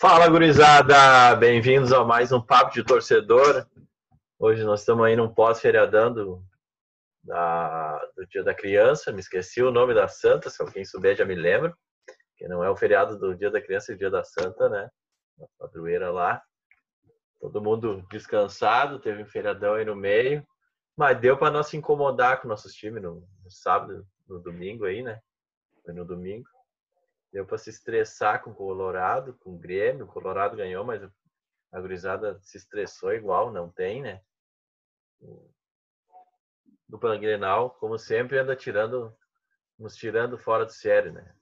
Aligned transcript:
Fala, 0.00 0.28
gurizada! 0.28 1.34
Bem-vindos 1.36 1.92
a 1.92 2.04
mais 2.04 2.32
um 2.32 2.40
Papo 2.40 2.72
de 2.72 2.84
Torcedor. 2.84 3.66
Hoje 4.38 4.64
nós 4.64 4.80
estamos 4.80 5.04
aí 5.04 5.16
num 5.16 5.32
pós-feriadão 5.32 6.12
do, 6.12 6.42
da, 7.22 7.98
do 8.16 8.26
Dia 8.28 8.42
da 8.44 8.54
Criança. 8.54 9.12
Me 9.12 9.20
esqueci 9.20 9.62
o 9.62 9.72
nome 9.72 9.92
da 9.92 10.06
Santa, 10.08 10.48
se 10.48 10.62
alguém 10.62 10.84
souber 10.84 11.16
já 11.16 11.24
me 11.24 11.34
lembra. 11.34 11.76
Que 12.36 12.46
não 12.46 12.62
é 12.62 12.70
o 12.70 12.76
feriado 12.76 13.18
do 13.18 13.34
Dia 13.34 13.50
da 13.50 13.60
Criança 13.60 13.92
e 13.92 13.98
Dia 13.98 14.10
da 14.10 14.22
Santa, 14.22 14.68
né? 14.68 14.88
Na 15.36 15.46
padroeira 15.58 16.10
lá. 16.10 16.40
Todo 17.40 17.60
mundo 17.60 18.06
descansado, 18.10 19.00
teve 19.00 19.22
um 19.22 19.26
feriadão 19.26 19.74
aí 19.74 19.84
no 19.84 19.96
meio. 19.96 20.46
Mas 20.96 21.20
deu 21.20 21.36
para 21.36 21.50
não 21.50 21.62
se 21.62 21.76
incomodar 21.76 22.40
com 22.40 22.48
nossos 22.48 22.72
times 22.72 23.02
no, 23.02 23.28
no 23.42 23.50
sábado, 23.50 24.06
no 24.28 24.40
domingo 24.40 24.84
aí, 24.84 25.02
né? 25.02 25.20
Foi 25.84 25.92
no 25.92 26.04
domingo. 26.04 26.48
Deu 27.32 27.46
para 27.46 27.58
se 27.58 27.70
estressar 27.70 28.42
com 28.42 28.50
o 28.50 28.54
Colorado, 28.54 29.34
com 29.40 29.54
o 29.54 29.58
Grêmio. 29.58 30.04
O 30.04 30.08
Colorado 30.08 30.56
ganhou, 30.56 30.84
mas 30.84 31.02
a 31.72 31.80
gurizada 31.80 32.38
se 32.42 32.56
estressou 32.56 33.12
igual, 33.12 33.52
não 33.52 33.70
tem, 33.70 34.02
né? 34.02 34.22
Dupla 36.88 37.18
Grenal, 37.18 37.70
como 37.72 37.98
sempre, 37.98 38.38
anda 38.38 38.56
tirando, 38.56 39.14
nos 39.78 39.94
tirando 39.94 40.38
fora 40.38 40.64
do 40.64 40.72
sério, 40.72 41.12
né? 41.12 41.34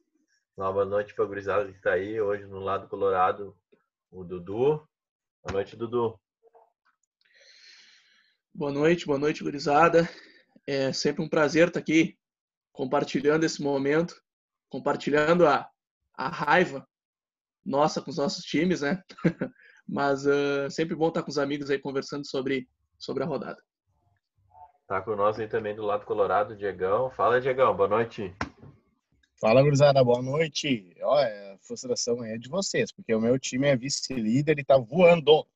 Uma 0.57 0.73
boa 0.73 0.85
noite 0.85 1.15
para 1.15 1.25
a 1.25 1.29
gurizada 1.29 1.71
que 1.71 1.77
está 1.77 1.93
aí. 1.93 2.21
Hoje, 2.21 2.45
no 2.47 2.59
lado 2.59 2.89
colorado, 2.89 3.57
o 4.11 4.25
Dudu. 4.25 4.89
Boa 5.45 5.53
noite, 5.53 5.77
Dudu. 5.77 6.19
Boa 8.53 8.73
noite, 8.73 9.07
boa 9.07 9.19
noite, 9.19 9.45
gurizada. 9.45 10.09
É 10.66 10.93
sempre 10.93 11.23
um 11.23 11.29
prazer 11.29 11.69
estar 11.69 11.79
aqui 11.79 12.19
compartilhando 12.73 13.45
esse 13.45 13.63
momento, 13.63 14.21
compartilhando 14.69 15.47
a, 15.47 15.71
a 16.16 16.29
raiva 16.29 16.87
nossa 17.65 18.01
com 18.01 18.11
os 18.11 18.16
nossos 18.16 18.45
times, 18.45 18.80
né? 18.80 19.02
Mas 19.87 20.24
uh, 20.27 20.71
sempre 20.71 20.95
bom 20.95 21.09
estar 21.09 21.23
com 21.23 21.30
os 21.30 21.38
amigos 21.38 21.71
aí 21.71 21.79
conversando 21.79 22.27
sobre, 22.27 22.68
sobre 22.99 23.23
a 23.23 23.27
rodada. 23.27 23.60
Tá 24.87 25.02
com 25.02 25.16
nós 25.16 25.38
aí 25.38 25.49
também 25.49 25.74
do 25.74 25.82
lado 25.82 26.07
colorado, 26.07 26.57
Diegão. 26.57 27.10
Fala, 27.10 27.41
Diegão, 27.41 27.76
boa 27.76 27.88
noite. 27.88 28.35
Fala, 29.41 29.63
gurizada, 29.63 30.02
boa 30.02 30.23
noite. 30.23 30.96
Olha, 31.02 31.54
a 31.54 31.59
frustração 31.59 32.24
é 32.24 32.38
de 32.38 32.48
vocês, 32.48 32.93
porque 32.93 33.15
o 33.15 33.21
meu 33.21 33.38
time 33.38 33.66
é 33.66 33.76
vice-líder 33.76 34.59
e 34.59 34.65
tá 34.65 34.79
voando. 34.79 35.46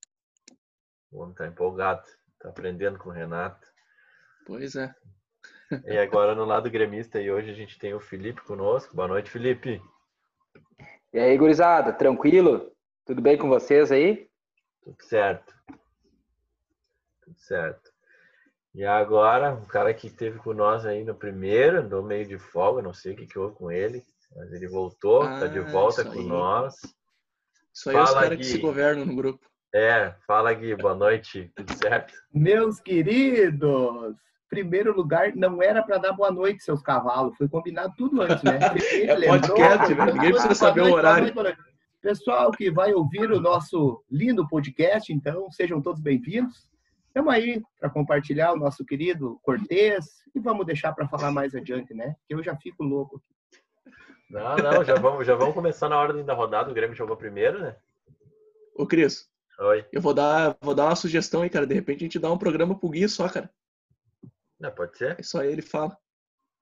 O 1.12 1.20
homem 1.20 1.34
tá 1.34 1.46
empolgado, 1.46 2.02
tá 2.40 2.48
aprendendo 2.50 2.98
com 2.98 3.08
o 3.08 3.12
Renato. 3.12 3.66
Pois 4.46 4.74
é. 4.74 4.92
E 5.86 5.96
agora 5.96 6.34
no 6.34 6.44
lado 6.44 6.68
gremista, 6.68 7.20
e 7.20 7.30
hoje 7.30 7.50
a 7.50 7.54
gente 7.54 7.78
tem 7.78 7.94
o 7.94 8.00
Felipe 8.00 8.42
conosco. 8.42 8.94
Boa 8.94 9.06
noite, 9.06 9.30
Felipe. 9.30 9.80
E 11.12 11.18
aí, 11.18 11.36
gurizada, 11.36 11.92
tranquilo? 11.92 12.70
Tudo 13.04 13.20
bem 13.20 13.36
com 13.36 13.48
vocês 13.48 13.90
aí? 13.90 14.28
Tudo 14.84 14.96
certo. 15.00 15.52
Tudo 17.20 17.36
certo. 17.36 17.90
E 18.72 18.84
agora, 18.84 19.52
um 19.52 19.64
cara 19.64 19.92
que 19.92 20.06
esteve 20.06 20.38
com 20.38 20.54
nós 20.54 20.86
aí 20.86 21.02
no 21.02 21.12
primeiro, 21.12 21.82
no 21.82 22.00
meio 22.00 22.24
de 22.24 22.38
folga, 22.38 22.80
não 22.80 22.94
sei 22.94 23.12
o 23.12 23.16
que, 23.16 23.26
que 23.26 23.36
houve 23.36 23.56
com 23.56 23.72
ele, 23.72 24.04
mas 24.36 24.52
ele 24.52 24.68
voltou, 24.68 25.22
ah, 25.22 25.40
tá 25.40 25.46
de 25.48 25.58
ah, 25.58 25.62
volta 25.62 26.04
com 26.04 26.22
nós. 26.22 26.76
Isso 27.74 27.90
aí 27.90 27.96
fala, 27.96 28.06
é 28.06 28.12
os 28.12 28.14
caras 28.20 28.38
que 28.38 28.44
se 28.44 28.58
governam 28.58 29.04
no 29.04 29.16
grupo. 29.16 29.50
É, 29.74 30.14
fala 30.28 30.52
Gui, 30.52 30.76
boa 30.76 30.94
noite, 30.94 31.50
tudo 31.56 31.72
certo? 31.74 32.14
Meus 32.32 32.78
queridos, 32.78 34.14
primeiro 34.50 34.94
lugar, 34.94 35.34
não 35.36 35.62
era 35.62 35.80
para 35.82 35.96
dar 35.96 36.12
boa 36.12 36.30
noite, 36.30 36.64
seus 36.64 36.82
cavalos. 36.82 37.36
Foi 37.36 37.48
combinado 37.48 37.94
tudo 37.96 38.20
antes, 38.20 38.42
né? 38.42 38.58
é 39.06 39.26
podcast, 39.26 39.94
né? 39.94 40.12
Ninguém 40.12 40.32
precisa 40.32 40.54
saber 40.54 40.82
o 40.82 40.92
horário. 40.92 41.32
Pessoal 42.02 42.50
que 42.50 42.70
vai 42.70 42.92
ouvir 42.92 43.30
o 43.30 43.40
nosso 43.40 44.02
lindo 44.10 44.48
podcast, 44.48 45.12
então, 45.12 45.50
sejam 45.52 45.80
todos 45.80 46.00
bem-vindos. 46.00 46.68
Estamos 47.06 47.32
aí 47.32 47.62
para 47.78 47.88
compartilhar 47.88 48.52
o 48.52 48.56
nosso 48.56 48.84
querido 48.84 49.38
Cortez 49.42 50.06
e 50.34 50.40
vamos 50.40 50.66
deixar 50.66 50.92
para 50.92 51.08
falar 51.08 51.30
mais 51.30 51.54
adiante, 51.54 51.94
né? 51.94 52.16
Que 52.26 52.34
eu 52.34 52.42
já 52.42 52.56
fico 52.56 52.82
louco 52.82 53.16
aqui. 53.16 53.60
Não, 54.30 54.56
não, 54.56 54.84
já 54.84 54.94
vamos, 54.94 55.26
já 55.26 55.34
vamos 55.34 55.54
começar 55.54 55.88
na 55.88 55.98
ordem 55.98 56.24
da 56.24 56.34
rodada. 56.34 56.70
O 56.70 56.74
Grêmio 56.74 56.96
jogou 56.96 57.16
primeiro, 57.16 57.60
né? 57.60 57.76
Ô, 58.74 58.86
Cris. 58.86 59.28
Oi. 59.58 59.84
Eu 59.92 60.00
vou 60.00 60.14
dar, 60.14 60.56
vou 60.60 60.74
dar 60.74 60.86
uma 60.86 60.96
sugestão 60.96 61.42
aí, 61.42 61.50
cara. 61.50 61.66
De 61.66 61.74
repente 61.74 61.98
a 61.98 62.06
gente 62.06 62.18
dá 62.18 62.32
um 62.32 62.38
programa 62.38 62.78
pro 62.78 62.88
Gui 62.88 63.08
só, 63.08 63.28
cara. 63.28 63.50
Não, 64.60 64.70
pode 64.70 64.96
ser? 64.98 65.18
É 65.18 65.22
só 65.22 65.42
ele 65.42 65.62
fala. 65.62 65.96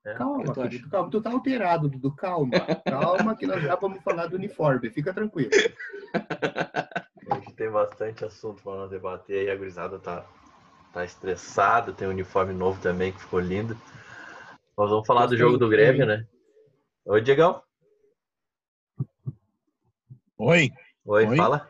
É. 0.05 0.13
Calma, 0.13 0.53
querido, 0.53 0.89
calma. 0.89 1.09
Tu 1.11 1.21
tá 1.21 1.31
alterado, 1.31 1.89
Dudu. 1.89 2.15
Calma. 2.15 2.51
Calma, 2.85 3.35
que 3.35 3.45
nós 3.45 3.61
já 3.61 3.75
vamos 3.75 4.01
falar 4.01 4.27
do 4.27 4.37
uniforme. 4.37 4.89
Fica 4.89 5.13
tranquilo. 5.13 5.49
A 7.29 7.35
gente 7.35 7.53
tem 7.53 7.69
bastante 7.69 8.23
assunto 8.23 8.63
para 8.63 8.75
nós 8.75 8.89
debater 8.89 9.41
aí. 9.41 9.49
A 9.51 9.55
gurizada 9.57 9.99
tá, 9.99 10.25
tá 10.93 11.03
estressada. 11.03 11.91
Tem 11.91 12.07
um 12.07 12.11
uniforme 12.11 12.53
novo 12.53 12.81
também 12.81 13.11
que 13.11 13.19
ficou 13.19 13.41
lindo. 13.41 13.77
Nós 14.77 14.89
vamos 14.89 15.05
falar 15.05 15.25
do 15.25 15.35
jogo 15.35 15.57
do 15.57 15.67
Grêmio, 15.67 16.05
né? 16.05 16.25
Oi, 17.05 17.21
Diegão. 17.21 17.61
Oi. 20.37 20.69
Oi, 21.05 21.27
Oi. 21.27 21.35
fala. 21.35 21.69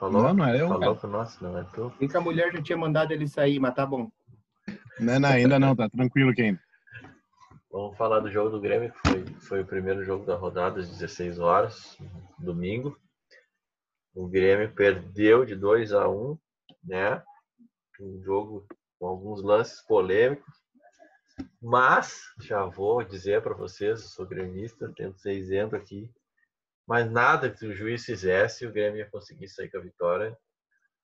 Falou? 0.00 0.22
Não, 0.24 0.34
não 0.34 0.44
é 0.44 0.60
eu. 0.60 0.66
Falou 0.66 0.96
com 0.96 1.06
nós, 1.06 1.40
não 1.40 1.56
é 1.56 1.62
tu. 1.72 1.92
E 2.00 2.08
que 2.08 2.16
a 2.16 2.20
mulher 2.20 2.52
já 2.52 2.60
tinha 2.60 2.76
mandado 2.76 3.12
ele 3.12 3.28
sair, 3.28 3.60
mas 3.60 3.72
tá 3.72 3.86
bom. 3.86 4.10
Não, 4.98 5.18
não, 5.18 5.28
ainda 5.28 5.58
não, 5.58 5.74
tá 5.74 5.88
tranquilo, 5.88 6.34
quem. 6.34 6.58
Vamos 7.70 7.96
falar 7.96 8.20
do 8.20 8.30
jogo 8.30 8.50
do 8.50 8.60
Grêmio, 8.60 8.92
que 8.92 9.08
foi, 9.08 9.26
foi 9.40 9.60
o 9.62 9.66
primeiro 9.66 10.04
jogo 10.04 10.26
da 10.26 10.36
rodada, 10.36 10.80
às 10.80 10.90
16 10.90 11.38
horas, 11.38 11.96
domingo. 12.38 12.98
O 14.14 14.28
Grêmio 14.28 14.72
perdeu 14.74 15.44
de 15.44 15.56
2 15.56 15.92
a 15.92 16.08
1 16.08 16.38
né? 16.84 17.22
Um 18.00 18.20
jogo 18.22 18.66
com 18.98 19.06
alguns 19.06 19.42
lances 19.42 19.80
polêmicos. 19.82 20.54
Mas, 21.60 22.20
já 22.40 22.64
vou 22.64 23.02
dizer 23.02 23.42
para 23.42 23.54
vocês, 23.54 24.02
eu 24.02 24.08
sou 24.08 24.26
gremista, 24.26 24.92
tento 24.94 25.18
ser 25.18 25.32
isento 25.34 25.74
aqui. 25.74 26.10
Mas 26.86 27.10
nada 27.10 27.50
que 27.50 27.64
o 27.64 27.74
juiz 27.74 28.04
fizesse, 28.04 28.66
o 28.66 28.72
Grêmio 28.72 28.98
ia 28.98 29.10
conseguir 29.10 29.48
sair 29.48 29.70
com 29.70 29.78
a 29.78 29.82
vitória 29.82 30.36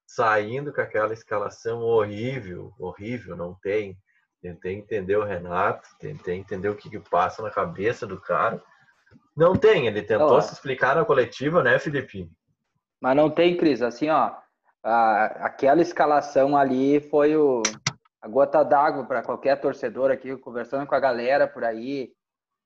saindo 0.08 0.72
com 0.72 0.80
aquela 0.80 1.12
escalação 1.12 1.82
horrível, 1.82 2.72
horrível, 2.78 3.36
não 3.36 3.54
tem. 3.54 3.94
Tentei 4.40 4.74
entender 4.74 5.16
o 5.16 5.24
Renato, 5.24 5.86
tentei 5.98 6.36
entender 6.36 6.70
o 6.70 6.74
que, 6.74 6.88
que 6.88 6.98
passa 6.98 7.42
na 7.42 7.50
cabeça 7.50 8.06
do 8.06 8.18
cara. 8.18 8.62
Não 9.36 9.54
tem, 9.54 9.86
ele 9.86 10.02
tentou 10.02 10.40
se 10.40 10.54
explicar 10.54 10.96
na 10.96 11.04
coletiva, 11.04 11.62
né, 11.62 11.78
Felipe? 11.78 12.30
Mas 13.00 13.16
não 13.16 13.30
tem, 13.30 13.56
Cris, 13.56 13.82
assim, 13.82 14.08
ó, 14.08 14.34
a, 14.82 15.24
aquela 15.46 15.82
escalação 15.82 16.56
ali 16.56 17.00
foi 17.00 17.36
o, 17.36 17.62
a 18.22 18.28
gota 18.28 18.64
d'água 18.64 19.04
para 19.04 19.22
qualquer 19.22 19.60
torcedor 19.60 20.10
aqui, 20.10 20.36
conversando 20.38 20.86
com 20.86 20.94
a 20.94 21.00
galera 21.00 21.46
por 21.46 21.64
aí, 21.64 22.10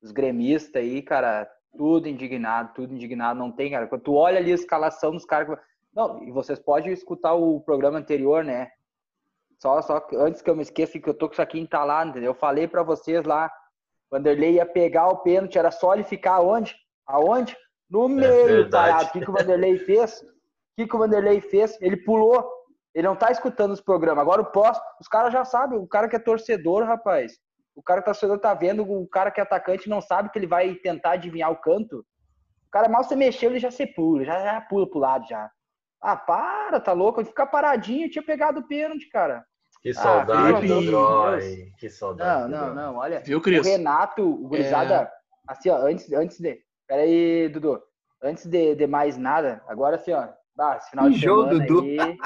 os 0.03 0.13
gremistas 0.13 0.81
aí, 0.81 1.03
cara, 1.03 1.51
tudo 1.77 2.09
indignado, 2.09 2.73
tudo 2.75 2.95
indignado, 2.95 3.39
não 3.39 3.51
tem, 3.51 3.71
cara. 3.71 3.87
Quando 3.87 4.03
tu 4.03 4.15
olha 4.15 4.39
ali 4.39 4.53
a 4.53 4.55
escalação 4.55 5.11
dos 5.11 5.25
caras, 5.25 5.59
não, 5.95 6.23
e 6.23 6.31
vocês 6.31 6.59
podem 6.59 6.93
escutar 6.93 7.35
o 7.35 7.61
programa 7.61 7.99
anterior, 7.99 8.43
né? 8.43 8.71
Só, 9.59 9.81
só 9.83 10.05
antes 10.15 10.43
que 10.43 10.51
eu 10.51 10.57
me 10.57 10.63
esqueça 10.63 10.99
que 10.99 11.09
eu 11.09 11.15
tô 11.15 11.29
com 11.29 11.35
isso 11.35 11.43
aqui 11.43 11.61
entalado, 11.61 12.11
entendeu? 12.11 12.31
Eu 12.31 12.35
falei 12.35 12.67
para 12.67 12.83
vocês 12.83 13.25
lá, 13.25 13.51
o 14.11 14.17
Vanderlei 14.17 14.55
ia 14.55 14.67
pegar 14.67 15.09
o 15.09 15.19
pênalti, 15.19 15.59
era 15.59 15.71
só 15.71 15.95
ele 15.95 16.03
ficar 16.03 16.41
onde? 16.41 16.75
Aonde? 17.07 17.57
No 17.89 18.07
é 18.07 18.09
meio, 18.09 18.71
parado. 18.71 19.05
O 19.05 19.13
que, 19.13 19.21
que 19.21 19.31
o 19.31 19.33
Vanderlei 19.33 19.79
fez? 19.79 20.23
O 20.23 20.27
que, 20.77 20.87
que 20.87 20.97
o 20.97 20.99
Vanderlei 20.99 21.41
fez? 21.41 21.77
Ele 21.81 21.97
pulou. 21.97 22.51
Ele 22.95 23.07
não 23.07 23.15
tá 23.15 23.31
escutando 23.31 23.73
os 23.73 23.81
programas. 23.81 24.23
Agora 24.23 24.43
o 24.43 24.51
pós, 24.51 24.79
os 25.01 25.09
caras 25.09 25.33
já 25.33 25.45
sabem. 25.45 25.79
O 25.79 25.87
cara 25.87 26.09
que 26.09 26.17
é 26.17 26.19
torcedor, 26.19 26.85
rapaz. 26.85 27.39
O 27.75 27.83
cara 27.83 28.01
que 28.03 28.09
é 28.09 28.13
torcedor 28.13 28.39
tá 28.39 28.55
vendo, 28.55 28.83
o 28.83 29.07
cara 29.07 29.31
que 29.31 29.41
é 29.41 29.43
atacante 29.43 29.89
não 29.89 30.01
sabe 30.01 30.31
que 30.31 30.39
ele 30.39 30.47
vai 30.47 30.75
tentar 30.75 31.13
adivinhar 31.13 31.51
o 31.51 31.61
canto. 31.61 31.99
O 32.67 32.71
cara 32.71 32.89
mal 32.89 33.05
se 33.05 33.15
mexeu, 33.15 33.51
ele 33.51 33.59
já 33.59 33.71
se 33.71 33.87
pula, 33.87 34.25
já, 34.25 34.43
já 34.43 34.61
pula 34.63 34.89
pro 34.89 34.99
lado 34.99 35.27
já. 35.29 35.51
Ah, 36.03 36.17
para, 36.17 36.81
tá 36.81 36.93
louco? 36.93 37.21
Eu 37.21 37.25
ficar 37.25 37.47
paradinho, 37.47 38.07
eu 38.07 38.11
tinha 38.11 38.25
pegado 38.25 38.61
o 38.61 38.67
pênalti, 38.67 39.09
cara. 39.09 39.45
Que 39.81 39.91
ah, 39.91 39.95
saudade 39.95 40.73
ah, 40.73 40.81
do. 40.81 41.77
Que 41.79 41.89
saudade. 41.89 42.51
Não, 42.51 42.67
não, 42.67 42.75
não. 42.75 42.97
Olha, 42.97 43.21
Viu, 43.21 43.41
Cris? 43.41 43.61
o 43.61 43.71
Renato, 43.71 44.23
o 44.23 44.49
Gurizada, 44.49 44.95
é... 44.95 45.11
assim, 45.47 45.71
ó, 45.71 45.77
antes, 45.77 46.13
antes 46.13 46.41
de. 46.41 46.61
Pera 46.89 47.03
aí, 47.03 47.49
Dudu. 47.49 47.81
Antes 48.23 48.47
de, 48.47 48.75
de 48.75 48.87
mais 48.87 49.17
nada, 49.17 49.63
agora 49.69 49.97
assim, 49.97 50.13
ó. 50.13 50.29
Esse 50.77 50.91
final 50.91 51.09
de 51.09 51.19
Jô, 51.19 51.45
semana 51.45 51.67
Dudu. 51.67 51.81
aí. 51.83 52.17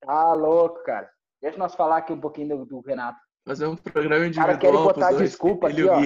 Tá 0.00 0.32
louco, 0.34 0.82
cara. 0.84 1.08
Deixa 1.40 1.58
nós 1.58 1.74
falar 1.74 1.98
aqui 1.98 2.12
um 2.12 2.20
pouquinho 2.20 2.58
do, 2.58 2.66
do 2.66 2.80
Renato. 2.80 3.18
Fazer 3.46 3.66
um 3.66 3.76
programa 3.76 4.26
individual. 4.26 4.50
Os 4.50 4.58
caras 4.58 4.58
querem 4.58 4.82
botar 4.82 5.12
desculpa 5.12 5.68
aqui, 5.68 5.84
ó. 5.84 6.00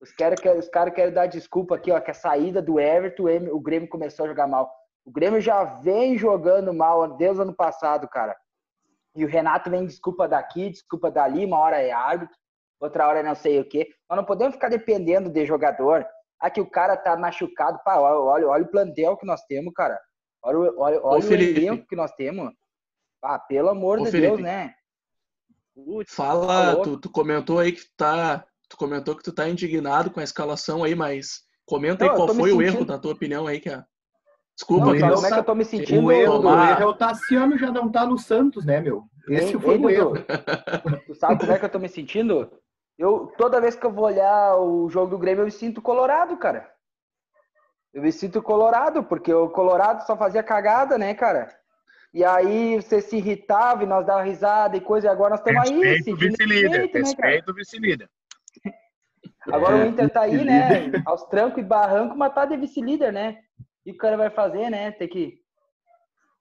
Os 0.00 0.12
caras 0.12 0.40
querem, 0.40 0.70
cara 0.70 0.90
querem 0.90 1.12
dar 1.12 1.26
desculpa 1.26 1.74
aqui, 1.76 1.90
ó, 1.92 2.00
que 2.00 2.10
a 2.10 2.14
saída 2.14 2.62
do 2.62 2.80
Everton, 2.80 3.24
o 3.52 3.60
Grêmio 3.60 3.88
começou 3.88 4.24
a 4.24 4.28
jogar 4.28 4.46
mal. 4.46 4.70
O 5.04 5.10
Grêmio 5.10 5.40
já 5.40 5.64
vem 5.64 6.16
jogando 6.16 6.72
mal 6.72 7.16
desde 7.16 7.38
o 7.38 7.42
ano 7.42 7.54
passado, 7.54 8.08
cara. 8.08 8.36
E 9.14 9.24
o 9.24 9.28
Renato 9.28 9.70
vem 9.70 9.86
desculpa 9.86 10.28
daqui, 10.28 10.70
desculpa 10.70 11.10
dali, 11.10 11.44
uma 11.44 11.58
hora 11.58 11.80
é 11.80 11.90
árbitro, 11.90 12.36
outra 12.78 13.08
hora 13.08 13.20
é 13.20 13.22
não 13.22 13.34
sei 13.34 13.58
o 13.60 13.68
quê. 13.68 13.88
Nós 14.08 14.16
não 14.16 14.24
podemos 14.24 14.54
ficar 14.54 14.68
dependendo 14.68 15.28
de 15.28 15.44
jogador. 15.44 16.06
Ah, 16.38 16.48
que 16.48 16.60
o 16.60 16.70
cara 16.70 16.96
tá 16.96 17.16
machucado. 17.16 17.78
Pá, 17.84 17.98
olha, 17.98 18.48
olha 18.48 18.64
o 18.64 18.70
plantel 18.70 19.16
que 19.16 19.26
nós 19.26 19.42
temos, 19.42 19.72
cara. 19.74 20.00
Olha, 20.42 20.72
olha, 20.76 21.00
olha 21.02 21.24
o 21.24 21.32
elenco 21.34 21.86
que 21.86 21.96
nós 21.96 22.12
temos. 22.12 22.50
Ah, 23.22 23.38
pelo 23.38 23.68
amor 23.68 24.00
Ô, 24.00 24.04
de 24.04 24.10
Felipe, 24.10 24.28
Deus, 24.28 24.40
né? 24.40 24.74
Putz, 25.74 26.14
Fala, 26.14 26.76
tá 26.76 26.82
tu, 26.82 26.98
tu, 26.98 27.10
comentou 27.10 27.58
aí 27.58 27.72
que 27.72 27.82
tá. 27.96 28.46
Tu 28.68 28.76
comentou 28.76 29.16
que 29.16 29.22
tu 29.22 29.32
tá 29.32 29.48
indignado 29.48 30.10
com 30.10 30.20
a 30.20 30.24
escalação 30.24 30.82
aí, 30.84 30.94
mas 30.94 31.42
comenta 31.66 32.04
não, 32.04 32.12
aí 32.12 32.16
qual 32.16 32.28
foi 32.28 32.52
o 32.52 32.62
erro, 32.62 32.84
na 32.84 32.98
tua 32.98 33.12
opinião, 33.12 33.46
aí, 33.46 33.60
que 33.60 33.68
é. 33.68 33.84
Desculpa, 34.60 34.92
não, 34.92 35.14
como 35.14 35.26
é 35.26 35.30
que 35.30 35.38
eu 35.38 35.44
tô 35.44 35.54
me 35.54 35.64
sentindo? 35.64 36.06
O 36.06 36.12
erro, 36.12 36.38
o 36.38 36.48
erro 36.48 36.82
é 36.82 36.84
o 36.84 36.92
Tassiano 36.92 37.56
já 37.56 37.70
não 37.70 37.90
tá 37.90 38.04
no 38.04 38.18
Santos, 38.18 38.62
né, 38.62 38.78
meu? 38.78 39.04
Esse 39.26 39.54
ei, 39.54 39.58
foi 39.58 39.74
ei, 39.76 39.80
o 39.80 39.88
erro. 39.88 40.12
Tu 41.06 41.14
sabe 41.14 41.40
como 41.40 41.52
é 41.52 41.58
que 41.58 41.64
eu 41.64 41.70
tô 41.70 41.78
me 41.78 41.88
sentindo? 41.88 42.52
Eu, 42.98 43.32
toda 43.38 43.60
vez 43.60 43.74
que 43.74 43.86
eu 43.86 43.90
vou 43.90 44.04
olhar 44.04 44.58
o 44.58 44.90
jogo 44.90 45.12
do 45.12 45.18
Grêmio, 45.18 45.40
eu 45.40 45.46
me 45.46 45.50
sinto 45.50 45.80
colorado, 45.80 46.36
cara. 46.36 46.70
Eu 47.94 48.02
me 48.02 48.12
sinto 48.12 48.42
colorado, 48.42 49.02
porque 49.02 49.32
o 49.32 49.48
Colorado 49.48 50.06
só 50.06 50.14
fazia 50.14 50.42
cagada, 50.42 50.98
né, 50.98 51.14
cara? 51.14 51.50
E 52.12 52.22
aí 52.22 52.76
você 52.76 53.00
se 53.00 53.16
irritava 53.16 53.82
e 53.82 53.86
nós 53.86 54.04
dava 54.04 54.22
risada 54.22 54.76
e 54.76 54.80
coisa, 54.80 55.06
e 55.06 55.10
agora 55.10 55.30
nós 55.30 55.40
estamos 55.40 55.70
aí. 55.70 55.80
Respeito 55.80 56.12
o 56.12 56.16
vice-líder, 56.18 56.70
né, 56.70 56.90
respeito 56.92 57.50
o 57.50 57.54
vice-líder. 57.54 58.10
Agora 59.50 59.78
é, 59.78 59.84
o 59.84 59.86
Inter 59.86 60.10
tá 60.10 60.20
aí, 60.20 60.44
né? 60.44 60.92
Aos 61.06 61.24
trancos 61.24 61.62
e 61.62 61.64
barrancos, 61.64 62.14
mas 62.14 62.34
tá 62.34 62.44
de 62.44 62.58
vice-líder, 62.58 63.10
né? 63.10 63.38
E 63.90 63.92
o 63.92 63.96
cara 63.96 64.16
vai 64.16 64.30
fazer, 64.30 64.70
né? 64.70 64.92
Tem 64.92 65.08
que. 65.08 65.40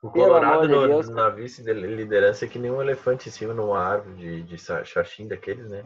O 0.03 0.09
Colorado 0.11 0.67
no, 0.67 1.01
de 1.01 1.11
na 1.11 1.29
vice-liderança 1.29 2.45
é 2.45 2.47
que 2.47 2.59
nem 2.59 2.71
um 2.71 2.81
elefante 2.81 3.27
em 3.27 3.31
cima 3.31 3.53
numa 3.53 3.79
árvore 3.79 4.15
de, 4.15 4.43
de 4.43 4.57
xaxim 4.85 5.27
daqueles, 5.27 5.67
né? 5.67 5.83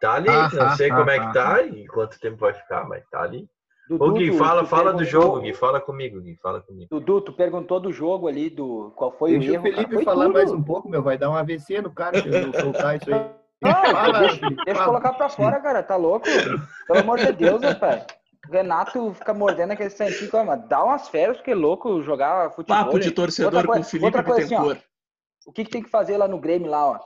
Tá 0.00 0.14
ali, 0.14 0.28
ah, 0.28 0.48
não 0.52 0.70
sei 0.70 0.90
ah, 0.90 0.96
como 0.96 1.10
é 1.10 1.18
que 1.18 1.32
tá 1.32 1.62
e 1.62 1.86
quanto 1.88 2.20
tempo 2.20 2.36
vai 2.36 2.54
ficar, 2.54 2.88
mas 2.88 3.04
tá 3.10 3.22
ali. 3.22 3.48
Dudu, 3.88 4.04
Ô, 4.04 4.12
Gui, 4.12 4.32
fala, 4.38 4.62
tu, 4.62 4.68
fala 4.68 4.92
do 4.92 5.04
jogo, 5.04 5.40
Gui. 5.40 5.52
Fala 5.52 5.80
comigo, 5.80 6.20
Gui. 6.20 6.36
Fala 6.36 6.60
comigo. 6.60 6.88
Dudu, 6.90 7.20
tu 7.20 7.32
perguntou 7.32 7.80
do 7.80 7.92
jogo 7.92 8.28
ali, 8.28 8.48
do 8.48 8.92
qual 8.94 9.10
foi 9.12 9.32
Deixa 9.32 9.50
o 9.50 9.54
erro. 9.54 9.62
Deixa 9.64 9.80
o 9.80 9.84
Felipe 9.84 10.04
falar 10.04 10.26
tudo. 10.26 10.34
mais 10.34 10.52
um 10.52 10.62
pouco, 10.62 10.88
meu. 10.88 11.02
Vai 11.02 11.18
dar 11.18 11.30
um 11.30 11.36
AVC 11.36 11.82
no 11.82 11.90
cara 11.90 12.20
se 12.20 12.28
eu 12.28 12.52
soltar 12.54 12.96
isso 12.96 13.12
aí. 13.12 13.30
Não, 13.62 13.72
fala, 13.72 14.18
deixa, 14.20 14.50
deixa 14.64 14.80
eu 14.80 14.84
colocar 14.84 15.12
pra 15.14 15.28
fora, 15.28 15.60
cara. 15.60 15.82
Tá 15.82 15.96
louco? 15.96 16.26
Pelo 16.86 17.00
amor 17.00 17.18
de 17.18 17.32
Deus, 17.32 17.62
rapaz. 17.62 18.06
Renato 18.50 19.14
fica 19.14 19.34
mordendo 19.34 19.72
aquele 19.72 19.90
santinho. 19.90 20.30
Mas 20.44 20.66
dá 20.68 20.84
umas 20.84 21.08
férias, 21.08 21.36
porque 21.36 21.50
é 21.50 21.54
louco 21.54 22.02
jogar 22.02 22.50
futebol. 22.52 22.84
Papo 22.84 22.98
de 22.98 23.10
torcedor 23.10 23.66
coisa, 23.66 23.80
com 23.80 23.80
o 23.80 23.84
Felipe 23.84 24.22
coisa, 24.22 24.44
assim, 24.44 24.54
ó, 24.54 24.76
O 25.46 25.52
que, 25.52 25.64
que 25.64 25.70
tem 25.70 25.82
que 25.82 25.90
fazer 25.90 26.16
lá 26.16 26.28
no 26.28 26.38
Grêmio, 26.38 26.70
lá, 26.70 26.90
ó? 26.90 27.00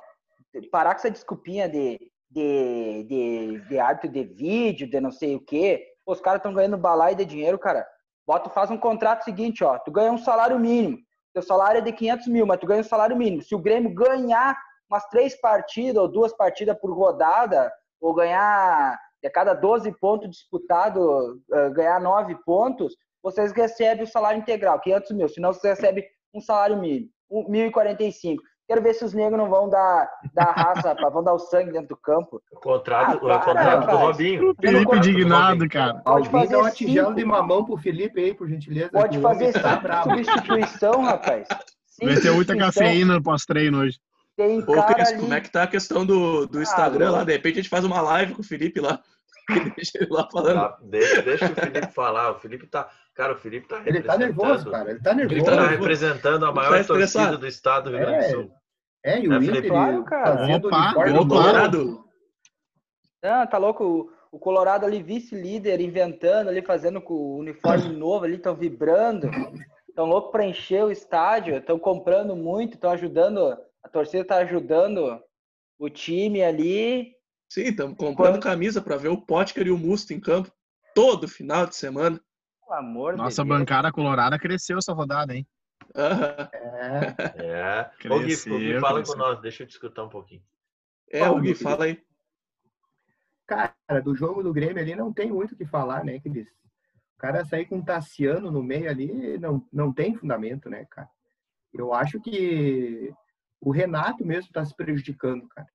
Parar 0.71 0.95
com 0.95 0.99
essa 1.01 1.11
desculpinha 1.11 1.69
de, 1.69 1.99
de, 2.31 3.05
de, 3.09 3.69
de 3.69 3.79
árbitro 3.79 4.11
de 4.11 4.25
vídeo, 4.25 4.91
de 4.91 5.01
não 5.01 5.13
sei 5.13 5.37
o 5.37 5.41
quê 5.41 5.91
os 6.13 6.21
caras 6.21 6.39
estão 6.39 6.53
ganhando 6.53 6.77
balai 6.77 7.15
de 7.15 7.25
dinheiro, 7.25 7.59
cara. 7.59 7.87
Bota, 8.27 8.51
faz 8.51 8.71
um 8.71 8.79
contrato 8.79 9.25
seguinte, 9.25 9.65
ó. 9.65 9.79
Tu 9.79 9.91
ganha 9.91 10.13
um 10.13 10.19
salário 10.19 10.59
mínimo. 10.59 10.99
Teu 11.33 11.43
salário 11.43 11.79
é 11.79 11.83
de 11.83 11.93
500 11.93 12.27
mil, 12.27 12.47
mas 12.47 12.59
tu 12.59 12.67
ganha 12.67 12.81
um 12.81 12.85
salário 12.85 13.17
mínimo. 13.17 13.43
Se 13.43 13.55
o 13.55 13.59
Grêmio 13.59 13.95
ganhar 13.95 14.59
umas 14.91 15.07
três 15.09 15.41
partidas 15.41 16.03
ou 16.03 16.09
duas 16.09 16.33
partidas 16.33 16.77
por 16.79 16.93
rodada, 16.93 17.73
ou 18.01 18.15
ganhar 18.15 18.99
a 19.27 19.31
cada 19.31 19.55
12 19.55 19.93
pontos 19.99 20.31
disputados, 20.31 21.03
uh, 21.03 21.73
ganhar 21.73 22.01
9 22.01 22.37
pontos, 22.45 22.95
vocês 23.23 23.53
recebem 23.53 24.05
o 24.05 24.09
salário 24.09 24.39
integral, 24.39 24.81
500 24.81 25.11
mil. 25.13 25.29
Senão 25.29 25.53
você 25.53 25.69
recebe 25.69 26.05
um 26.35 26.41
salário 26.41 26.79
mínimo, 26.79 27.11
1.045. 27.31 28.37
Quero 28.71 28.83
ver 28.83 28.95
se 28.95 29.05
os 29.05 29.13
negros 29.13 29.37
não 29.37 29.51
vão 29.51 29.69
dar, 29.69 30.09
dar 30.33 30.53
raça, 30.53 30.95
vão 31.11 31.25
dar 31.25 31.35
o 31.35 31.41
sangue 31.41 31.73
dentro 31.73 31.89
do 31.89 31.97
campo. 31.97 32.41
O 32.53 32.61
contrato, 32.61 33.15
ah, 33.29 33.37
o 33.37 33.41
contrato 33.41 33.91
do 33.91 33.97
Robinho. 33.97 34.55
Felipe 34.61 34.97
indignado, 34.97 35.69
cara. 35.69 35.95
Pode 36.05 36.29
fazer 36.29 36.55
uma 36.55 36.71
tigela 36.71 37.13
de 37.13 37.25
mamão 37.25 37.65
pro 37.65 37.77
Felipe 37.77 38.21
aí, 38.21 38.33
por 38.33 38.49
gentileza. 38.49 38.91
Pode 38.91 39.19
fazer 39.19 39.53
tá 39.53 40.05
substituição, 40.05 41.03
rapaz. 41.03 41.49
Vai 42.01 42.15
ter 42.21 42.31
muita 42.31 42.57
cafeína 42.57 43.15
no 43.15 43.23
pós-treino 43.23 43.81
hoje. 43.81 43.99
Tem 44.41 44.63
Pô, 44.63 44.83
Cris, 44.85 45.09
ali... 45.11 45.21
como 45.21 45.35
é 45.35 45.41
que 45.41 45.51
tá 45.51 45.65
a 45.65 45.67
questão 45.67 46.07
do, 46.07 46.47
do 46.47 46.63
Instagram 46.63 47.09
ah, 47.09 47.11
lá? 47.11 47.25
De 47.25 47.33
repente 47.33 47.59
a 47.59 47.63
gente 47.63 47.69
faz 47.69 47.85
uma 47.85 48.01
live 48.01 48.33
com 48.33 48.41
o 48.41 48.45
Felipe 48.45 48.81
lá. 48.81 49.03
deixa 49.77 49.99
ele 49.99 50.09
lá 50.11 50.27
falando. 50.33 50.55
Tá, 50.55 50.79
deixa, 50.83 51.21
deixa 51.21 51.45
o 51.45 51.55
Felipe 51.55 51.93
falar. 51.93 52.31
O 52.31 52.41
Felipe 52.41 52.67
tá. 52.67 52.89
Cara, 53.15 53.35
o 53.35 53.37
Felipe 53.37 53.69
tá 53.69 53.83
Ele 53.85 54.01
tá 54.01 54.17
nervoso, 54.17 54.71
cara. 54.71 54.93
Ele 54.93 55.01
tá 55.01 55.13
nervoso. 55.13 55.41
Ele 55.41 55.45
tá 55.45 55.67
representando 55.67 56.47
a 56.47 56.53
maior 56.53 56.79
tá 56.79 56.85
torcida 56.85 57.37
do 57.37 57.47
estado 57.47 57.91
do 57.91 57.97
Rio 57.97 58.07
Grande 58.07 58.29
do 58.29 58.31
Sul. 58.31 58.51
É. 59.05 59.13
É, 59.13 59.21
e 59.21 59.29
o 59.29 59.33
é, 59.35 59.37
Inter 59.37 59.67
claro, 59.67 60.05
cara. 60.05 60.57
Opa, 60.57 60.95
o 61.21 61.29
Colorado. 61.29 62.05
Ah, 63.23 63.47
tá 63.47 63.59
louco. 63.59 64.11
O 64.33 64.39
Colorado 64.39 64.87
ali, 64.87 65.03
vice-líder, 65.03 65.81
inventando 65.81 66.49
ali, 66.49 66.63
fazendo 66.63 67.01
com 67.03 67.13
o 67.13 67.39
uniforme 67.39 67.89
novo 67.97 68.25
ali, 68.25 68.37
estão 68.37 68.55
vibrando. 68.55 69.29
Estão 69.87 70.07
louco 70.07 70.31
para 70.31 70.47
encher 70.47 70.85
o 70.85 70.91
estádio, 70.91 71.57
estão 71.57 71.79
comprando 71.79 72.35
muito, 72.35 72.75
estão 72.75 72.93
ajudando, 72.93 73.59
a 73.83 73.89
torcida 73.89 74.23
está 74.23 74.37
ajudando 74.37 75.21
o 75.79 75.89
time 75.89 76.43
ali. 76.43 77.15
Sim, 77.49 77.63
estamos 77.63 77.97
comprando 77.97 78.35
Quando... 78.35 78.43
camisa 78.43 78.81
para 78.81 78.97
ver 78.97 79.09
o 79.09 79.21
Potker 79.21 79.67
e 79.67 79.71
o 79.71 79.79
Musto 79.79 80.13
em 80.13 80.21
campo 80.21 80.53
todo 80.95 81.29
final 81.29 81.67
de 81.67 81.75
semana. 81.75 82.21
Pelo 82.65 82.79
amor 82.79 83.17
Nossa 83.17 83.43
de 83.43 83.49
bancada 83.49 83.91
colorada 83.91 84.39
cresceu 84.39 84.79
essa 84.79 84.93
rodada, 84.93 85.35
hein? 85.35 85.47
É. 85.95 87.43
é. 87.45 88.09
Ô, 88.09 88.21
Gui, 88.21 88.37
Gui, 88.37 88.81
fala 88.81 89.03
com 89.03 89.17
nós, 89.17 89.41
deixa 89.41 89.63
eu 89.63 89.67
te 89.67 89.73
escutar 89.73 90.05
um 90.05 90.09
pouquinho. 90.09 90.43
É, 91.11 91.29
o 91.29 91.41
Gui, 91.41 91.55
fala 91.55 91.87
aí. 91.87 92.01
Cara, 93.47 93.75
do 94.05 94.15
jogo 94.15 94.45
do 94.45 94.53
Grêmio 94.53 94.81
ali 94.81 94.95
não 94.95 95.13
tem 95.13 95.33
muito 95.33 95.53
o 95.53 95.57
que 95.57 95.67
falar, 95.67 96.05
né, 96.05 96.21
Cris? 96.21 96.47
O 97.17 97.19
cara 97.19 97.45
sair 97.45 97.67
com 97.67 97.81
o 97.81 97.85
Tassiano 97.85 98.51
no 98.51 98.63
meio 98.63 98.89
ali 98.89 99.37
não, 99.39 99.67
não 99.73 99.93
tem 99.93 100.15
fundamento, 100.15 100.71
né, 100.71 100.87
cara? 100.89 101.09
Eu 101.73 101.93
acho 101.93 102.21
que 102.21 103.13
o 103.61 103.71
Renato 103.71 104.25
mesmo 104.25 104.49
está 104.49 104.65
se 104.65 104.75
prejudicando, 104.75 105.47
cara. 105.49 105.69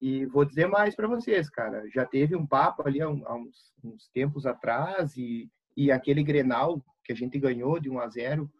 E 0.00 0.26
vou 0.26 0.44
dizer 0.44 0.66
mais 0.66 0.96
para 0.96 1.06
vocês, 1.06 1.48
cara. 1.48 1.88
Já 1.88 2.04
teve 2.04 2.34
um 2.34 2.44
papo 2.44 2.86
ali 2.86 3.00
há, 3.00 3.08
uns, 3.08 3.72
uns 3.84 4.08
tempos 4.08 4.46
atrás 4.46 5.16
e, 5.16 5.48
e 5.76 5.92
aquele 5.92 6.24
Grenal 6.24 6.84
que 7.04 7.12
a 7.12 7.14
gente 7.16 7.38
ganhou 7.38 7.78
de 7.78 7.88
1 7.88 8.00
a 8.00 8.08
0 8.08 8.50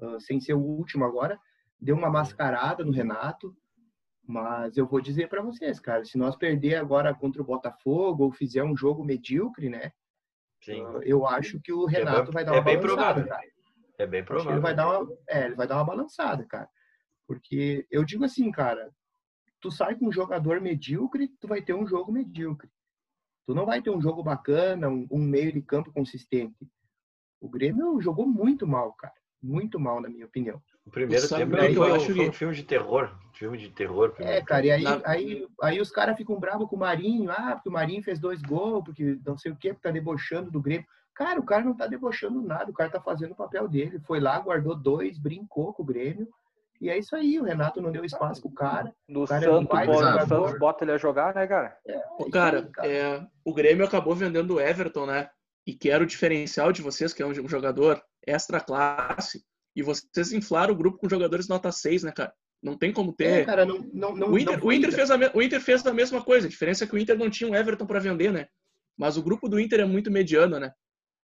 uh, 0.00 0.20
sem 0.20 0.40
ser 0.40 0.54
o 0.54 0.60
último 0.60 1.04
agora, 1.04 1.38
deu 1.80 1.96
uma 1.96 2.08
mascarada 2.10 2.84
no 2.84 2.92
Renato, 2.92 3.56
mas 4.26 4.76
eu 4.76 4.86
vou 4.86 5.00
dizer 5.00 5.28
para 5.28 5.42
vocês, 5.42 5.80
cara, 5.80 6.04
se 6.04 6.16
nós 6.16 6.36
perder 6.36 6.76
agora 6.76 7.14
contra 7.14 7.42
o 7.42 7.44
Botafogo 7.44 8.24
ou 8.24 8.32
fizer 8.32 8.62
um 8.62 8.76
jogo 8.76 9.04
medíocre, 9.04 9.68
né? 9.68 9.92
Uh, 10.66 11.02
eu 11.02 11.26
acho 11.26 11.60
que 11.60 11.72
o 11.72 11.88
é 11.88 11.92
Renato 11.92 12.30
é 12.30 12.32
vai 12.32 12.44
dar 12.44 12.52
uma 12.52 12.70
é 12.70 12.76
balançada, 12.76 13.26
cara. 13.26 13.42
É 13.98 14.06
bem 14.06 14.24
provável. 14.24 14.52
Ele 14.52 14.60
vai 14.60 14.74
dar 14.74 14.88
uma, 14.88 15.12
é, 15.28 15.44
ele 15.46 15.54
vai 15.54 15.66
dar 15.66 15.76
uma 15.76 15.84
balançada, 15.84 16.44
cara. 16.46 16.68
Porque 17.26 17.86
eu 17.90 18.04
digo 18.04 18.24
assim, 18.24 18.50
cara, 18.50 18.90
tu 19.60 19.70
sai 19.70 19.96
com 19.96 20.08
um 20.08 20.12
jogador 20.12 20.60
medíocre, 20.60 21.28
tu 21.40 21.48
vai 21.48 21.62
ter 21.62 21.74
um 21.74 21.86
jogo 21.86 22.12
medíocre. 22.12 22.70
Tu 23.46 23.54
não 23.54 23.66
vai 23.66 23.82
ter 23.82 23.90
um 23.90 24.00
jogo 24.00 24.22
bacana, 24.22 24.88
um, 24.88 25.06
um 25.10 25.18
meio 25.18 25.52
de 25.52 25.62
campo 25.62 25.92
consistente. 25.92 26.66
O 27.40 27.48
Grêmio 27.48 28.00
jogou 28.00 28.26
muito 28.26 28.66
mal, 28.66 28.92
cara 28.94 29.14
muito 29.44 29.78
mal, 29.78 30.00
na 30.00 30.08
minha 30.08 30.24
opinião. 30.24 30.60
O 30.86 30.90
primeiro 30.90 31.28
tempo 31.28 31.56
aí, 31.56 31.74
foi, 31.74 31.92
acho 31.92 32.14
foi 32.14 32.28
um 32.28 32.32
filme 32.32 32.54
de 32.54 32.62
terror. 32.62 33.14
Filme 33.34 33.58
de 33.58 33.70
terror. 33.70 34.14
É, 34.18 34.40
cara, 34.40 34.66
e 34.66 34.70
aí, 34.70 34.82
na... 34.82 35.00
aí, 35.04 35.46
aí 35.62 35.80
os 35.80 35.90
caras 35.90 36.16
ficam 36.16 36.40
bravos 36.40 36.68
com 36.68 36.76
o 36.76 36.78
Marinho. 36.78 37.30
Ah, 37.30 37.52
porque 37.54 37.68
o 37.68 37.72
Marinho 37.72 38.02
fez 38.02 38.18
dois 38.18 38.40
gols, 38.42 38.84
porque 38.84 39.18
não 39.24 39.36
sei 39.36 39.52
o 39.52 39.56
quê, 39.56 39.68
porque 39.72 39.86
tá 39.86 39.92
debochando 39.92 40.50
do 40.50 40.60
Grêmio. 40.60 40.86
Cara, 41.14 41.38
o 41.38 41.44
cara 41.44 41.62
não 41.62 41.76
tá 41.76 41.86
debochando 41.86 42.42
nada, 42.42 42.70
o 42.70 42.74
cara 42.74 42.90
tá 42.90 43.00
fazendo 43.00 43.32
o 43.32 43.36
papel 43.36 43.68
dele. 43.68 44.00
Foi 44.00 44.18
lá, 44.18 44.38
guardou 44.38 44.74
dois, 44.74 45.18
brincou 45.18 45.72
com 45.72 45.82
o 45.82 45.86
Grêmio. 45.86 46.28
E 46.84 46.90
é 46.90 46.98
isso 46.98 47.16
aí, 47.16 47.40
o 47.40 47.44
Renato 47.44 47.80
não 47.80 47.90
deu 47.90 48.04
espaço 48.04 48.42
pro 48.42 48.50
cara. 48.50 48.94
No 49.08 49.22
o 49.22 49.26
cara 49.26 49.40
Santos, 49.40 49.74
é 49.74 49.74
um 49.74 50.26
Santos 50.26 50.58
bota 50.58 50.84
ele 50.84 50.92
a 50.92 50.98
jogar, 50.98 51.34
né, 51.34 51.46
cara? 51.46 51.74
É, 51.88 51.98
o 52.18 52.30
cara, 52.30 52.58
aí, 52.58 52.66
cara. 52.66 52.88
É, 52.88 53.26
o 53.42 53.54
Grêmio 53.54 53.86
acabou 53.86 54.14
vendendo 54.14 54.56
o 54.56 54.60
Everton, 54.60 55.06
né? 55.06 55.30
E 55.66 55.72
que 55.72 55.88
era 55.88 56.04
o 56.04 56.06
diferencial 56.06 56.72
de 56.72 56.82
vocês, 56.82 57.14
que 57.14 57.22
é 57.22 57.26
um 57.26 57.48
jogador 57.48 58.04
extra 58.26 58.60
classe 58.60 59.42
e 59.74 59.82
vocês 59.82 60.30
inflaram 60.34 60.74
o 60.74 60.76
grupo 60.76 60.98
com 60.98 61.08
jogadores 61.08 61.48
nota 61.48 61.72
6, 61.72 62.02
né, 62.02 62.12
cara? 62.12 62.34
Não 62.62 62.76
tem 62.76 62.92
como 62.92 63.14
ter. 63.14 63.40
É, 63.40 63.44
cara, 63.46 63.64
não, 63.64 63.78
não, 63.90 64.14
não, 64.14 64.28
o, 64.28 64.38
Inter, 64.38 64.62
o, 64.62 64.70
Inter 64.70 64.92
fez 64.92 65.10
a, 65.10 65.16
o 65.32 65.40
Inter 65.40 65.62
fez 65.62 65.86
a 65.86 65.92
mesma 65.94 66.22
coisa. 66.22 66.46
A 66.46 66.50
diferença 66.50 66.84
é 66.84 66.86
que 66.86 66.94
o 66.94 66.98
Inter 66.98 67.16
não 67.16 67.30
tinha 67.30 67.48
um 67.48 67.54
Everton 67.54 67.86
para 67.86 67.98
vender, 67.98 68.30
né? 68.30 68.46
Mas 68.94 69.16
o 69.16 69.22
grupo 69.22 69.48
do 69.48 69.58
Inter 69.58 69.80
é 69.80 69.84
muito 69.86 70.10
mediano, 70.10 70.60
né? 70.60 70.70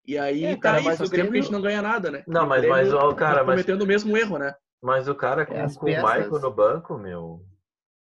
E 0.07 0.17
aí, 0.17 0.43
é, 0.43 0.57
cara, 0.57 0.81
tá 0.81 0.89
aí, 0.89 0.97
faz 0.97 1.09
Grêmio... 1.11 1.25
tempo 1.25 1.31
que 1.33 1.37
a 1.37 1.41
gente 1.43 1.51
não 1.51 1.61
ganha 1.61 1.83
nada, 1.83 2.09
né? 2.09 2.23
Não, 2.25 2.47
mas, 2.47 2.67
mas 2.67 2.91
o 2.91 3.13
cara. 3.13 3.41
Tá 3.41 3.45
cometendo 3.45 3.77
mas... 3.77 3.83
o 3.83 3.87
mesmo 3.87 4.17
erro, 4.17 4.39
né? 4.39 4.55
Mas 4.81 5.07
o 5.07 5.15
cara 5.15 5.45
com, 5.45 5.53
é, 5.53 5.67
com 5.73 5.85
peças... 5.85 6.03
o 6.03 6.07
Michael 6.07 6.41
no 6.41 6.51
banco, 6.51 6.97
meu. 6.97 7.45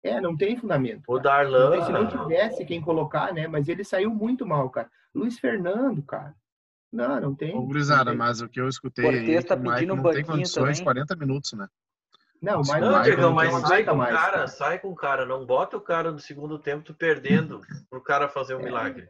É, 0.03 0.21
não 0.21 0.37
tem 0.37 0.57
fundamento. 0.57 1.03
O 1.07 1.19
Darlan. 1.19 1.83
Se 1.85 1.93
não 1.93 2.07
tivesse 2.07 2.65
quem 2.65 2.81
colocar, 2.81 3.33
né? 3.33 3.47
Mas 3.47 3.69
ele 3.69 3.85
saiu 3.85 4.11
muito 4.11 4.45
mal, 4.45 4.69
cara. 4.69 4.91
Luiz 5.15 5.39
Fernando, 5.39 6.03
cara. 6.03 6.35
Não, 6.93 7.21
não 7.21 7.35
tem. 7.35 7.57
Ô, 7.57 7.63
Gurizada, 7.63 8.15
mas 8.15 8.41
o 8.41 8.49
que 8.49 8.61
eu 8.61 8.69
escutei 8.69 9.09
aí, 9.09 9.43
tá 9.43 9.55
o 9.55 9.59
Mike 9.59 9.87
não 9.87 10.03
tem 10.03 10.25
condições 10.25 10.79
também. 10.79 10.85
40 10.85 11.17
minutos, 11.17 11.53
né? 11.55 11.67
Não, 12.41 12.61
mas 12.67 12.81
não, 12.81 13.03
Diego, 13.03 13.31
mas 13.33 13.55
sai 13.67 13.85
com 13.85 13.95
o 13.95 13.99
cara, 13.99 14.13
cara, 14.13 14.47
sai 14.47 14.79
com 14.79 14.89
o 14.91 14.95
cara, 14.95 15.25
não 15.25 15.47
bota 15.47 15.79
o 15.79 15.81
cara 15.81 16.13
no 16.13 16.19
segundo 16.19 16.59
tempo 16.59 16.85
tu 16.85 16.93
perdendo 16.93 17.61
pro 17.89 18.03
cara 18.03 18.29
fazer 18.29 18.55
um 18.55 18.61
é. 18.61 18.65
milagre. 18.65 19.09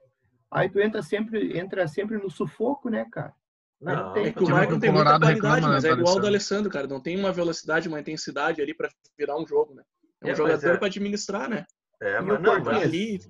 Aí 0.51 0.71
tu 0.71 0.79
entra 0.79 1.03
sempre, 1.03 1.59
entra 1.59 1.89
sempre 1.89 2.17
no 2.17 2.31
sufoco, 2.31 2.89
né, 2.89 3.05
cara? 3.11 3.35
Não, 3.81 4.13
tem 4.13 4.27
É 4.27 4.31
que 4.33 4.39
o 4.39 4.41
Porque 4.41 4.53
o 4.53 4.57
Michael 4.57 4.81
tem 4.81 4.93
muita 4.93 5.05
qualidade, 5.19 5.35
reclama, 5.35 5.69
mas 5.69 5.85
é 5.85 5.89
né, 5.89 5.95
igual 5.95 6.15
ao 6.15 6.21
do 6.21 6.27
Alessandro? 6.27 6.71
Cara. 6.71 6.87
Não 6.87 7.01
tem 7.01 7.19
uma 7.19 7.33
velocidade, 7.33 7.89
uma 7.89 8.01
intensidade 8.01 8.63
ali 8.63 8.73
pra 8.75 8.89
virar 9.19 9.37
um 9.37 9.47
jogo, 9.47 9.75
né? 9.75 9.83
É 10.23 10.27
um 10.27 10.31
É, 10.31 10.35
jogador 10.35 10.75
é- 10.75 10.77
pra 10.79 10.87
administrar, 10.87 11.49
né? 11.49 11.67
É, 12.01 12.19
E 12.19 12.23
mas 12.23 12.39
o 12.39 12.43
não, 12.43 12.65
mas 12.65 12.83
Ali, 12.83 13.21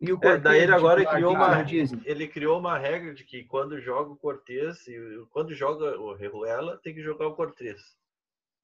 E 0.00 0.12
o 0.12 0.18
É, 0.22 0.38
daí 0.38 0.60
ele 0.62 0.72
agora 0.72 1.00
titular, 1.00 1.16
criou 1.16 1.34
uma- 1.34 2.00
ele 2.04 2.28
criou 2.28 2.58
uma 2.60 2.78
regra 2.78 3.12
de 3.12 3.24
que 3.24 3.42
quando 3.42 3.80
joga 3.80 4.12
o 4.12 4.16
Cortez, 4.16 4.86
e 4.86 4.96
quando 5.30 5.52
joga 5.52 5.98
o 5.98 6.14
Reruela, 6.14 6.78
tem 6.80 6.94
que 6.94 7.02
jogar 7.02 7.26
o 7.26 7.34
Cortez. 7.34 7.97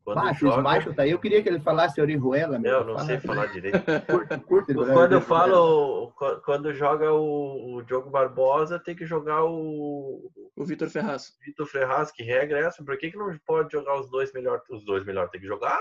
Quando 0.05 0.17
Baixo, 0.17 0.47
os 0.47 0.63
baixos 0.63 0.95
tá 0.95 1.03
aí. 1.03 1.11
Eu 1.13 1.19
queria 1.19 1.43
que 1.43 1.49
ele 1.49 1.61
falasse 1.61 1.99
Orihuela, 1.99 2.59
meu. 2.59 2.71
Eu 2.81 2.85
não 2.85 2.99
sei 2.99 3.19
falar 3.19 3.47
direito. 3.47 3.79
Curto, 4.07 4.41
curto, 4.43 4.75
Quando 4.75 5.13
eu 5.13 5.21
falo, 5.23 6.13
qu- 6.13 6.41
quando 6.45 6.75
joga 6.75 7.11
o, 7.11 7.77
o 7.77 7.83
Diogo 7.83 8.11
Barbosa, 8.11 8.79
tem 8.79 8.95
que 8.95 9.07
jogar 9.07 9.45
o 9.45 10.31
o 10.55 10.65
Vitor 10.65 10.91
Ferraz. 10.91 11.35
Vitor 11.41 11.67
Ferraz, 11.67 12.13
que 12.13 12.23
regra 12.23 12.61
é 12.61 12.65
essa? 12.65 12.85
Por 12.85 12.99
que, 12.99 13.11
que 13.11 13.17
não 13.17 13.35
pode 13.47 13.73
jogar 13.73 13.99
os 13.99 14.09
dois 14.11 14.31
melhor? 14.35 14.61
Os 14.71 14.85
dois 14.85 15.05
melhor 15.07 15.31
tem 15.31 15.41
que 15.41 15.47
jogar? 15.47 15.81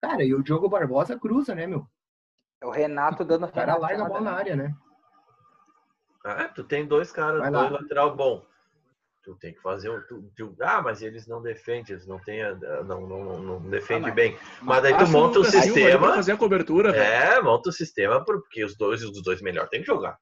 Cara, 0.00 0.22
e 0.22 0.32
o 0.32 0.42
Diogo 0.42 0.68
Barbosa 0.68 1.18
cruza, 1.18 1.52
né, 1.52 1.66
meu? 1.66 1.84
É 2.60 2.66
o 2.66 2.70
Renato 2.70 3.24
dando 3.24 3.46
O 3.46 3.52
cara 3.52 3.76
larga 3.76 4.04
a 4.04 4.08
bola 4.08 4.20
na 4.20 4.32
área, 4.32 4.54
né? 4.54 4.72
Ah, 6.24 6.48
tu 6.48 6.62
tem 6.62 6.86
dois 6.86 7.10
caras, 7.10 7.40
Vai 7.40 7.50
dois 7.50 7.70
lá. 7.72 7.80
lateral 7.80 8.14
bom. 8.14 8.44
Tu 9.24 9.36
tem 9.36 9.54
que 9.54 9.60
fazer 9.60 9.88
um. 9.88 10.00
Tu, 10.08 10.32
tu- 10.36 10.56
ah, 10.60 10.82
mas 10.82 11.00
eles 11.00 11.28
não 11.28 11.40
defendem, 11.40 11.92
eles 11.94 12.06
não 12.08 12.18
têm. 12.18 12.42
a- 12.42 12.54
Não, 12.84 13.06
não, 13.06 13.38
não 13.40 13.60
defendem 13.70 14.04
Ah, 14.04 14.06
mas- 14.06 14.14
bem. 14.14 14.38
Mas 14.60 14.82
daí 14.82 14.96
tu 14.98 15.06
monta 15.08 15.38
o 15.38 15.44
sistema. 15.44 16.14
fazer 16.14 16.32
a 16.32 16.36
cobertura, 16.36 16.90
velho. 16.90 17.02
É, 17.04 17.40
monta 17.40 17.68
o 17.70 17.72
sistema 17.72 18.24
porque 18.24 18.64
os 18.64 18.76
dois, 18.76 19.02
os 19.04 19.22
dois 19.22 19.40
melhores 19.40 19.70
tem 19.70 19.80
que 19.80 19.86
jogar. 19.86 20.18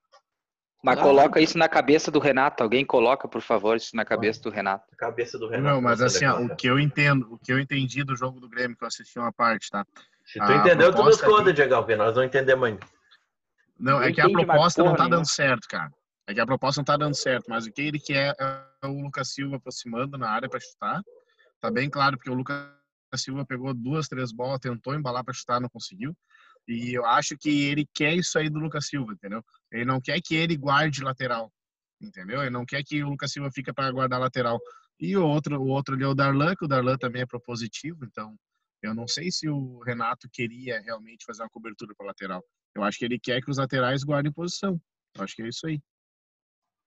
Mas 0.83 0.99
Ah, 0.99 1.02
coloca 1.02 1.40
isso 1.40 1.57
na 1.59 1.69
cabeça 1.69 2.11
do 2.11 2.19
Renato. 2.19 2.62
Alguém 2.62 2.85
coloca, 2.85 3.26
por 3.28 3.40
favor, 3.42 3.76
isso 3.76 3.95
na 3.97 4.04
cabeça 4.04 4.40
do 4.42 4.50
Renato. 4.50 4.85
Cabeça 4.97 5.38
do 5.38 5.47
Renato. 5.49 5.75
Não, 5.75 5.80
mas 5.83 6.00
assim, 6.02 6.25
ó, 6.26 6.40
o 6.40 6.54
que 6.57 6.66
eu 6.66 6.78
entendo, 6.78 7.26
o 7.33 7.38
que 7.38 7.52
eu 7.52 7.59
entendi 7.59 8.02
do 8.04 8.16
jogo 8.16 8.38
do 8.40 8.49
Grêmio, 8.49 8.76
que 8.76 8.85
eu 8.85 8.88
assisti 8.88 9.19
uma 9.19 9.33
parte, 9.33 9.71
tá? 9.71 9.85
Se 10.26 10.38
tu 10.38 10.45
a 10.45 10.57
entendeu, 10.57 10.95
tu 10.95 11.02
nos 11.02 11.21
conta, 11.21 11.42
ali- 11.42 11.52
Diego, 11.54 11.75
porque 11.76 11.97
nós 11.97 12.14
não 12.14 12.25
entendemos 12.25 12.66
ainda. 12.69 12.87
Não, 13.78 13.95
Não 13.99 14.02
é 14.02 14.12
que 14.12 14.21
a 14.21 14.28
proposta 14.30 14.83
não 14.83 14.92
tá 14.92 14.99
nenhuma. 15.04 15.16
dando 15.16 15.26
certo, 15.28 15.66
cara. 15.69 15.90
É 16.26 16.33
que 16.35 16.40
a 16.40 16.47
proposta 16.47 16.80
não 16.80 16.85
tá 16.85 16.97
dando 16.97 17.14
certo, 17.14 17.47
mas 17.49 17.66
o 17.66 17.73
que 17.73 17.83
ele 17.83 17.99
quer 17.99 18.35
é 18.38 18.69
o 18.88 19.02
Lucas 19.02 19.32
Silva 19.32 19.56
aproximando 19.56 20.16
na 20.16 20.30
área 20.30 20.49
para 20.49 20.60
chutar. 20.60 21.02
Tá 21.60 21.70
bem 21.70 21.90
claro, 21.90 22.16
porque 22.16 22.30
o 22.30 22.34
Lucas 22.34 22.70
Silva 23.16 23.44
pegou 23.44 23.75
duas, 23.75 24.08
três 24.08 24.32
bolas, 24.32 24.60
tentou 24.60 24.94
embalar 24.94 25.25
para 25.25 25.34
chutar, 25.34 25.60
não 25.60 25.68
conseguiu. 25.68 26.16
E 26.66 26.96
eu 26.96 27.04
acho 27.04 27.37
que 27.37 27.64
ele 27.64 27.87
quer 27.92 28.14
isso 28.14 28.38
aí 28.38 28.49
do 28.49 28.58
Lucas 28.58 28.87
Silva, 28.87 29.12
entendeu? 29.12 29.44
Ele 29.72 29.84
não 29.84 30.00
quer 30.00 30.20
que 30.20 30.34
ele 30.34 30.56
guarde 30.56 31.02
lateral, 31.02 31.52
entendeu? 32.00 32.40
Ele 32.40 32.50
não 32.50 32.64
quer 32.64 32.82
que 32.84 33.02
o 33.02 33.10
Lucas 33.10 33.32
Silva 33.32 33.50
fique 33.50 33.72
para 33.72 33.90
guardar 33.90 34.20
lateral. 34.20 34.58
E 34.99 35.16
o 35.16 35.26
outro, 35.26 35.60
o 35.60 35.68
outro 35.68 35.94
ali 35.94 36.04
é 36.04 36.06
o 36.06 36.14
Darlan, 36.14 36.54
que 36.54 36.64
o 36.64 36.68
Darlan 36.68 36.96
também 36.96 37.22
é 37.22 37.26
propositivo, 37.26 38.04
então 38.04 38.37
eu 38.82 38.94
não 38.94 39.06
sei 39.06 39.30
se 39.30 39.49
o 39.49 39.80
Renato 39.80 40.28
queria 40.32 40.80
realmente 40.80 41.25
fazer 41.25 41.42
uma 41.42 41.50
cobertura 41.50 41.94
para 41.96 42.06
lateral. 42.06 42.42
Eu 42.75 42.82
acho 42.82 42.99
que 42.99 43.04
ele 43.04 43.18
quer 43.18 43.42
que 43.42 43.50
os 43.50 43.58
laterais 43.58 44.04
guardem 44.04 44.32
posição. 44.32 44.80
Eu 45.16 45.25
acho 45.25 45.34
que 45.34 45.42
é 45.42 45.49
isso 45.49 45.66
aí. 45.66 45.82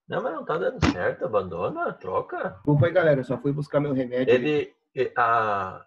Não, 0.07 0.21
mas 0.21 0.33
não 0.33 0.43
tá 0.45 0.57
dando 0.57 0.85
certo, 0.91 1.25
abandona, 1.25 1.93
troca. 1.93 2.49
Desculpa 2.49 2.85
aí, 2.87 2.91
galera. 2.91 3.19
Eu 3.21 3.23
só 3.23 3.37
fui 3.37 3.51
buscar 3.51 3.79
meu 3.79 3.93
remédio. 3.93 4.33
Ele. 4.33 4.73
A... 5.17 5.85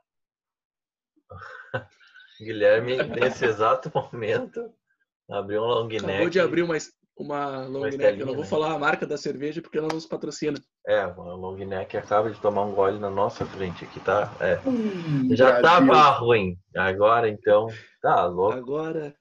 Guilherme, 2.40 2.96
nesse 3.02 3.44
exato 3.44 3.90
momento, 3.94 4.70
abriu 5.30 5.62
um 5.62 5.66
long 5.66 5.86
Acabou 5.86 6.06
neck. 6.08 6.30
de 6.30 6.40
abrir 6.40 6.62
uma, 6.62 6.76
uma 7.16 7.66
long 7.66 7.82
neck. 7.84 7.94
estelinha, 7.96 8.22
Eu 8.22 8.26
não 8.26 8.34
vou 8.34 8.44
né? 8.44 8.48
falar 8.50 8.72
a 8.72 8.78
marca 8.78 9.06
da 9.06 9.16
cerveja 9.16 9.62
porque 9.62 9.78
ela 9.78 9.88
não 9.88 9.94
nos 9.96 10.06
patrocina. 10.06 10.58
É, 10.86 11.06
uma 11.06 11.34
long 11.34 11.56
neck 11.56 11.96
acaba 11.96 12.30
de 12.30 12.38
tomar 12.40 12.62
um 12.62 12.74
gole 12.74 12.98
na 12.98 13.10
nossa 13.10 13.44
frente 13.46 13.84
aqui, 13.84 14.00
tá? 14.00 14.32
É. 14.40 14.58
Hum, 14.68 15.28
Já 15.34 15.60
Brasil. 15.60 15.62
tava 15.88 16.10
ruim. 16.18 16.58
Agora 16.76 17.28
então, 17.28 17.68
tá 18.02 18.24
louco. 18.26 18.56
Agora, 18.56 19.14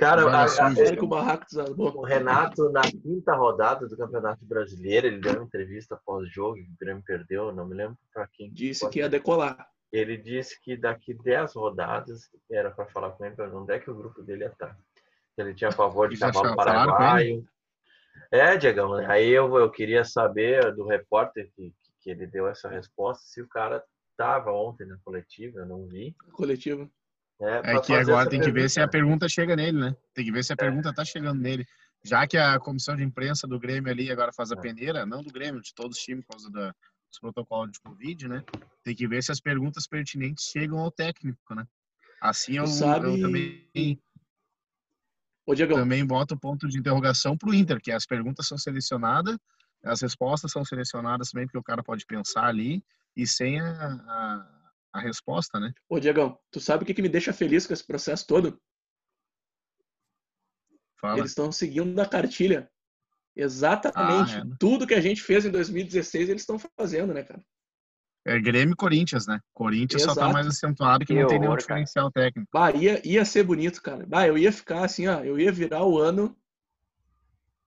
Cara, 0.00 0.22
a- 0.34 0.44
a- 0.44 0.68
o 1.70 1.74
o. 2.00 2.00
Renato, 2.02 2.70
na 2.70 2.80
quinta 2.82 3.34
rodada 3.34 3.86
do 3.86 3.96
Campeonato 3.96 4.44
Brasileiro, 4.44 5.06
ele 5.06 5.18
deu 5.20 5.34
uma 5.34 5.44
entrevista 5.44 6.00
pós-jogo, 6.04 6.58
o 6.58 6.76
Grêmio 6.80 7.02
perdeu, 7.06 7.52
não 7.52 7.66
me 7.66 7.74
lembro 7.74 7.98
pra 8.12 8.26
quem. 8.32 8.50
Disse 8.50 8.88
que 8.88 9.00
ia 9.00 9.08
decolar. 9.08 9.68
Ele 9.92 10.16
disse 10.16 10.58
que 10.62 10.76
daqui 10.76 11.12
10 11.12 11.54
rodadas 11.54 12.30
era 12.50 12.70
para 12.70 12.86
falar 12.86 13.10
com 13.10 13.24
ele 13.26 13.34
para 13.34 13.50
onde 13.56 13.72
é 13.74 13.78
que 13.78 13.90
o 13.90 13.94
grupo 13.94 14.22
dele 14.22 14.44
ia 14.44 14.48
estar. 14.50 14.76
Ele 15.36 15.52
tinha 15.54 15.70
favor 15.72 16.08
de 16.08 16.16
falaram 16.32 16.50
com 16.50 16.56
paraguaio. 16.56 17.44
É, 18.30 18.56
Diegão, 18.56 18.94
aí 18.94 19.28
eu, 19.28 19.54
eu 19.56 19.70
queria 19.70 20.04
saber 20.04 20.74
do 20.74 20.86
repórter 20.86 21.50
que, 21.54 21.74
que 22.00 22.10
ele 22.10 22.26
deu 22.26 22.46
essa 22.46 22.68
resposta 22.68 23.24
se 23.26 23.42
o 23.42 23.48
cara 23.48 23.82
estava 24.12 24.52
ontem 24.52 24.86
na 24.86 24.96
coletiva, 25.04 25.60
eu 25.60 25.66
não 25.66 25.86
vi. 25.86 26.14
Coletivo. 26.32 26.90
É, 27.40 27.74
É 27.74 27.80
que 27.80 27.94
agora 27.94 28.28
tem 28.28 28.40
que 28.40 28.50
ver 28.52 28.68
se 28.68 28.80
a 28.80 28.88
pergunta. 28.88 29.28
chega 29.28 29.56
nele, 29.56 29.78
né? 29.78 29.96
Tem 30.14 30.24
que 30.24 30.32
ver 30.32 30.44
se 30.44 30.52
a 30.52 30.56
pergunta 30.56 30.92
tá 30.92 31.04
chegando 31.04 31.40
nele. 31.40 31.66
Já 32.02 32.26
que 32.26 32.36
a 32.36 32.58
comissão 32.58 32.96
de 32.96 33.02
imprensa 33.02 33.46
do 33.46 33.58
Grêmio 33.58 33.90
ali 33.90 34.10
agora 34.10 34.32
faz 34.32 34.50
a 34.52 34.56
É. 34.56 34.60
peneira, 34.60 35.04
não 35.06 35.22
do 35.22 35.30
Grêmio, 35.32 35.60
de 35.60 35.74
todos 35.74 35.96
os 35.98 36.02
times 36.02 36.24
por 36.24 36.32
causa 36.32 36.50
da- 36.50 36.74
dos 37.08 37.18
protocolos 37.20 37.72
de 37.72 37.80
Covid, 37.80 38.28
né? 38.28 38.44
Tem 38.84 38.94
que 38.94 39.06
ver 39.08 39.22
se 39.22 39.32
as 39.32 39.40
perguntas 39.40 39.86
pertinentes 39.86 40.44
chegam 40.44 40.78
ao 40.78 40.90
técnico, 40.90 41.54
né? 41.54 41.66
Assim 42.20 42.56
eu, 42.56 42.66
sabe- 42.66 43.06
eu 43.06 43.20
também, 43.20 44.00
Ô, 45.46 45.54
Diegão, 45.54 45.78
também 45.78 46.06
boto 46.06 46.38
ponto 46.38 46.68
de 46.68 46.78
interrogação 46.78 47.36
pro 47.36 47.52
Inter, 47.54 47.80
que 47.80 47.90
as 47.90 48.06
perguntas 48.06 48.46
são 48.46 48.56
selecionadas, 48.58 49.36
as 49.82 50.00
respostas 50.02 50.52
são 50.52 50.64
selecionadas 50.64 51.30
também, 51.30 51.46
porque 51.46 51.58
o 51.58 51.62
cara 51.62 51.82
pode 51.82 52.04
pensar 52.06 52.44
ali 52.46 52.84
e 53.16 53.26
sem 53.26 53.58
a, 53.60 53.86
a, 53.86 54.59
a 54.92 55.00
resposta, 55.00 55.58
né? 55.60 55.72
ô, 55.88 55.98
Diegão, 56.00 56.38
tu 56.50 56.60
sabe 56.60 56.82
o 56.82 56.86
que, 56.86 56.94
que 56.94 57.02
me 57.02 57.08
deixa 57.08 57.32
feliz 57.32 57.66
com 57.66 57.72
esse 57.72 57.86
processo 57.86 58.26
todo? 58.26 58.60
Fala. 61.00 61.18
Eles 61.18 61.30
estão 61.30 61.50
seguindo 61.50 61.98
a 62.00 62.06
cartilha. 62.06 62.70
Exatamente. 63.34 64.34
Ah, 64.36 64.40
é. 64.40 64.56
Tudo 64.58 64.86
que 64.86 64.94
a 64.94 65.00
gente 65.00 65.22
fez 65.22 65.44
em 65.44 65.50
2016, 65.50 66.28
eles 66.28 66.42
estão 66.42 66.58
fazendo, 66.76 67.14
né, 67.14 67.22
cara? 67.22 67.42
É 68.26 68.38
Grêmio 68.38 68.74
e 68.74 68.76
Corinthians, 68.76 69.26
né? 69.26 69.40
Corinthians 69.54 70.02
só 70.02 70.08
tá 70.08 70.20
Exato. 70.22 70.32
mais 70.34 70.46
acentuado 70.46 71.06
que, 71.06 71.14
Que 71.14 71.20
não 71.22 71.28
tem 71.28 71.38
nenhum 71.38 71.52
cara. 71.52 71.60
diferencial 71.62 72.10
técnico. 72.12 72.50
Bah, 72.52 72.70
ia, 72.72 73.00
ia 73.06 73.24
ser 73.24 73.44
bonito, 73.44 73.80
cara. 73.80 74.04
Bah, 74.06 74.26
eu 74.26 74.36
ia 74.36 74.52
ficar 74.52 74.84
assim, 74.84 75.06
ó. 75.08 75.20
Eu 75.24 75.38
ia 75.38 75.50
virar 75.50 75.84
o 75.86 75.96
ano 75.98 76.36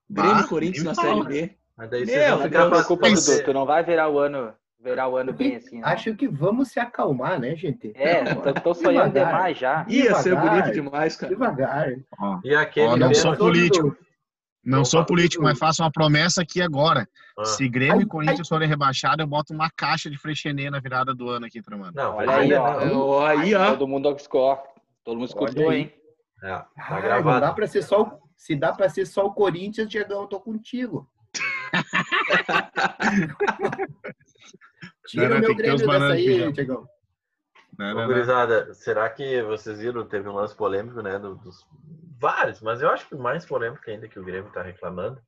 Grêmio 0.08 0.34
Bah, 0.36 0.40
e 0.42 0.48
Corinthians 0.48 0.84
na 0.84 0.94
fala. 0.94 1.24
Série 1.24 1.48
B. 1.48 1.58
Mas 1.76 1.90
daí 1.90 2.06
Meu 2.06 2.14
vão 2.14 2.24
Deus, 2.38 2.42
ficar 2.44 2.60
Não 2.60 2.70
pra- 2.70 2.96
Mas- 3.10 3.26
Dudu. 3.26 3.44
Tu 3.44 3.52
não 3.52 3.66
vai 3.66 3.84
virar 3.84 4.08
o 4.08 4.18
ano, 4.20 4.56
virar 4.84 5.08
o 5.08 5.16
ano 5.16 5.32
bem 5.32 5.56
assim, 5.56 5.80
não. 5.80 5.88
Acho 5.88 6.14
que 6.14 6.28
vamos 6.28 6.68
se 6.68 6.78
acalmar, 6.78 7.40
né, 7.40 7.56
gente? 7.56 7.92
É, 7.94 8.22
tô, 8.34 8.52
tô 8.54 8.74
sonhando 8.74 9.12
Devagar. 9.12 9.34
demais 9.36 9.58
já. 9.58 9.86
Ia 9.88 10.14
ser 10.16 10.30
Devagar. 10.30 10.50
bonito 10.62 10.74
demais, 10.74 11.16
cara. 11.16 11.32
Devagar. 11.32 11.88
Ó, 12.20 12.38
E 12.44 12.54
aquele 12.54 12.86
Ó, 12.88 12.96
não 12.96 13.14
sou 13.14 13.36
político. 13.36 13.96
não 14.64 14.78
Não 14.78 14.84
sou 14.84 15.04
político, 15.04 15.42
mas 15.42 15.58
faço 15.58 15.82
uma 15.82 15.90
promessa 15.90 16.42
aqui 16.42 16.60
agora. 16.62 17.08
Ah, 17.38 17.44
Se 17.44 17.68
Grêmio 17.68 17.96
Ai, 17.96 18.02
e 18.02 18.06
Corinthians 18.06 18.48
forem 18.48 18.68
rebaixados, 18.68 19.18
eu 19.20 19.26
boto 19.26 19.52
uma 19.52 19.68
caixa 19.70 20.08
de 20.08 20.16
frechenê 20.18 20.70
na 20.70 20.78
virada 20.80 21.12
do 21.14 21.28
ano 21.28 21.46
aqui, 21.46 21.60
Tramando. 21.60 21.92
Não, 21.96 22.16
Olha 22.16 22.36
aí, 22.36 22.52
ó. 22.54 23.26
aí, 23.26 23.54
ó. 23.54 23.70
Todo 23.72 23.88
mundo 23.88 24.10
escutou. 24.14 24.58
Todo 25.02 25.16
mundo 25.18 25.28
escutou, 25.28 25.72
hein? 25.72 25.92
É, 26.42 26.48
tá 26.48 26.66
Ah, 26.78 26.90
não 26.90 26.96
dá 26.96 27.00
gravado. 27.00 27.54
pra 27.54 27.66
ser 27.66 27.82
só 27.82 28.02
o, 28.02 28.18
se 28.36 28.54
dá 28.54 28.72
pra 28.72 28.88
ser 28.88 29.06
só 29.06 29.26
o 29.26 29.32
Corinthians, 29.32 29.88
Diegão, 29.88 30.22
eu 30.22 30.26
tô 30.28 30.38
contigo. 30.40 31.08
Tira 35.06 35.28
Não, 35.28 35.36
o 35.36 35.40
meu 35.40 35.54
Grêmio 35.54 35.86
dessa 35.86 36.12
aí, 36.12 36.52
né? 37.78 38.06
gurizada, 38.06 38.74
será 38.74 39.08
que 39.10 39.42
vocês 39.42 39.78
viram? 39.78 40.06
Teve 40.06 40.28
um 40.28 40.34
lance 40.34 40.54
polêmico, 40.54 41.00
né? 41.02 41.18
do- 41.18 41.34
dos 41.36 41.66
vários, 42.18 42.60
mas 42.60 42.80
eu 42.80 42.88
acho 42.90 43.06
que 43.08 43.14
o 43.14 43.18
mais 43.18 43.44
polêmico 43.44 43.82
ainda 43.88 44.08
que 44.08 44.18
o 44.18 44.24
Grêmio 44.24 44.50
tá 44.50 44.62
reclamando 44.62 45.20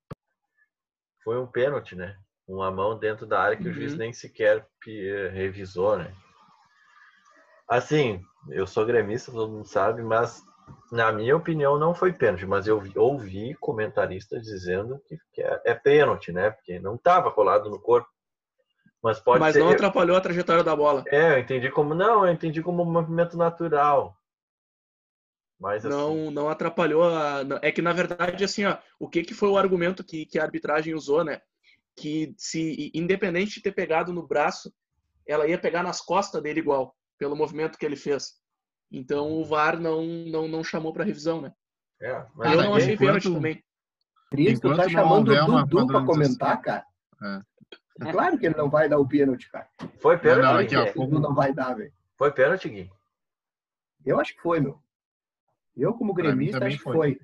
foi 1.23 1.39
um 1.39 1.47
pênalti, 1.47 1.95
né? 1.95 2.17
Uma 2.49 2.71
mão 2.71 2.99
dentro 2.99 3.27
da 3.27 3.41
área 3.41 3.57
que 3.57 3.69
o 3.69 3.73
juiz 3.73 3.93
Uhum. 3.93 3.99
nem 3.99 4.13
sequer 4.13 4.67
eh, 4.87 5.29
revisou, 5.33 5.97
né? 5.99 6.15
Assim, 7.69 8.23
eu 8.49 8.67
sou 8.67 8.87
gremista, 8.87 9.33
todo 9.33 9.51
mundo 9.53 9.67
sabe, 9.67 10.03
mas 10.03 10.43
na 10.93 11.11
minha 11.11 11.37
opinião 11.37 11.79
não 11.79 11.95
foi 11.95 12.13
pênalti, 12.13 12.47
mas 12.47 12.67
eu 12.69 12.81
vi- 12.81 12.97
ouvi 12.97 13.55
comentaristas 13.55 14.43
dizendo 14.45 15.01
que, 15.07 15.19
que 15.33 15.43
é, 15.43 15.61
é 15.65 15.75
pênalti, 15.75 16.31
né? 16.33 16.51
Porque 16.51 16.79
não 16.79 16.95
estava 16.95 17.31
colado 17.33 17.69
no 17.69 17.81
corpo. 17.81 18.09
Mas 19.03 19.21
pode 19.21 19.41
Mas 19.41 19.53
ser. 19.55 19.61
não 19.61 19.71
atrapalhou 19.71 20.17
a 20.17 20.21
trajetória 20.21 20.65
da 20.65 20.75
bola. 20.75 21.05
É, 21.09 21.35
eu 21.35 21.39
entendi 21.39 21.71
como. 21.71 21.95
Não, 21.95 22.27
eu 22.27 22.33
entendi 22.33 22.63
como 22.63 22.83
um 22.83 22.91
movimento 22.91 23.37
natural. 23.37 24.17
Mas 25.59 25.85
assim. 25.87 25.95
Não, 25.95 26.31
não 26.31 26.49
atrapalhou. 26.49 27.05
A... 27.05 27.43
É 27.63 27.71
que, 27.73 27.81
na 27.81 27.93
verdade, 27.93 28.45
assim, 28.45 28.65
ó, 28.65 28.77
o 28.99 29.09
que, 29.09 29.23
que 29.23 29.35
foi 29.35 29.49
o 29.49 29.57
argumento 29.57 30.05
que, 30.05 30.27
que 30.27 30.39
a 30.39 30.43
arbitragem 30.43 30.95
usou, 30.95 31.25
né? 31.25 31.41
Que 31.97 32.35
se, 32.37 32.91
independente 32.95 33.55
de 33.55 33.63
ter 33.63 33.73
pegado 33.73 34.13
no 34.13 34.27
braço, 34.27 34.73
ela 35.27 35.47
ia 35.47 35.59
pegar 35.59 35.83
nas 35.83 36.01
costas 36.01 36.43
dele 36.43 36.61
igual, 36.61 36.95
pelo 37.19 37.37
movimento 37.37 37.79
que 37.79 37.87
ele 37.87 37.97
fez. 37.97 38.35
Então 38.93 39.31
o 39.33 39.45
VAR 39.45 39.81
não, 39.81 40.05
não, 40.05 40.47
não 40.47 40.63
chamou 40.63 40.93
para 40.93 41.05
revisão, 41.05 41.41
né? 41.41 41.53
É, 42.01 42.27
mas 42.35 42.53
eu 42.53 42.63
não 42.63 42.75
achei 42.75 42.95
enquanto- 42.95 43.07
pênalti 43.07 43.33
também. 43.33 43.65
Cris, 44.31 44.61
tu 44.61 44.67
Enquanto 44.67 44.83
tá 44.83 44.89
chamando 44.89 45.31
o 45.33 45.35
Dudu 45.35 45.47
pra 45.87 46.01
padronização. 46.01 46.07
comentar, 46.07 46.61
cara? 46.61 46.85
É. 47.23 47.41
Claro 48.11 48.39
que 48.39 48.47
ele 48.47 48.57
não 48.57 48.69
vai 48.69 48.89
dar 48.89 48.99
o 48.99 49.09
pênalti, 49.09 49.51
cara. 49.51 49.69
Foi 50.01 50.17
Não, 50.17 50.21
pênalti? 50.23 50.43
não, 50.43 50.51
Pênalti, 50.59 50.77
aqui, 50.77 50.99
ó, 51.01 51.05
é. 51.05 51.09
Não 51.21 51.35
vai 51.35 51.53
dar, 51.55 51.75
velho. 51.75 51.93
Foi 52.17 52.31
pênalti, 52.31 52.69
Gui. 52.69 52.91
Eu 54.05 54.21
acho 54.21 54.35
que 54.35 54.41
foi, 54.43 54.61
meu. 54.61 54.79
Eu, 55.77 55.93
como 55.95 56.15
Pra 56.15 56.23
gremista, 56.25 56.65
acho 56.67 56.77
que 56.79 56.83
foi. 56.83 56.95
foi. 56.95 57.21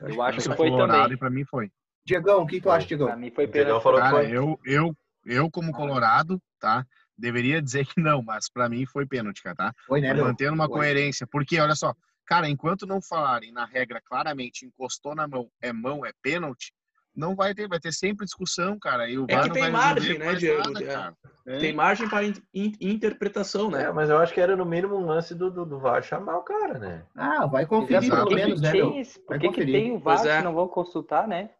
Eu 0.00 0.22
acho 0.22 0.38
que 0.48 0.56
foi 0.56 0.70
também. 0.70 1.12
e 1.12 1.16
pra 1.16 1.30
mim 1.30 1.44
foi. 1.44 1.70
Diegão, 2.04 2.42
o 2.42 2.46
que 2.46 2.60
tu 2.60 2.70
acha, 2.70 2.86
Pra 2.86 2.96
Diegão? 2.96 3.16
mim 3.18 3.30
foi 3.30 3.46
pênalti. 3.48 3.82
falou 3.82 4.00
que 4.00 4.04
Cara, 4.08 4.16
foi. 4.24 4.36
eu, 4.36 4.58
eu, 4.64 4.96
eu 5.24 5.50
como 5.50 5.72
colorado, 5.72 6.40
tá? 6.60 6.86
Deveria 7.18 7.60
dizer 7.62 7.86
que 7.86 8.00
não, 8.00 8.22
mas 8.22 8.48
pra 8.48 8.68
mim 8.68 8.86
foi 8.86 9.06
pênalti, 9.06 9.42
cara, 9.42 9.56
tá? 9.56 9.72
Foi, 9.86 10.00
né, 10.00 10.12
meu? 10.14 10.24
Mantendo 10.24 10.54
uma 10.54 10.66
Foi. 10.66 10.74
coerência. 10.78 11.26
Porque, 11.26 11.58
olha 11.58 11.74
só, 11.74 11.94
cara, 12.24 12.48
enquanto 12.48 12.86
não 12.86 13.00
falarem 13.02 13.52
na 13.52 13.64
regra 13.64 14.00
claramente 14.04 14.64
encostou 14.66 15.14
na 15.14 15.26
mão, 15.26 15.50
é 15.60 15.72
mão, 15.72 16.04
é 16.06 16.12
pênalti, 16.22 16.72
não 17.16 17.34
vai 17.34 17.54
ter, 17.54 17.66
vai 17.66 17.80
ter 17.80 17.92
sempre 17.92 18.26
discussão, 18.26 18.78
cara. 18.78 19.08
E 19.08 19.18
o 19.18 19.24
É 19.24 19.40
que 19.40 19.48
não 19.48 19.54
tem 19.54 19.62
vai 19.62 19.70
margem, 19.70 20.18
né, 20.18 20.34
Diego? 20.34 20.70
nada, 20.70 21.16
É. 21.46 21.54
É. 21.54 21.58
Tem 21.58 21.72
margem 21.72 22.08
para 22.08 22.24
in- 22.24 22.34
in- 22.52 22.76
interpretação, 22.80 23.70
né? 23.70 23.84
É, 23.84 23.92
mas 23.92 24.10
eu 24.10 24.18
acho 24.18 24.34
que 24.34 24.40
era 24.40 24.56
no 24.56 24.66
mínimo 24.66 24.96
um 24.96 25.06
lance 25.06 25.32
do, 25.34 25.48
do, 25.50 25.64
do 25.64 25.78
VAR 25.78 26.02
chamar 26.02 26.38
o 26.38 26.42
cara, 26.42 26.78
né? 26.78 27.06
Ah, 27.14 27.46
vai 27.46 27.64
conferir 27.64 28.10
pelo 28.10 28.26
que 28.26 28.34
menos, 28.34 28.60
que 28.60 28.66
né, 28.66 28.72
tem 28.72 29.04
Por 29.26 29.38
que, 29.38 29.48
que 29.52 29.64
tem 29.64 29.92
o 29.92 29.98
VAR 29.98 30.16
Pois 30.18 30.28
é. 30.28 30.38
se 30.38 30.44
não 30.44 30.54
vão 30.54 30.68
consultar, 30.68 31.26
né? 31.26 31.50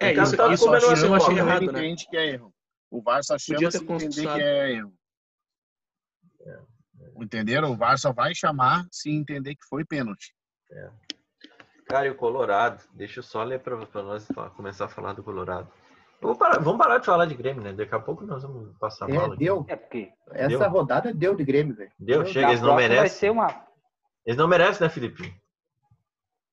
É, 0.00 0.12
cara 0.12 0.28
isso, 0.28 0.36
tá 0.36 0.52
isso, 0.52 0.64
eu 0.66 1.08
uma 1.08 1.16
achei 1.16 1.38
errado, 1.38 1.72
né? 1.72 1.94
que 1.96 2.16
é 2.16 2.26
erro. 2.32 2.54
O 2.90 3.02
VAR 3.02 3.24
só 3.24 3.38
chama 3.38 3.70
se 3.70 3.78
entender 3.78 4.26
que 4.26 4.42
é 4.42 4.72
erro. 4.72 4.94
Entenderam? 7.20 7.72
O 7.72 7.76
VAR 7.76 7.98
só 7.98 8.12
vai 8.12 8.34
chamar 8.34 8.86
se 8.90 9.10
entender 9.10 9.54
que 9.54 9.64
foi 9.68 9.84
pênalti. 9.84 10.34
Cara, 11.86 12.06
e 12.06 12.10
o 12.10 12.14
Colorado? 12.14 12.82
Deixa 12.92 13.18
eu 13.20 13.22
só 13.22 13.42
ler 13.42 13.60
pra, 13.60 13.84
pra 13.86 14.02
nós 14.02 14.26
começar 14.56 14.86
a 14.86 14.88
falar 14.88 15.12
do 15.12 15.22
Colorado. 15.22 15.68
Vamos 16.20 16.38
parar, 16.38 16.58
vamos 16.58 16.78
parar 16.78 16.98
de 16.98 17.04
falar 17.06 17.26
de 17.26 17.34
Grêmio, 17.34 17.62
né? 17.62 17.72
Daqui 17.74 17.94
a 17.94 18.00
pouco 18.00 18.24
nós 18.24 18.42
vamos 18.42 18.74
passar 18.78 19.10
É, 19.10 19.12
mal 19.14 19.26
aqui. 19.26 19.36
deu. 19.36 19.64
É 19.68 19.76
porque 19.76 20.10
Essa 20.30 20.48
Deu. 20.58 20.70
rodada 20.70 21.12
deu 21.12 21.34
de 21.34 21.44
Grêmio, 21.44 21.74
velho. 21.74 21.92
Deu, 21.98 22.24
chega, 22.24 22.46
na 22.46 22.52
eles 22.52 22.62
não 22.62 22.74
vai 22.74 22.88
merecem. 22.88 23.18
ser 23.18 23.30
uma. 23.30 23.64
Eles 24.24 24.38
não 24.38 24.48
merecem, 24.48 24.80
né, 24.86 24.88
Felipe? 24.88 25.34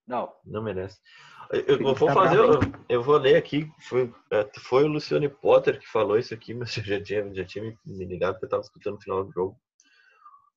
Não. 0.06 0.34
Não 0.46 0.62
merece. 0.62 1.00
Eu, 1.52 1.78
eu 1.80 1.96
vou 1.96 2.08
tá 2.08 2.14
fazer, 2.14 2.38
eu, 2.38 2.60
eu 2.90 3.02
vou 3.04 3.18
ler 3.18 3.36
aqui. 3.38 3.70
Foi, 3.88 4.14
é, 4.32 4.50
foi 4.60 4.84
o 4.84 4.88
Luciano 4.88 5.30
Potter 5.30 5.80
que 5.80 5.88
falou 5.88 6.18
isso 6.18 6.34
aqui, 6.34 6.54
mas 6.56 6.76
eu 6.78 6.84
já 6.84 7.02
tinha, 7.02 7.34
já 7.34 7.46
tinha 7.46 7.64
me- 7.86 8.06
ligado 8.06 8.34
porque 8.34 8.46
eu 8.46 8.48
estava 8.48 8.64
escutando 8.64 8.96
o 8.98 9.02
final 9.02 9.24
do 9.24 9.32
jogo. 9.32 9.56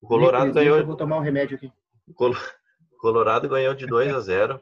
O 0.00 0.08
Colorado 0.08 0.52
ganhou, 0.52 0.76
Eu 0.78 0.86
vou 0.86 0.96
tomar 0.96 1.16
um 1.18 1.20
remédio 1.20 1.56
aqui. 1.56 1.72
o 2.08 2.12
Colo- 2.14 2.36
Colorado 3.04 3.46
ganhou 3.50 3.74
de 3.74 3.86
2 3.86 4.14
a 4.14 4.20
0, 4.20 4.58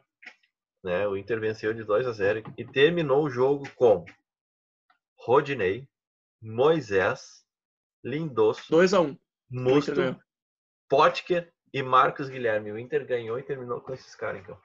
né? 0.82 1.06
O 1.06 1.16
Inter 1.16 1.38
venceu 1.38 1.72
de 1.72 1.84
2 1.84 2.08
a 2.08 2.12
0 2.12 2.42
e 2.58 2.64
terminou 2.64 3.22
o 3.22 3.30
jogo 3.30 3.70
com 3.76 4.04
Rodinei, 5.16 5.86
Moisés, 6.42 7.44
Lindoso, 8.02 8.62
2x1. 8.68 8.98
Um. 8.98 9.04
O 9.06 9.10
Inter 9.12 9.18
Musto, 9.74 9.94
ganhou. 9.94 10.16
Potker 10.88 11.52
e 11.72 11.84
Marcos 11.84 12.28
Guilherme. 12.28 12.72
O 12.72 12.78
Inter 12.80 13.06
ganhou 13.06 13.38
e 13.38 13.44
terminou 13.44 13.80
com 13.80 13.94
esses 13.94 14.12
caras 14.16 14.40
em 14.40 14.44
campo. 14.44 14.62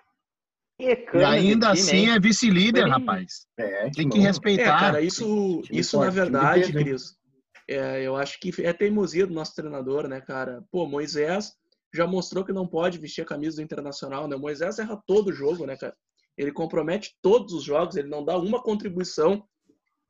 Que 0.80 1.18
E 1.18 1.24
ainda 1.24 1.68
time, 1.68 1.80
assim 1.80 1.98
hein? 1.98 2.12
é 2.16 2.20
vice-líder, 2.20 2.88
rapaz. 2.88 3.46
É, 3.58 3.92
Tem 3.92 4.10
que 4.10 4.18
É, 4.18 4.22
respeitar. 4.22 4.80
cara, 4.80 5.02
isso, 5.02 5.62
isso 5.70 5.98
na 6.00 6.06
forte, 6.06 6.16
de 6.16 6.20
verdade? 6.20 6.74
Cris, 6.74 7.16
é, 7.70 8.02
eu 8.02 8.16
acho 8.16 8.40
que 8.40 8.52
é 8.66 8.74
teimosia 8.74 9.28
do 9.28 9.36
nosso 9.36 9.54
treinador, 9.54 10.08
né, 10.08 10.20
cara? 10.20 10.64
Pô, 10.72 10.88
Moisés 10.88 11.56
já 11.94 12.06
mostrou 12.06 12.44
que 12.44 12.54
não 12.54 12.68
pode 12.68 12.98
vestir 12.98 13.22
a 13.22 13.26
camisa 13.26 13.58
do 13.58 13.62
Internacional, 13.62 14.28
né? 14.28 14.36
O 14.36 14.40
Moisés 14.40 14.80
erra 14.80 15.02
todo 15.06 15.30
o 15.30 15.34
jogo, 15.34 15.66
né, 15.66 15.76
cara? 15.78 15.96
Ele 16.38 16.52
compromete 16.52 17.18
todos 17.22 17.54
os 17.54 17.64
jogos, 17.64 17.96
ele 17.96 18.10
não 18.10 18.24
dá 18.24 18.38
uma 18.38 18.62
contribuição 18.62 19.44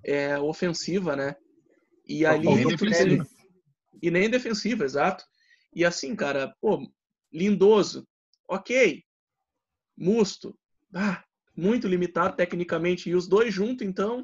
é, 0.03 0.37
ofensiva, 0.39 1.15
né? 1.15 1.35
E 2.05 2.25
ali 2.25 2.47
nem 2.47 2.67
defensiva. 2.67 3.27
e 4.01 4.11
nem 4.11 4.29
defensiva, 4.29 4.83
exato. 4.83 5.23
E 5.73 5.85
assim, 5.85 6.15
cara, 6.15 6.55
pô, 6.61 6.89
lindoso, 7.31 8.07
ok. 8.47 9.03
Musto, 9.97 10.57
ah, 10.93 11.23
muito 11.55 11.87
limitado 11.87 12.35
tecnicamente. 12.35 13.09
E 13.09 13.15
os 13.15 13.27
dois 13.27 13.53
juntos, 13.53 13.85
então. 13.85 14.23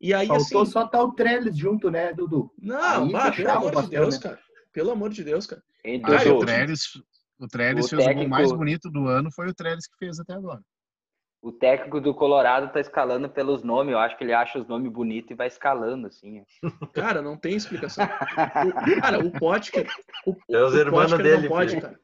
E 0.00 0.12
aí, 0.12 0.26
Faltou 0.26 0.62
assim. 0.62 0.72
só 0.72 0.84
estar 0.84 1.02
o 1.02 1.12
Trellis 1.12 1.56
junto, 1.56 1.90
né, 1.90 2.12
Dudu? 2.12 2.52
Não, 2.58 3.10
bah, 3.10 3.32
pelo 3.32 3.50
amor 3.50 3.82
de 3.82 3.90
Deus, 3.90 4.14
né? 4.16 4.20
cara. 4.20 4.40
Pelo 4.72 4.90
amor 4.90 5.10
de 5.10 5.24
Deus, 5.24 5.46
cara. 5.46 5.62
Hein, 5.86 6.02
Ah, 6.04 6.16
Dudu. 6.18 6.36
o 6.36 6.40
Trellis, 6.40 6.82
o 7.38 7.46
Trellis 7.46 7.84
O 7.86 7.88
fez 7.88 7.92
o 8.02 8.04
gol 8.04 8.06
técnico- 8.14 8.30
mais 8.30 8.52
bonito 8.52 8.90
do 8.90 9.06
ano, 9.06 9.30
foi 9.30 9.46
o 9.48 9.54
Trellis 9.54 9.86
que 9.86 9.96
fez 9.98 10.18
até 10.18 10.32
agora. 10.34 10.60
O 11.40 11.52
técnico 11.52 12.00
do 12.00 12.12
Colorado 12.12 12.72
tá 12.72 12.80
escalando 12.80 13.28
pelos 13.28 13.62
nomes. 13.62 13.92
Eu 13.92 14.00
acho 14.00 14.16
que 14.18 14.24
ele 14.24 14.32
acha 14.32 14.58
os 14.58 14.66
nomes 14.66 14.90
bonitos 14.90 15.30
e 15.30 15.34
vai 15.34 15.46
escalando, 15.46 16.08
assim. 16.08 16.42
Cara, 16.92 17.22
não 17.22 17.36
tem 17.36 17.54
explicação. 17.54 18.04
O- 18.04 19.00
cara, 19.00 19.20
o 19.20 19.30
Potker. 19.30 19.86
O, 20.26 20.34
É 20.50 20.64
os 20.64 20.74
o 20.74 20.78
irmãos 20.78 21.12
dele, 21.18 21.42
não 21.42 21.48
pode, 21.48 21.80
cara. 21.80 22.00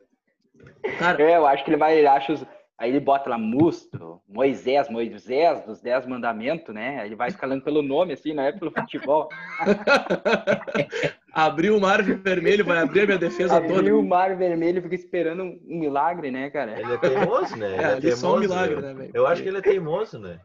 Cara, 0.98 1.20
É, 1.22 1.36
eu 1.36 1.46
acho 1.46 1.64
que 1.64 1.70
ele 1.70 1.76
vai, 1.76 1.98
ele 1.98 2.06
acha 2.06 2.32
os. 2.34 2.44
Aí 2.78 2.90
ele 2.90 3.00
bota 3.00 3.28
lá 3.30 3.38
Musto, 3.38 4.20
Moisés, 4.28 4.88
Moisés, 4.88 5.64
dos 5.64 5.80
Dez 5.80 6.06
Mandamentos, 6.06 6.72
né? 6.74 7.04
Ele 7.06 7.14
vai 7.16 7.28
escalando 7.28 7.62
pelo 7.64 7.82
nome, 7.82 8.12
assim, 8.12 8.32
não 8.34 8.42
é 8.44 8.52
pelo 8.52 8.70
futebol. 8.72 9.28
abriu 11.32 11.76
o 11.76 11.80
mar 11.80 12.02
vermelho, 12.02 12.64
vai 12.64 12.78
abrir 12.78 13.00
a 13.02 13.06
minha 13.06 13.18
defesa 13.18 13.60
toda. 13.60 13.78
Abriu 13.78 13.98
o 13.98 14.06
mar 14.06 14.36
vermelho 14.36 14.78
e 14.78 14.82
fica 14.82 14.94
esperando 14.94 15.42
um, 15.42 15.60
um 15.66 15.78
milagre, 15.80 16.30
né, 16.30 16.50
cara? 16.50 16.78
Ele 16.78 16.92
é 16.92 16.98
teimoso, 16.98 17.56
né? 17.56 17.74
Ele 17.74 17.82
É, 17.82 17.84
é, 17.92 18.00
teimoso. 18.00 18.16
só 18.20 18.36
um 18.36 18.40
milagre, 18.40 18.74
eu, 18.76 18.80
né, 18.82 18.94
velho? 18.94 19.10
eu 19.14 19.26
acho 19.26 19.42
que 19.42 19.48
ele 19.48 19.58
é 19.58 19.62
teimoso, 19.62 20.18
né? 20.18 20.40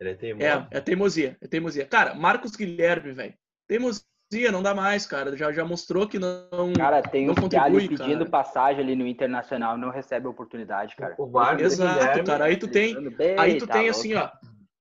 Ele 0.00 0.10
é 0.10 0.14
teimoso. 0.14 0.44
É, 0.46 0.66
é 0.70 0.80
teimosia, 0.80 1.36
é 1.40 1.46
teimosia. 1.46 1.86
Cara, 1.86 2.14
Marcos 2.14 2.56
Guilherme, 2.56 3.12
velho. 3.12 3.34
Teimosia, 3.68 4.50
não 4.52 4.62
dá 4.62 4.74
mais, 4.74 5.06
cara. 5.06 5.36
Já, 5.36 5.52
já 5.52 5.64
mostrou 5.64 6.08
que 6.08 6.18
não. 6.18 6.72
Cara, 6.76 7.00
tem 7.02 7.26
não 7.26 7.32
ali 7.34 7.40
contribui, 7.42 7.88
pedindo 7.88 8.18
cara. 8.26 8.30
passagem 8.30 8.82
ali 8.82 8.96
no 8.96 9.06
Internacional 9.06 9.78
não 9.78 9.90
recebe 9.90 10.26
oportunidade, 10.26 10.96
cara. 10.96 11.14
O 11.18 11.26
Marcos 11.26 11.72
Exato, 11.74 11.98
Guilherme, 11.98 12.24
cara. 12.24 12.44
Aí 12.46 12.56
tu 12.56 12.66
tem, 12.68 13.10
Bem, 13.10 13.38
aí 13.38 13.56
tu 13.58 13.66
tá 13.66 13.74
tem 13.74 13.82
louco. 13.84 13.98
assim, 13.98 14.14
ó. 14.14 14.28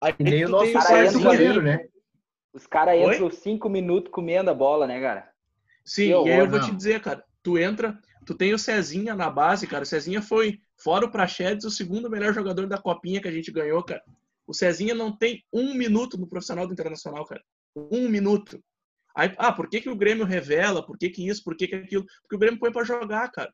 Aí 0.02 0.14
nem 0.20 0.44
o 0.44 0.48
tu 0.48 0.52
nosso 0.52 0.66
tem 0.66 0.76
o 0.76 1.08
ali. 1.08 1.24
goleiro, 1.24 1.62
né? 1.62 1.86
Os 2.54 2.68
caras 2.68 2.96
entram 2.96 3.32
cinco 3.32 3.68
minutos 3.68 4.12
comendo 4.12 4.50
a 4.50 4.54
bola, 4.54 4.86
né, 4.86 5.02
cara? 5.02 5.32
Sim, 5.84 6.04
Que 6.04 6.10
e 6.10 6.14
aí 6.14 6.38
eu 6.38 6.46
horror, 6.46 6.50
vou 6.50 6.60
não. 6.60 6.70
te 6.70 6.76
dizer, 6.76 7.02
cara. 7.02 7.24
Tu 7.42 7.58
entra, 7.58 8.00
tu 8.26 8.36
tem 8.36 8.54
o 8.54 8.60
Cezinha 8.60 9.16
na 9.16 9.30
base, 9.30 9.68
cara. 9.68 9.84
O 9.84 9.88
Cezinha 9.88 10.22
foi, 10.22 10.60
fora 10.78 11.06
o 11.06 11.12
Prachedes, 11.12 11.66
o 11.66 11.72
segundo 11.72 12.10
melhor 12.10 12.34
jogador 12.34 12.68
da 12.68 12.78
copinha 12.78 13.22
que 13.22 13.28
a 13.28 13.32
gente 13.32 13.52
ganhou, 13.52 13.84
cara. 13.84 14.02
O 14.46 14.54
Cezinha 14.54 14.94
não 14.94 15.16
tem 15.16 15.44
um 15.52 15.74
minuto 15.74 16.18
no 16.18 16.28
profissional 16.28 16.68
do 16.68 16.74
Internacional, 16.74 17.26
cara. 17.26 17.44
Um 17.76 18.08
minuto. 18.08 18.64
Aí, 19.16 19.34
ah, 19.38 19.52
por 19.52 19.70
que, 19.70 19.82
que 19.82 19.90
o 19.90 19.96
Grêmio 19.96 20.26
revela? 20.26 20.86
Por 20.86 20.98
que, 20.98 21.10
que 21.10 21.28
isso? 21.28 21.44
Por 21.44 21.56
que, 21.56 21.68
que 21.68 21.76
aquilo? 21.76 22.06
Porque 22.22 22.36
o 22.36 22.40
Grêmio 22.40 22.60
põe 22.60 22.72
pra 22.72 22.84
jogar, 22.84 23.30
cara. 23.32 23.54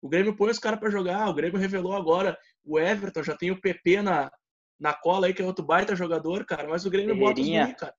O 0.00 0.08
Grêmio 0.08 0.34
põe 0.36 0.50
os 0.50 0.58
caras 0.58 0.80
pra 0.80 0.90
jogar. 0.90 1.28
O 1.28 1.34
Grêmio 1.34 1.58
revelou 1.58 1.94
agora 1.94 2.36
o 2.64 2.78
Everton, 2.78 3.22
já 3.22 3.36
tem 3.36 3.50
o 3.50 3.60
PP 3.60 4.02
na, 4.02 4.30
na 4.78 4.92
cola 4.92 5.26
aí, 5.26 5.34
que 5.34 5.42
é 5.42 5.44
outro 5.44 5.64
baita 5.64 5.94
jogador, 5.96 6.44
cara. 6.44 6.68
Mas 6.68 6.84
o 6.84 6.90
Grêmio 6.90 7.16
bota 7.16 7.40
os 7.40 7.48
guri, 7.48 7.74
cara. 7.74 7.94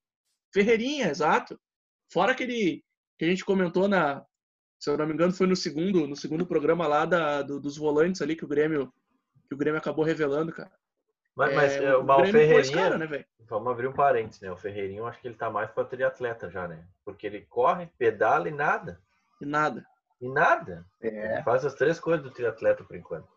Ferreirinha, 0.54 1.10
exato. 1.10 1.60
Fora 2.12 2.32
aquele 2.34 2.84
que 3.18 3.26
a 3.26 3.28
gente 3.28 3.44
comentou 3.46 3.88
na, 3.88 4.24
se 4.80 4.89
eu 4.89 4.98
não 4.98 5.08
me 5.08 5.13
engano, 5.13 5.34
foi 5.34 5.48
no 5.48 5.56
segundo, 5.56 6.08
no 6.08 6.16
segundo 6.16 6.46
programa 6.46 6.88
lá 6.88 7.06
da, 7.06 7.42
do- 7.42 7.60
dos 7.60 7.78
volantes 7.78 8.22
ali 8.22 8.36
que 8.36 8.46
o 8.46 8.48
Grêmio 8.48 8.94
que 9.48 9.56
o 9.56 9.58
Grêmio 9.58 9.78
acabou 9.80 10.06
revelando, 10.06 10.52
cara. 10.54 10.72
Mas, 11.36 11.54
mas 11.56 11.72
É, 11.74 11.84
é, 11.86 11.96
o, 11.98 12.04
mas 12.04 12.18
o 12.18 12.22
Grêmio 12.22 12.42
pôs 12.50 12.68
Ferreirinha, 12.70 12.84
cara, 12.84 12.98
né, 12.98 13.06
velho? 13.08 13.26
vamos 13.50 13.72
abrir 13.72 13.88
um 13.88 13.94
parênteses, 13.94 14.42
né? 14.42 14.52
O 14.52 14.58
Ferreirinho, 14.58 15.00
eu 15.00 15.08
acho 15.08 15.20
que 15.20 15.28
ele 15.28 15.36
tá 15.36 15.50
mais 15.50 15.70
para 15.72 15.84
triatleta 15.86 16.50
já, 16.50 16.68
né? 16.68 16.86
Porque 17.04 17.28
ele 17.28 17.42
corre, 17.42 17.88
pedala 17.98 18.48
e 18.48 18.52
nada. 18.52 19.02
E 19.42 19.46
nada. 19.46 19.86
E 20.22 20.28
nada. 20.30 20.86
É. 21.02 21.34
Ele 21.36 21.44
faz 21.44 21.66
as 21.66 21.74
três 21.76 22.00
coisas 22.00 22.24
do 22.24 22.32
triatleta 22.32 22.84
por 22.84 22.96
enquanto. 22.96 23.28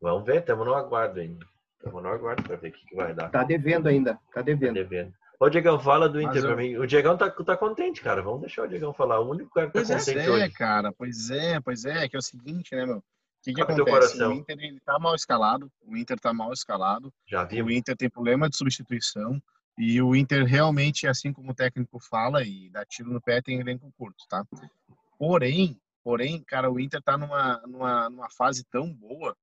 Vamos 0.00 0.24
ver, 0.24 0.40
estamos 0.40 0.64
no 0.66 0.74
aguardo 0.74 1.20
ainda. 1.20 1.44
Estamos 1.76 2.02
no 2.02 2.08
aguardo 2.08 2.42
para 2.42 2.56
ver 2.56 2.68
o 2.68 2.72
que, 2.72 2.86
que 2.86 2.96
vai 2.96 3.12
dar. 3.14 3.30
Tá 3.30 3.44
devendo 3.44 3.88
ainda. 3.88 4.14
Tá 4.14 4.20
Tá 4.34 4.42
devendo. 4.42 5.14
Ô, 5.40 5.48
Diegão, 5.48 5.78
fala 5.78 6.08
do 6.08 6.20
Inter 6.20 6.42
eu- 6.42 6.46
pra 6.46 6.56
mim. 6.56 6.76
O 6.76 6.86
Diegão 6.86 7.16
tá, 7.16 7.30
tá 7.30 7.56
contente, 7.56 8.00
cara. 8.00 8.20
Vamos 8.22 8.40
deixar 8.40 8.62
o 8.64 8.68
Diegão 8.68 8.92
falar. 8.92 9.20
O 9.20 9.30
único 9.30 9.50
cara 9.50 9.68
que 9.68 9.72
tá 9.72 9.78
Pois 9.78 9.90
é. 9.90 9.94
Pois 9.94 10.06
contente 10.06 10.26
é, 10.26 10.30
hoje. 10.30 10.50
cara, 10.50 10.92
pois 10.92 11.30
é, 11.30 11.60
pois 11.60 11.84
é, 11.84 12.08
que 12.08 12.16
é 12.16 12.18
o 12.18 12.22
seguinte, 12.22 12.74
né, 12.74 12.84
meu? 12.84 12.98
O 12.98 13.02
que, 13.44 13.54
que 13.54 13.60
acontece? 13.62 13.88
coração. 13.90 14.30
O 14.30 14.34
Inter 14.34 14.56
ele 14.58 14.80
tá 14.80 14.98
mal 14.98 15.14
escalado, 15.14 15.70
o 15.80 15.96
Inter 15.96 16.18
tá 16.18 16.32
mal 16.32 16.52
escalado, 16.52 17.12
Já 17.24 17.44
o 17.44 17.46
vimos. 17.46 17.72
Inter 17.72 17.96
tem 17.96 18.10
problema 18.10 18.50
de 18.50 18.56
substituição 18.56 19.40
e 19.78 20.02
o 20.02 20.16
Inter 20.16 20.44
realmente, 20.44 21.06
assim 21.06 21.32
como 21.32 21.52
o 21.52 21.54
técnico 21.54 22.00
fala 22.00 22.42
e 22.42 22.68
dá 22.70 22.84
tiro 22.84 23.10
no 23.12 23.20
pé, 23.20 23.40
tem 23.40 23.60
elenco 23.60 23.92
curto, 23.96 24.24
tá? 24.28 24.44
Porém, 25.16 25.80
porém, 26.02 26.42
cara, 26.42 26.68
o 26.70 26.80
Inter 26.80 27.00
tá 27.00 27.16
numa, 27.16 27.58
numa, 27.66 28.10
numa 28.10 28.30
fase 28.30 28.64
tão 28.64 28.92
boa 28.92 29.36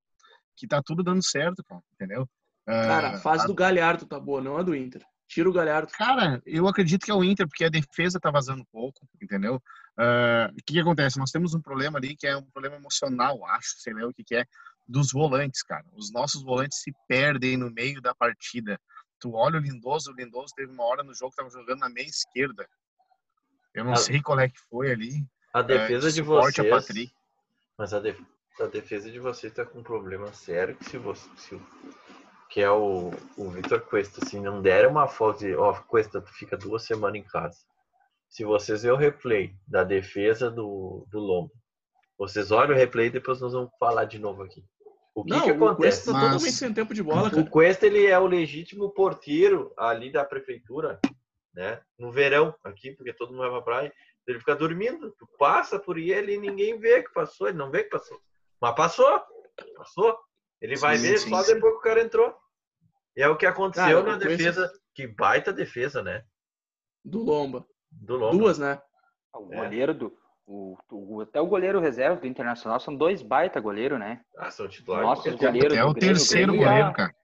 que 0.54 0.66
tá 0.66 0.82
tudo 0.82 1.02
dando 1.02 1.22
certo, 1.24 1.64
cara, 1.64 1.82
entendeu? 1.94 2.28
Cara, 2.66 3.08
Ah, 3.08 3.14
a 3.14 3.18
fase 3.18 3.46
do 3.46 3.54
Galhardo 3.54 4.04
tá 4.06 4.20
boa, 4.20 4.42
não 4.42 4.58
a 4.58 4.62
do 4.62 4.74
Inter. 4.74 5.02
Tira 5.28 5.48
o 5.48 5.52
Galhardo. 5.52 5.90
Cara, 5.92 6.40
eu 6.46 6.68
acredito 6.68 7.04
que 7.04 7.10
é 7.10 7.14
o 7.14 7.24
Inter, 7.24 7.48
porque 7.48 7.64
a 7.64 7.68
defesa 7.68 8.20
tá 8.20 8.30
vazando 8.30 8.64
pouco, 8.72 9.06
entendeu? 9.20 9.60
Ah, 9.98 10.48
o 10.52 10.56
que, 10.64 10.74
que 10.74 10.80
acontece? 10.80 11.18
Nós 11.18 11.30
temos 11.30 11.52
um 11.54 11.60
problema 11.60 11.98
ali 11.98 12.14
que 12.16 12.26
é 12.26 12.36
um 12.36 12.44
problema 12.50 12.76
emocional, 12.76 13.44
acho, 13.46 13.74
sei 13.78 13.92
lá 13.92 14.06
o 14.06 14.14
que, 14.14 14.22
que 14.22 14.36
é. 14.36 14.44
dos 14.86 15.10
volantes, 15.10 15.62
cara. 15.64 15.84
Os 15.94 16.12
nossos 16.12 16.42
volantes 16.44 16.80
se 16.80 16.92
perdem 17.08 17.56
no 17.56 17.70
meio 17.70 18.00
da 18.00 18.14
partida. 18.14 18.80
Tu 19.18 19.32
olha 19.34 19.58
o 19.58 19.60
Lindoso, 19.62 20.12
o 20.12 20.14
Lindoso 20.14 20.54
teve 20.54 20.70
uma 20.70 20.84
hora 20.84 21.02
no 21.02 21.12
jogo 21.12 21.30
que 21.32 21.36
tava 21.38 21.50
jogando 21.50 21.80
na 21.80 21.88
meia 21.88 22.06
esquerda. 22.06 22.68
Eu 23.74 23.84
não 23.84 23.92
Ah. 23.94 23.96
sei 23.96 24.22
qual 24.22 24.38
é 24.38 24.48
que 24.48 24.58
foi 24.70 24.92
ali. 24.92 25.26
A 25.52 25.62
defesa 25.62 26.06
é, 26.08 26.10
de 26.12 26.16
suporte 26.18 26.60
a 26.60 26.64
vocês. 26.64 26.86
Patrick. 26.86 27.12
Mas 27.76 27.92
a, 27.92 27.98
def- 27.98 28.20
a 28.60 28.66
defesa 28.66 29.10
de 29.10 29.18
vocês 29.18 29.52
tá 29.52 29.64
com 29.66 29.80
um 29.80 29.82
problema 29.82 30.32
sério 30.32 30.76
que 30.76 30.84
se 30.84 30.98
você. 30.98 31.28
se 31.36 31.60
que 32.56 32.62
é 32.62 32.70
o, 32.70 33.10
o 33.36 33.50
Vitor 33.50 33.82
Cuesta, 33.82 34.24
se 34.24 34.40
não 34.40 34.62
der 34.62 34.88
uma 34.88 35.06
falta 35.06 35.40
de. 35.40 35.54
Ó, 35.54 35.74
Cuesta, 35.82 36.22
tu 36.22 36.32
fica 36.32 36.56
duas 36.56 36.84
semanas 36.86 37.20
em 37.20 37.22
casa. 37.22 37.58
Se 38.30 38.46
vocês 38.46 38.82
verem 38.82 38.96
o 38.96 38.98
replay 38.98 39.54
da 39.68 39.84
defesa 39.84 40.50
do, 40.50 41.06
do 41.10 41.18
Lombo, 41.18 41.52
vocês 42.16 42.50
olham 42.50 42.74
o 42.74 42.78
replay 42.78 43.08
e 43.08 43.10
depois 43.10 43.42
nós 43.42 43.52
vamos 43.52 43.68
falar 43.78 44.06
de 44.06 44.18
novo 44.18 44.42
aqui. 44.42 44.64
O 45.14 45.22
que, 45.22 45.32
não, 45.32 45.42
que 45.42 45.50
o 45.52 45.58
Cuesta 45.58 45.72
acontece? 45.74 46.06
tá 46.06 46.12
Mas- 46.12 46.22
totalmente 46.22 46.52
sem 46.54 46.72
tempo 46.72 46.94
de 46.94 47.02
bola, 47.02 47.28
O 47.28 47.30
cara. 47.30 47.50
Cuesta 47.50 47.84
ele 47.86 48.06
é 48.06 48.18
o 48.18 48.26
legítimo 48.26 48.88
porteiro 48.88 49.70
ali 49.76 50.10
da 50.10 50.24
prefeitura, 50.24 50.98
né? 51.52 51.82
No 51.98 52.10
verão 52.10 52.54
aqui, 52.64 52.92
porque 52.92 53.12
todo 53.12 53.32
mundo 53.32 53.40
vai 53.42 53.50
pra 53.50 53.60
praia, 53.60 53.92
ele 54.26 54.38
fica 54.38 54.56
dormindo. 54.56 55.14
Tu 55.18 55.28
passa 55.38 55.78
por 55.78 55.98
ele 55.98 56.32
e 56.36 56.38
ninguém 56.38 56.78
vê 56.78 57.02
que 57.02 57.12
passou, 57.12 57.48
ele 57.48 57.58
não 57.58 57.70
vê 57.70 57.84
que 57.84 57.90
passou. 57.90 58.18
Mas 58.58 58.74
passou, 58.74 59.20
passou. 59.76 60.18
Ele 60.58 60.74
vai 60.76 60.96
Sim, 60.96 61.02
ver 61.06 61.18
sim, 61.18 61.28
só 61.28 61.42
sim. 61.42 61.52
depois 61.52 61.74
que 61.74 61.78
o 61.80 61.82
cara 61.82 62.00
entrou. 62.00 62.34
É 63.16 63.28
o 63.28 63.36
que 63.36 63.46
aconteceu 63.46 64.02
Cara, 64.02 64.10
na 64.10 64.16
o 64.16 64.18
defesa, 64.18 64.70
que 64.94 65.06
baita 65.06 65.52
defesa, 65.52 66.02
né? 66.02 66.22
Do 67.04 67.22
Lomba. 67.22 67.64
Do 67.90 68.16
Lombo. 68.16 68.38
Duas, 68.38 68.58
né? 68.58 68.78
O 69.34 69.52
É. 69.52 69.56
goleiro 69.56 69.94
do. 69.94 70.12
O, 70.46 70.76
o- 70.92 71.20
até 71.22 71.40
o 71.40 71.46
goleiro 71.46 71.80
reserva 71.80 72.20
do 72.20 72.26
Internacional 72.26 72.78
são 72.78 72.94
dois 72.94 73.20
baita 73.22 73.58
goleiro, 73.60 73.98
né? 73.98 74.20
Ah, 74.36 74.50
são 74.50 74.68
titulares. 74.68 75.08
Nossa, 75.08 75.22
os 75.22 75.28
porque- 75.34 75.46
goleiros 75.46 75.76
É 75.76 75.84
o 75.84 75.88
do 75.88 75.94
Grêmio, 75.94 76.14
terceiro 76.14 76.52
Grêmio, 76.52 76.68
goleiro, 76.68 76.88
ah, 76.88 76.92
cara. 76.92 77.14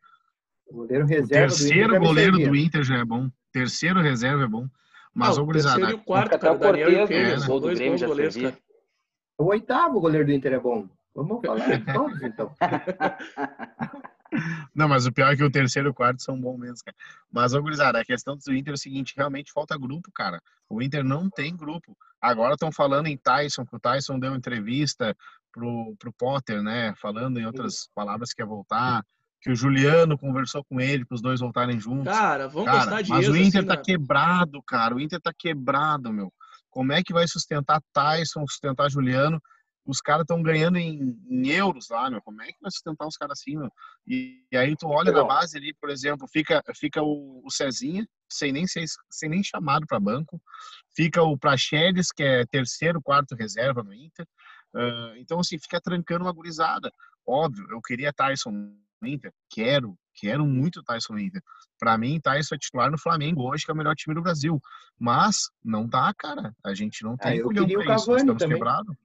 O 0.66 0.74
goleiro 0.74 1.04
O 1.04 1.08
reserva 1.08 1.46
do 1.46 1.52
Inter 1.54 1.58
terceiro 1.66 1.92
me 1.92 1.98
goleiro 2.06 2.32
do 2.38 2.56
Inter 2.56 2.82
já 2.82 2.96
é 2.96 3.04
bom. 3.04 3.30
Terceiro 3.52 4.00
reserva 4.00 4.44
é 4.44 4.46
bom. 4.48 4.66
Mas, 5.14 5.36
Não, 5.36 5.42
o 5.42 5.46
gurizada, 5.46 5.76
terceiro 5.76 5.98
e 5.98 6.00
o 6.00 6.04
quarto, 6.04 6.34
Até 6.34 6.38
cara. 6.38 6.52
o 6.52 6.56
O 6.56 6.58
Daniel 6.58 6.88
e 6.90 6.94
o 6.94 6.98
Cortez, 7.00 7.08
Kehler 7.20 7.32
né? 7.32 7.38
são 7.38 7.48
Gol 7.48 7.60
do 7.60 7.66
dois 7.66 7.78
Grêmio 7.78 7.98
já 7.98 8.06
goleiros, 8.06 8.34
servia. 8.34 8.52
cara. 8.52 8.62
O 9.38 9.44
oitavo 9.44 10.00
goleiro 10.00 10.26
do 10.26 10.32
Inter 10.32 10.52
é 10.54 10.58
bom. 10.58 10.88
Vamos 11.14 11.40
falar 11.46 11.54
de 11.78 11.92
todos, 11.92 12.22
então. 12.22 12.54
Não, 14.74 14.88
mas 14.88 15.06
o 15.06 15.12
pior 15.12 15.32
é 15.32 15.36
que 15.36 15.44
o 15.44 15.50
terceiro 15.50 15.88
e 15.88 15.90
o 15.90 15.94
quarto 15.94 16.22
são 16.22 16.40
bons 16.40 16.58
mesmo, 16.58 16.78
cara. 16.84 16.96
Mas, 17.30 17.54
ô, 17.54 17.62
gurizada, 17.62 18.00
a 18.00 18.04
questão 18.04 18.36
do 18.36 18.54
Inter 18.54 18.72
é 18.72 18.74
o 18.74 18.78
seguinte, 18.78 19.14
realmente 19.16 19.52
falta 19.52 19.76
grupo, 19.78 20.10
cara. 20.12 20.40
O 20.68 20.82
Inter 20.82 21.04
não 21.04 21.28
tem 21.28 21.56
grupo. 21.56 21.96
Agora 22.20 22.54
estão 22.54 22.70
falando 22.72 23.06
em 23.06 23.16
Tyson, 23.16 23.66
que 23.66 23.76
o 23.76 23.80
Tyson 23.80 24.18
deu 24.18 24.34
entrevista 24.34 25.16
pro, 25.52 25.94
pro 25.98 26.12
Potter, 26.12 26.62
né? 26.62 26.94
Falando 27.00 27.38
em 27.38 27.46
outras 27.46 27.88
palavras 27.94 28.32
que 28.32 28.42
ia 28.42 28.46
voltar, 28.46 29.04
que 29.40 29.50
o 29.50 29.56
Juliano 29.56 30.16
conversou 30.16 30.64
com 30.64 30.80
ele 30.80 31.04
para 31.04 31.16
os 31.16 31.20
dois 31.20 31.40
voltarem 31.40 31.78
juntos. 31.78 32.12
Cara, 32.12 32.48
vamos 32.48 32.66
Cara, 32.66 32.78
gastar 32.78 32.96
mas 32.96 33.06
dinheiro. 33.06 33.32
o 33.32 33.36
Inter 33.36 33.60
assim, 33.60 33.68
tá 33.68 33.76
né? 33.76 33.82
quebrado, 33.84 34.62
cara. 34.62 34.94
O 34.94 35.00
Inter 35.00 35.20
tá 35.20 35.32
quebrado, 35.36 36.12
meu. 36.12 36.32
Como 36.70 36.92
é 36.92 37.02
que 37.02 37.12
vai 37.12 37.26
sustentar 37.26 37.82
Tyson, 37.92 38.46
sustentar 38.46 38.90
Juliano? 38.90 39.42
Os 39.84 40.00
caras 40.00 40.22
estão 40.22 40.42
ganhando 40.42 40.78
em, 40.78 41.18
em 41.28 41.48
euros 41.48 41.88
lá, 41.90 42.08
meu. 42.08 42.22
Como 42.22 42.40
é 42.42 42.46
que 42.46 42.60
vai 42.60 42.70
sustentar 42.70 43.06
os 43.06 43.16
caras 43.16 43.38
assim, 43.38 43.56
meu? 43.56 43.70
E, 44.06 44.44
e 44.50 44.56
aí 44.56 44.76
tu 44.76 44.86
olha 44.88 45.10
na 45.10 45.22
Bom. 45.22 45.28
base 45.28 45.56
ali, 45.56 45.74
por 45.74 45.90
exemplo, 45.90 46.28
fica, 46.28 46.62
fica 46.76 47.02
o, 47.02 47.42
o 47.44 47.50
Cezinha, 47.50 48.06
sem 48.30 48.52
nem, 48.52 48.66
ser, 48.66 48.84
sem 49.10 49.28
nem 49.28 49.42
chamado 49.42 49.86
para 49.86 49.98
banco. 49.98 50.40
Fica 50.94 51.22
o 51.22 51.36
Praxedes, 51.36 52.12
que 52.12 52.22
é 52.22 52.46
terceiro, 52.46 53.02
quarto 53.02 53.34
reserva 53.34 53.82
no 53.82 53.92
Inter. 53.92 54.26
Ah, 54.74 55.14
então, 55.16 55.40
assim, 55.40 55.58
fica 55.58 55.80
trancando 55.80 56.24
uma 56.24 56.32
gurizada. 56.32 56.90
Óbvio, 57.26 57.66
eu 57.70 57.80
queria 57.80 58.12
Tyson 58.12 58.50
no 58.50 59.08
Inter. 59.08 59.32
Quero, 59.50 59.98
quero 60.14 60.46
muito 60.46 60.82
Tyson 60.82 61.14
no 61.14 61.20
Inter. 61.20 61.42
Pra 61.78 61.98
mim, 61.98 62.20
Tyson 62.20 62.54
é 62.54 62.58
titular 62.58 62.90
no 62.90 62.98
Flamengo 62.98 63.42
hoje, 63.42 63.64
que 63.64 63.70
é 63.70 63.74
o 63.74 63.76
melhor 63.76 63.94
time 63.94 64.14
do 64.14 64.22
Brasil. 64.22 64.60
Mas 64.98 65.50
não 65.64 65.86
dá, 65.86 66.12
cara. 66.16 66.54
A 66.64 66.74
gente 66.74 67.02
não 67.02 67.16
tem 67.16 67.32
Ah, 67.32 67.36
eu 67.36 67.48
queria 67.48 67.78
o 67.78 67.84
pra 67.84 67.94
isso. 67.94 68.06
Nós 68.06 68.06
Cavani 68.06 68.20
estamos 68.20 68.42
também. 68.42 68.58
quebrados. 68.58 68.96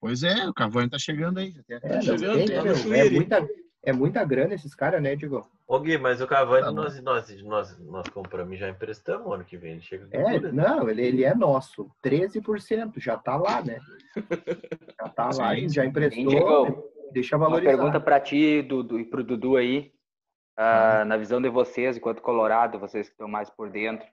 Pois 0.00 0.22
é, 0.22 0.46
o 0.48 0.54
Cavani 0.54 0.90
tá 0.90 0.98
chegando 0.98 1.38
aí. 1.38 1.54
até 1.58 1.74
É, 1.86 1.94
não 1.96 2.02
chegando, 2.02 2.36
tem, 2.38 2.46
tá 2.48 2.62
né, 2.64 2.72
meu? 2.74 2.94
É 2.94 3.10
muita, 3.10 3.48
é 3.84 3.92
muita 3.92 4.24
grana 4.24 4.54
esses 4.54 4.74
caras, 4.74 5.02
né, 5.02 5.16
Diego? 5.16 5.48
Ô 5.66 5.80
Gui, 5.80 5.98
mas 5.98 6.20
o 6.20 6.26
Cavani 6.26 6.64
Tá 6.64 6.70
nós, 6.70 7.02
nós, 7.02 7.42
nós, 7.42 7.78
nós 7.80 8.08
compramos 8.08 8.54
e 8.54 8.58
já 8.58 8.68
emprestamos 8.68 9.32
ano 9.32 9.44
que 9.44 9.56
vem. 9.56 9.72
Ele 9.72 9.80
chega 9.80 10.06
É, 10.12 10.34
tudo. 10.38 10.52
não, 10.52 10.88
ele, 10.88 11.02
ele 11.02 11.24
é 11.24 11.34
nosso. 11.34 11.90
13%, 12.04 12.92
já 13.00 13.16
tá 13.16 13.36
lá, 13.36 13.62
né? 13.62 13.78
Já 15.00 15.08
tá 15.10 15.24
lá, 15.26 15.32
Sim, 15.54 15.56
ele 15.58 15.68
já 15.68 15.84
emprestou. 15.84 16.26
Diego? 16.26 16.84
Deixa 17.12 17.36
Uma 17.36 17.46
valorizar. 17.48 17.70
pergunta 17.70 18.00
para 18.00 18.18
ti 18.20 18.62
Dudu, 18.62 18.98
e 19.00 19.04
para 19.04 19.20
o 19.20 19.24
Dudu 19.24 19.56
aí. 19.56 19.92
Ah, 20.56 21.04
Na 21.04 21.16
visão 21.18 21.40
de 21.40 21.48
vocês, 21.50 21.96
enquanto 21.98 22.22
Colorado, 22.22 22.78
vocês 22.78 23.08
que 23.08 23.12
estão 23.12 23.28
mais 23.28 23.50
por 23.50 23.68
dentro. 23.70 24.06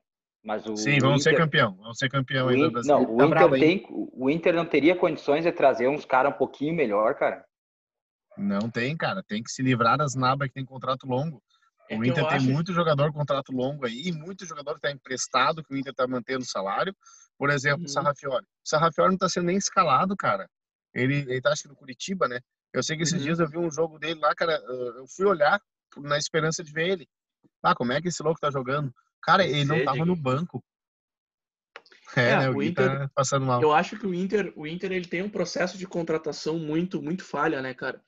Mas 0.44 0.66
o 0.68 0.76
Sim, 0.76 1.00
vamos 1.00 1.24
ser 1.24 1.30
Inter, 1.32 1.46
campeão. 1.46 1.76
Vamos 1.78 1.98
ser 1.98 2.10
campeão 2.10 2.48
Brasil. 2.48 2.84
não, 2.84 3.06
Tá 3.06 3.12
o 3.12 3.16
Inter 3.16 3.30
bravo, 3.30 3.58
tem, 3.58 3.86
o 3.90 4.30
Inter 4.30 4.54
não 4.54 4.66
teria 4.66 4.96
condições 4.96 5.44
de 5.44 5.52
trazer 5.52 5.88
uns 5.88 6.04
caras 6.06 6.34
um 6.34 6.38
pouquinho 6.38 6.76
melhor, 6.76 7.16
cara. 7.16 7.46
Não 8.38 8.70
tem, 8.70 8.96
cara. 8.98 9.24
Tem 9.24 9.42
que 9.42 9.52
se 9.52 9.62
livrar 9.62 9.98
das 9.98 10.16
nabas 10.16 10.48
que 10.50 10.54
tem 10.56 10.66
contrato 10.66 11.08
longo. 11.08 11.42
É 11.90 11.98
o 11.98 12.04
Inter 12.04 12.26
tem 12.28 12.38
acho- 12.38 12.50
muito 12.50 12.74
jogador 12.74 13.12
com 13.12 13.20
contrato 13.20 13.52
longo 13.52 13.86
aí, 13.86 14.08
e 14.08 14.12
muito 14.12 14.46
jogador 14.46 14.72
que 14.74 14.80
está 14.80 14.92
emprestado, 14.92 15.64
que 15.64 15.74
o 15.74 15.78
Inter 15.78 15.92
está 15.92 16.08
mantendo 16.08 16.42
o 16.42 16.48
salário. 16.48 16.96
Por 17.38 17.50
exemplo, 17.50 17.80
Uhum. 17.82 17.86
o 17.86 17.90
Sarrafiori. 17.90 18.46
O 18.46 18.70
Sarrafiori 18.70 19.10
não 19.10 19.16
está 19.16 19.30
sendo 19.30 19.46
nem 19.46 19.58
escalado, 19.58 20.16
cara. 20.18 20.50
Ele, 20.94 21.18
ele 21.20 21.42
tá, 21.42 21.52
acho 21.52 21.64
que 21.64 21.68
no 21.70 21.76
Curitiba, 21.76 22.28
né? 22.28 22.40
Eu 22.74 22.84
sei 22.84 22.98
que 22.98 23.04
esses 23.04 23.16
Uhum. 23.20 23.24
dias 23.26 23.40
eu 23.40 23.48
vi 23.48 23.58
um 23.58 23.72
jogo 23.72 23.98
dele 24.00 24.20
lá, 24.20 24.34
cara. 24.36 24.54
Eu 24.54 25.06
fui 25.16 25.26
olhar 25.26 25.60
na 25.98 26.18
esperança 26.18 26.64
de 26.64 26.72
ver 26.72 26.90
ele. 26.90 27.08
Ah, 27.62 27.76
como 27.76 27.92
é 27.94 28.02
que 28.02 28.08
esse 28.08 28.22
louco 28.24 28.40
tá 28.40 28.50
jogando? 28.52 28.94
Cara, 29.24 29.46
ele 29.46 29.66
não 29.66 29.84
tava 29.86 30.06
no 30.06 30.16
banco. 30.16 30.64
É, 32.16 32.30
É, 32.30 32.38
né? 32.40 32.50
o 32.50 32.54
O 32.54 32.58
Gui 32.60 32.68
Inter- 32.68 33.00
tá 33.00 33.10
passando 33.16 33.46
mal. 33.46 33.62
Eu 33.62 33.72
acho 33.72 33.98
que 33.98 34.06
o 34.06 34.14
Inter, 34.14 34.54
o 34.56 34.68
Inter 34.68 34.92
ele 34.92 35.08
tem 35.08 35.22
um 35.24 35.30
processo 35.30 35.78
de 35.78 35.88
contratação 35.88 36.60
muito, 36.60 37.02
muito 37.02 37.24
falha, 37.24 37.62
né, 37.62 37.74
cara? 37.74 38.04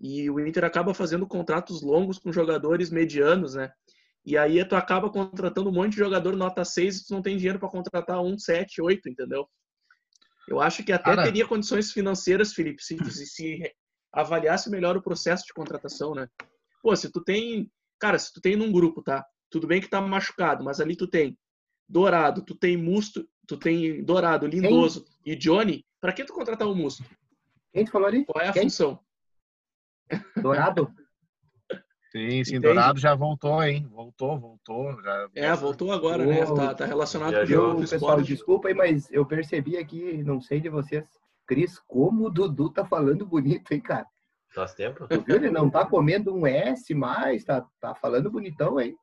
E 0.00 0.28
o 0.28 0.40
Inter 0.44 0.64
acaba 0.64 0.92
fazendo 0.92 1.26
contratos 1.26 1.82
longos 1.82 2.18
com 2.18 2.32
jogadores 2.32 2.90
medianos, 2.90 3.54
né? 3.54 3.72
E 4.24 4.36
aí 4.38 4.64
tu 4.64 4.74
acaba 4.74 5.10
contratando 5.10 5.68
um 5.68 5.72
monte 5.72 5.92
de 5.92 5.98
jogador 5.98 6.34
nota 6.34 6.64
6 6.64 6.96
e 6.96 7.06
tu 7.06 7.14
não 7.14 7.22
tem 7.22 7.36
dinheiro 7.36 7.58
para 7.58 7.68
contratar 7.68 8.20
um 8.20 8.38
7, 8.38 8.80
8, 8.80 9.08
entendeu? 9.08 9.48
Eu 10.48 10.60
acho 10.60 10.82
que 10.82 10.92
até 10.92 11.04
Cara- 11.04 11.22
teria 11.22 11.46
condições 11.46 11.92
financeiras, 11.92 12.52
Felipe, 12.52 12.82
se, 12.82 12.96
se, 13.10 13.26
se 13.26 13.74
avaliasse 14.12 14.70
melhor 14.70 14.96
o 14.96 15.02
processo 15.02 15.44
de 15.46 15.52
contratação, 15.52 16.14
né? 16.14 16.28
Pô, 16.82 16.94
se 16.96 17.10
tu 17.10 17.22
tem, 17.22 17.70
cara, 17.98 18.18
se 18.18 18.32
tu 18.32 18.40
tem 18.40 18.56
num 18.56 18.72
grupo, 18.72 19.02
tá? 19.02 19.24
Tudo 19.54 19.68
bem 19.68 19.80
que 19.80 19.86
tá 19.86 20.00
machucado, 20.00 20.64
mas 20.64 20.80
ali 20.80 20.96
tu 20.96 21.06
tem 21.06 21.38
Dourado, 21.88 22.42
tu 22.42 22.56
tem 22.56 22.76
Musto, 22.76 23.24
tu 23.46 23.56
tem 23.56 24.02
Dourado, 24.02 24.48
Lindoso 24.48 25.06
e 25.24 25.36
Johnny, 25.36 25.86
pra 26.00 26.12
que 26.12 26.24
tu 26.24 26.32
contratar 26.32 26.66
o 26.66 26.74
Musto? 26.74 27.04
Quem 27.72 27.84
tu 27.84 27.92
falou 27.92 28.08
ali? 28.08 28.24
Qual 28.24 28.44
é 28.44 28.48
a 28.48 28.52
Quem? 28.52 28.64
função? 28.64 28.98
Dourado? 30.42 30.92
Sim, 32.10 32.42
sim, 32.42 32.56
Entende? 32.56 32.60
Dourado 32.62 32.98
já 32.98 33.14
voltou, 33.14 33.62
hein? 33.62 33.86
Voltou, 33.88 34.40
voltou. 34.40 35.00
Já... 35.02 35.28
É, 35.36 35.54
voltou 35.54 35.92
agora, 35.92 36.26
né? 36.26 36.44
Tá, 36.46 36.74
tá 36.74 36.84
relacionado 36.84 37.34
com 37.46 37.70
o 37.70 37.80
pessoal, 37.80 38.20
desculpa 38.22 38.66
aí, 38.66 38.74
mas 38.74 39.08
eu 39.12 39.24
percebi 39.24 39.76
aqui, 39.76 40.20
não 40.24 40.40
sei 40.40 40.60
de 40.60 40.68
vocês. 40.68 41.04
Cris, 41.46 41.78
como 41.86 42.26
o 42.26 42.30
Dudu 42.30 42.70
tá 42.70 42.84
falando 42.84 43.24
bonito, 43.24 43.72
hein, 43.72 43.80
cara? 43.80 44.06
Faz 44.52 44.74
tempo? 44.74 45.06
Tu 45.06 45.20
viu? 45.20 45.36
Ele 45.36 45.50
não 45.50 45.70
tá 45.70 45.86
comendo 45.86 46.34
um 46.34 46.44
S 46.44 46.92
mais, 46.92 47.44
tá, 47.44 47.64
tá 47.80 47.94
falando 47.94 48.30
bonitão, 48.30 48.80
hein? 48.80 48.96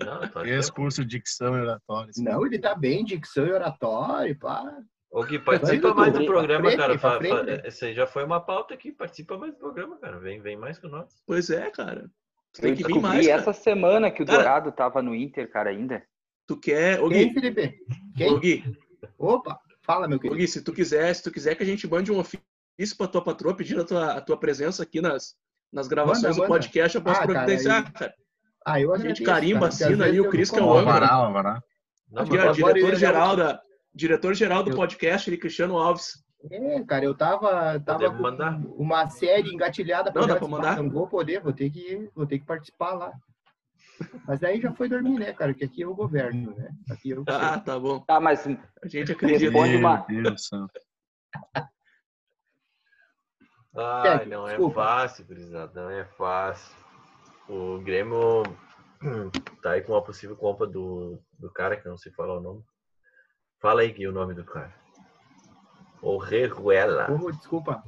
Não, 0.00 0.42
Fez 0.44 0.66
tempo. 0.66 0.76
curso 0.76 1.02
de 1.04 1.08
dicção 1.18 1.56
e 1.56 1.60
oratória. 1.60 2.12
sim. 2.12 2.24
Não, 2.24 2.44
ele 2.44 2.58
tá 2.58 2.74
bem, 2.74 3.04
dicção 3.04 3.46
e 3.46 3.52
oratório, 3.52 4.38
pá. 4.38 4.76
Ô 5.10 5.22
Gui, 5.22 5.38
participa 5.38 5.94
mais 5.94 6.12
do 6.12 6.26
programa, 6.26 6.64
frente, 6.64 6.78
cara. 6.78 6.98
pra 6.98 7.18
frente. 7.18 7.66
Esse 7.66 7.86
aí 7.86 7.94
já 7.94 8.06
foi 8.06 8.24
uma 8.24 8.40
pauta 8.40 8.74
aqui. 8.74 8.92
Participa 8.92 9.38
mais 9.38 9.52
do 9.54 9.58
programa, 9.58 9.96
cara. 9.98 10.18
Vem, 10.18 10.40
vem 10.40 10.56
mais 10.56 10.78
com 10.78 10.88
nós. 10.88 11.08
Pois 11.26 11.48
é, 11.48 11.70
cara. 11.70 12.10
Tem 12.52 12.74
que 12.74 12.84
vir 12.84 13.00
mais, 13.00 13.26
cara. 13.26 13.40
essa 13.40 13.52
semana 13.52 14.10
que 14.10 14.22
o 14.22 14.26
Cara- 14.26 14.38
Dourado 14.38 14.72
tava 14.72 15.00
no 15.00 15.14
Inter, 15.14 15.48
cara, 15.50 15.70
ainda. 15.70 16.02
Tu 16.46 16.56
quer... 16.58 17.00
Ô, 17.00 17.08
Quem, 17.08 17.28
Gui, 17.28 17.34
Felipe? 17.40 17.78
ô, 17.88 18.16
Quem? 18.16 18.38
Gui, 18.40 18.78
Opa, 19.18 19.58
fala, 19.82 20.08
meu 20.08 20.16
ô, 20.16 20.20
querido. 20.20 20.38
Gui, 20.38 20.48
se 20.48 20.62
tu 20.62 20.72
quiser, 20.72 21.14
se 21.14 21.22
tu 21.22 21.30
quiser 21.30 21.54
que 21.54 21.62
a 21.62 21.66
gente 21.66 21.86
mande 21.86 22.10
um 22.12 22.18
ofício 22.18 22.42
pra 22.98 23.06
tua 23.06 23.22
patroa 23.22 23.54
pedindo 23.56 23.82
a 23.82 23.84
tua, 23.84 24.12
a 24.14 24.20
tua 24.20 24.36
presença 24.38 24.82
aqui 24.82 25.00
nas, 25.00 25.34
nas 25.72 25.86
gravações 25.88 26.22
Manda, 26.22 26.34
do 26.34 26.40
manda. 26.40 26.48
podcast, 26.54 26.96
eu 26.96 27.02
posso 27.02 27.20
Ah, 27.20 27.26
cara, 27.26 27.32
providenciar, 27.40 27.92
cara. 27.92 28.14
Ah, 28.66 28.80
eu 28.80 28.92
A 28.92 28.98
gente 28.98 29.22
agradeço, 29.22 29.24
carimba, 29.24 29.68
porque 29.68 29.84
assina 29.84 30.04
aí, 30.06 30.20
o 30.20 30.28
Cris 30.28 30.50
que 30.50 30.58
é 30.58 30.62
o 30.62 30.64
âncora. 30.76 31.06
Alvará, 31.06 31.60
Alvará. 32.10 32.52
Diretor-geral 32.52 33.36
da... 33.36 33.60
Diretor-geral 33.94 34.62
do 34.64 34.70
Eu- 34.70 34.76
podcast, 34.76 35.30
ele, 35.30 35.36
Cristiano 35.38 35.78
Alves. 35.78 36.22
É, 36.50 36.82
cara, 36.84 37.04
eu 37.04 37.14
tava, 37.14 37.80
tava 37.80 38.10
mandar. 38.12 38.60
uma 38.76 39.08
série 39.08 39.52
engatilhada 39.52 40.12
Não, 40.14 40.26
dá 40.26 40.36
pra 40.36 40.46
mandar? 40.48 40.76
Não 40.82 40.90
vou 40.90 41.06
poder, 41.08 41.40
vou 41.40 41.52
ter 41.52 41.70
que, 41.70 42.10
vou 42.14 42.26
ter 42.26 42.38
que 42.38 42.44
participar 42.44 42.92
lá. 42.94 43.12
Mas 44.26 44.42
aí 44.44 44.60
já 44.60 44.70
foi 44.72 44.88
dormir, 44.88 45.18
né, 45.18 45.32
cara? 45.32 45.54
Que 45.54 45.64
aqui 45.64 45.80
eu 45.80 45.94
governo, 45.94 46.54
né? 46.54 46.68
Aqui 46.90 47.10
eu 47.10 47.24
Ah, 47.26 47.58
tá 47.58 47.78
bom. 47.78 48.00
Tá, 48.00 48.20
mas 48.20 48.46
A 48.46 48.86
gente 48.86 49.12
acredita. 49.12 49.44
Responde 49.44 49.76
uma- 49.76 50.04
Meu 50.08 50.22
Deus. 50.24 50.50
Ai, 53.74 54.18
Segue, 54.18 54.30
não 54.30 54.48
é 54.48 54.70
fácil, 54.72 55.24
gurizada, 55.26 55.82
não 55.82 55.90
é 55.90 56.04
fácil. 56.04 56.74
O 57.48 57.78
Grêmio 57.80 58.42
tá 59.62 59.72
aí 59.72 59.82
com 59.82 59.92
uma 59.92 60.02
possível 60.02 60.36
compra 60.36 60.66
do, 60.66 61.18
do 61.38 61.50
cara 61.52 61.76
que 61.76 61.86
eu 61.86 61.90
não 61.90 61.98
sei 61.98 62.12
falar 62.12 62.38
o 62.38 62.40
nome. 62.40 62.62
Fala 63.60 63.82
aí, 63.82 63.92
Gui, 63.92 64.06
o 64.08 64.12
nome 64.12 64.34
do 64.34 64.44
cara. 64.44 64.74
Orejuela. 66.02 67.06
Oh, 67.10 67.30
desculpa. 67.30 67.82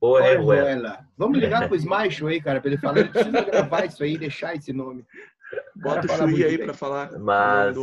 Orejuela. 0.00 0.62
Orejuela. 0.62 1.06
Vamos 1.16 1.38
ligar 1.38 1.66
pro 1.66 1.76
Smash 1.76 2.22
aí, 2.22 2.40
cara, 2.40 2.60
pra 2.60 2.70
ele 2.70 2.80
falar. 2.80 2.98
Ele 3.00 3.08
precisa 3.10 3.42
gravar 3.42 3.84
isso 3.84 4.02
aí 4.02 4.14
e 4.14 4.18
deixar 4.18 4.54
esse 4.54 4.72
nome. 4.72 5.04
Bota 5.74 6.06
o 6.24 6.28
muito 6.28 6.44
aí 6.44 6.56
bem. 6.56 6.66
pra 6.66 6.74
falar. 6.74 7.12
o 7.12 7.20
Mas 7.20 7.76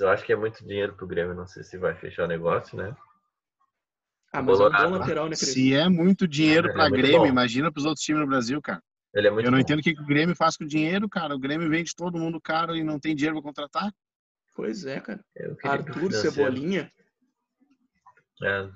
eu 0.00 0.08
acho 0.08 0.24
que 0.24 0.32
é 0.32 0.36
muito 0.36 0.64
dinheiro 0.66 0.94
pro 0.94 1.06
Grêmio. 1.06 1.34
Não 1.34 1.46
sei 1.46 1.62
se 1.62 1.76
vai 1.76 1.94
fechar 1.94 2.24
o 2.24 2.28
negócio, 2.28 2.76
né? 2.76 2.94
Ah, 4.32 4.42
mas 4.42 4.60
é 4.60 4.64
um 4.64 4.70
bom 4.70 4.90
lateral, 4.98 5.24
né, 5.24 5.36
Cris? 5.36 5.52
Se 5.52 5.74
é 5.74 5.88
muito 5.88 6.28
dinheiro 6.28 6.68
É, 6.68 6.72
pra 6.72 6.86
é 6.86 6.88
muito 6.88 7.00
Grêmio, 7.02 7.20
bom. 7.20 7.26
imagina 7.26 7.72
pros 7.72 7.84
outros 7.86 8.04
times 8.04 8.20
no 8.20 8.26
Brasil, 8.28 8.60
cara. 8.60 8.82
Ele 9.18 9.26
é 9.26 9.30
muito 9.32 9.46
Eu 9.46 9.50
não 9.50 9.58
bom. 9.58 9.62
entendo 9.62 9.80
o 9.80 9.82
que 9.82 9.90
o 10.00 10.06
Grêmio 10.06 10.36
faz 10.36 10.56
com 10.56 10.62
o 10.62 10.68
dinheiro, 10.68 11.08
cara. 11.08 11.34
O 11.34 11.38
Grêmio 11.40 11.68
vende 11.68 11.92
todo 11.96 12.18
mundo 12.18 12.40
caro 12.40 12.76
e 12.76 12.84
não 12.84 13.00
tem 13.00 13.16
dinheiro 13.16 13.34
pra 13.36 13.42
contratar. 13.42 13.92
Pois 14.54 14.86
é, 14.86 15.00
cara. 15.00 15.20
Pro 15.60 15.70
Arthur. 15.70 16.12
Cebolinha. 16.12 16.92
É, 18.40 18.68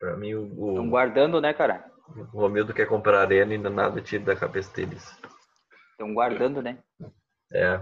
pra 0.00 0.16
mim, 0.16 0.34
o, 0.34 0.70
Estão 0.70 0.90
guardando, 0.90 1.40
né, 1.40 1.54
cara? 1.54 1.88
o 2.08 2.22
Romildo 2.40 2.74
quer 2.74 2.86
comprar 2.86 3.20
arena 3.20 3.52
e 3.52 3.56
ainda 3.56 3.70
nada 3.70 4.00
tira 4.00 4.24
da 4.24 4.34
cabeça 4.34 4.74
deles. 4.74 5.16
Estão 5.92 6.12
guardando, 6.12 6.60
né? 6.60 6.82
É. 7.52 7.80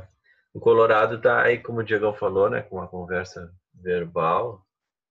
O 0.53 0.61
Colorado 0.61 1.19
tá 1.21 1.43
aí, 1.43 1.59
como 1.59 1.81
o 1.81 1.83
Diegão 1.85 2.13
falou, 2.13 2.51
né? 2.51 2.61
Com 2.63 2.77
uma 2.77 2.87
conversa 2.87 3.51
verbal 3.73 4.63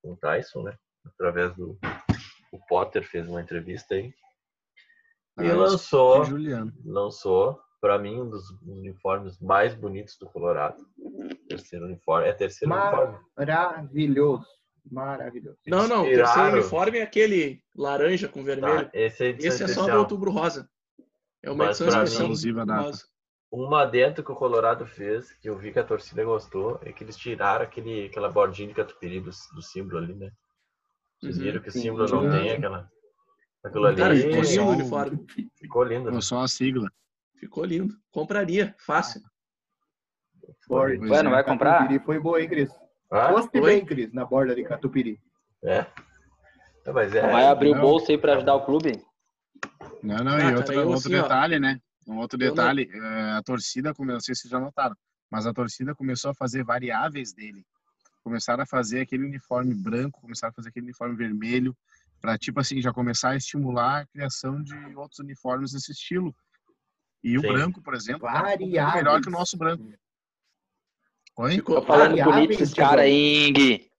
com 0.02 0.14
o 0.14 0.18
Tyson, 0.18 0.62
né? 0.62 0.78
Através 1.06 1.56
do. 1.56 1.76
O 2.52 2.60
Potter 2.68 3.04
fez 3.04 3.28
uma 3.28 3.42
entrevista 3.42 3.96
aí. 3.96 4.14
E 5.40 5.50
Ah, 5.50 5.56
lançou, 5.56 6.24
Juliano. 6.26 6.72
lançou, 6.86 7.60
pra 7.82 7.98
mim, 7.98 8.22
um 8.22 8.30
dos 8.30 8.50
uniformes 8.62 9.40
mais 9.40 9.74
bonitos 9.74 10.16
do 10.18 10.28
Colorado. 10.28 10.86
Terceiro 11.50 11.86
uniforme. 11.86 12.28
É 12.28 12.34
terceiro 12.34 12.70
Mas- 12.70 12.94
uniforme? 13.00 13.26
Maravilhoso. 13.38 14.46
Maravilhoso. 14.92 15.58
Não, 15.68 15.88
não. 15.88 16.04
O 16.04 16.06
Eles 16.06 16.18
terceiro 16.30 16.58
uniforme 16.58 17.00
é 17.00 17.04
aquele 17.04 17.62
laranja 17.76 18.28
com 18.28 18.44
vermelho. 18.44 18.86
Tá, 18.86 18.92
esse 18.94 19.24
é 19.26 19.30
Esse 19.40 19.64
é 19.64 19.68
só 19.68 19.88
do. 19.88 19.98
Outubro 19.98 20.30
Rosa. 20.30 20.70
É 21.42 21.50
uma 21.50 21.66
Mas 21.66 21.80
edição 21.82 22.04
Exclusiva. 22.04 22.64
Rosa. 22.64 23.04
Uma 23.52 23.86
dentro 23.86 24.24
que 24.24 24.32
o 24.32 24.36
Colorado 24.36 24.86
fez, 24.86 25.32
que 25.40 25.48
eu 25.50 25.58
vi 25.58 25.72
que 25.72 25.80
a 25.80 25.84
torcida 25.84 26.24
gostou, 26.24 26.80
é 26.84 26.92
que 26.92 27.04
eles 27.04 27.16
tiraram 27.16 27.64
aquele, 27.64 28.06
aquela 28.08 28.30
bordinha 28.30 28.68
de 28.68 28.74
catupiry 28.74 29.20
do, 29.20 29.30
do 29.30 29.62
símbolo 29.62 29.98
ali, 30.00 30.14
né? 30.16 30.32
Vocês 31.20 31.38
Uhum. 31.38 31.44
viram 31.44 31.62
que 31.62 31.70
o 31.70 31.72
Sim. 31.72 31.82
símbolo 31.82 32.08
não 32.08 32.30
tem 32.32 32.52
aquela. 32.52 32.90
Aquilo 33.64 33.86
ali 33.86 33.98
Cara, 33.98 34.16
ficou 34.16 34.42
lindo 34.42 34.62
o 34.62 34.66
um- 34.66 34.70
uniforme. 34.72 35.26
ficou 35.56 35.84
lindo. 35.84 36.12
né? 36.12 36.22
Só 36.22 36.42
a 36.42 36.48
sigla. 36.48 36.90
Ficou 37.40 37.64
lindo. 37.66 37.96
Compraria. 38.12 38.76
Fácil. 38.80 39.22
Ué, 40.70 40.98
não 41.24 41.32
é. 41.32 41.36
vai 41.36 41.44
comprar? 41.44 41.80
Catupiry 41.80 42.00
foi 42.06 42.20
boa, 42.20 42.42
hein, 42.42 42.50
Cris? 42.50 42.70
Ah, 43.12 43.30
Foste 43.32 43.62
bem, 43.62 43.86
Cris, 43.86 44.12
na 44.12 44.26
borda 44.26 44.56
de 44.56 44.64
Catupiry. 44.64 45.20
é. 45.64 45.86
Não, 46.86 46.94
mas 46.94 47.16
é. 47.16 47.22
Vai 47.22 47.46
abrir 47.48 47.70
o 47.70 47.76
não. 47.76 47.82
bolso 47.82 48.12
aí 48.12 48.18
pra 48.18 48.36
ajudar 48.36 48.56
o 48.56 48.66
clube? 48.66 49.02
Não, 50.02 50.18
não, 50.18 50.34
Ah, 50.34 50.38
e 50.38 50.42
cara, 50.42 50.58
outro, 50.58 50.74
eu, 50.74 50.88
outro 50.90 51.08
assim, 51.08 51.16
ó, 51.16 51.22
detalhe, 51.24 51.60
né? 51.60 51.80
Um 52.06 52.18
outro 52.18 52.38
não- 52.38 52.46
detalhe, 52.50 52.90
é, 52.94 53.32
a 53.38 53.42
torcida, 53.42 53.94
come- 53.94 54.12
não 54.12 54.20
sei 54.20 54.36
se 54.36 54.42
vocês 54.42 54.52
já 54.52 54.60
notaram, 54.60 54.94
mas 55.32 55.46
a 55.46 55.54
torcida 55.54 55.96
começou 55.96 56.32
a 56.32 56.36
fazer 56.36 56.62
variáveis 56.66 57.32
dele. 57.34 57.64
Começaram 58.22 58.64
a 58.64 58.66
fazer 58.66 59.00
aquele 59.00 59.24
uniforme 59.24 59.74
branco, 59.74 60.20
começaram 60.20 60.52
a 60.52 60.54
fazer 60.54 60.70
aquele 60.70 60.88
uniforme 60.88 61.16
vermelho, 61.16 61.74
para 62.24 62.38
tipo 62.38 62.62
assim, 62.62 62.82
já 62.82 62.94
começar 62.94 63.32
a 63.32 63.36
estimular 63.36 64.04
a 64.04 64.06
criação 64.06 64.64
de 64.64 64.74
outros 64.96 65.20
uniformes 65.20 65.74
desse 65.74 65.92
estilo. 65.92 66.34
E 67.22 67.38
o 67.38 67.42
Sim. 67.42 67.48
branco, 67.48 67.82
por 67.82 67.94
exemplo, 67.94 68.30
um 68.30 68.32
Variáveis. 68.32 68.96
melhor 68.96 69.22
que 69.22 69.28
o 69.28 69.32
nosso 69.32 69.58
branco. 69.58 69.84
Oi? 71.36 71.56
Ficou 71.56 71.82
falando 71.86 72.12
Variáveis, 72.12 72.36
bonito 72.36 72.52
esses 72.54 72.74
caras 72.74 73.04
aí, 73.04 73.92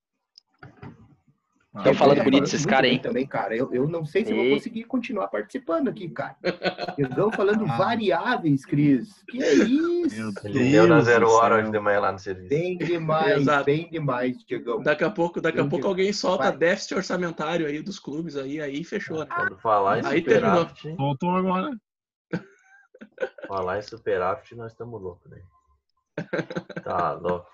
Gui. 1.74 1.80
Ah, 1.80 1.82
Tô 1.82 1.94
falando 1.94 2.18
É, 2.18 2.24
bonito 2.24 2.44
esses 2.44 2.64
caras 2.64 2.88
aí. 2.90 2.98
Também, 3.00 3.26
cara. 3.26 3.56
Eu, 3.56 3.72
eu 3.74 3.88
não 3.88 4.04
sei 4.04 4.24
se 4.24 4.30
eu 4.30 4.36
vou 4.36 4.46
E- 4.46 4.54
conseguir 4.54 4.84
continuar 4.84 5.26
participando 5.26 5.88
aqui, 5.88 6.08
cara. 6.08 6.36
Estão 6.96 7.32
falando 7.32 7.64
Ah. 7.68 7.76
variáveis, 7.76 8.64
Cris. 8.64 9.24
Que 9.28 9.42
é 9.42 9.54
isso? 9.54 10.32
Deu 10.44 10.86
na 10.86 10.94
Deus 10.96 11.04
zero 11.06 11.26
do 11.26 11.32
hora 11.32 11.54
céu. 11.56 11.62
hoje 11.64 11.72
de 11.72 11.80
manhã 11.80 12.00
lá 12.00 12.12
no 12.12 12.18
serviço. 12.18 12.48
Bem 12.48 12.78
demais, 12.78 13.40
Exato. 13.40 13.64
bem 13.64 13.90
demais, 13.90 14.36
Diegão. 14.46 14.80
Daqui 14.82 15.02
a 15.02 15.10
pouco, 15.10 15.40
daqui 15.40 15.58
a 15.60 15.66
pouco 15.66 15.86
alguém 15.88 16.12
solta 16.12 16.44
Vai. 16.44 16.56
déficit 16.56 16.94
orçamentário 16.94 17.66
aí 17.66 17.82
dos 17.82 17.98
clubes 17.98 18.36
aí, 18.36 18.60
aí 18.60 18.84
fechou, 18.84 19.18
né? 19.20 19.26
Quando 19.34 19.58
falar 19.58 19.98
em 19.98 20.06
Aí 20.06 20.22
terminou. 20.22 20.68
superávit, 20.68 20.96
Voltou 20.96 21.30
agora. 21.36 21.70
falar 23.48 23.78
em 23.78 23.82
superávit, 23.82 24.54
nós 24.54 24.72
estamos 24.72 25.00
loucos, 25.02 25.28
né? 25.30 25.38
Tá 26.84 27.12
louco. 27.14 27.46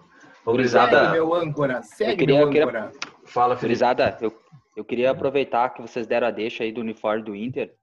Ô. 0.44 0.56
Segue, 0.66 1.08
meu 1.12 1.34
âncora. 1.34 1.82
Segue, 1.82 2.16
queria- 2.16 2.36
meu 2.38 2.46
eu 2.46 2.50
queria- 2.50 2.66
âncora. 2.66 2.92
Fala, 3.30 3.54
Felipe. 3.56 3.66
Gurizada, 3.66 4.18
eu, 4.20 4.32
eu 4.76 4.84
queria 4.84 5.10
aproveitar 5.10 5.70
que 5.70 5.80
vocês 5.82 6.06
deram 6.06 6.26
a 6.26 6.30
deixa 6.30 6.64
aí 6.64 6.72
do 6.72 6.80
uniforme 6.80 7.22
do 7.22 7.34
Inter 7.34 7.74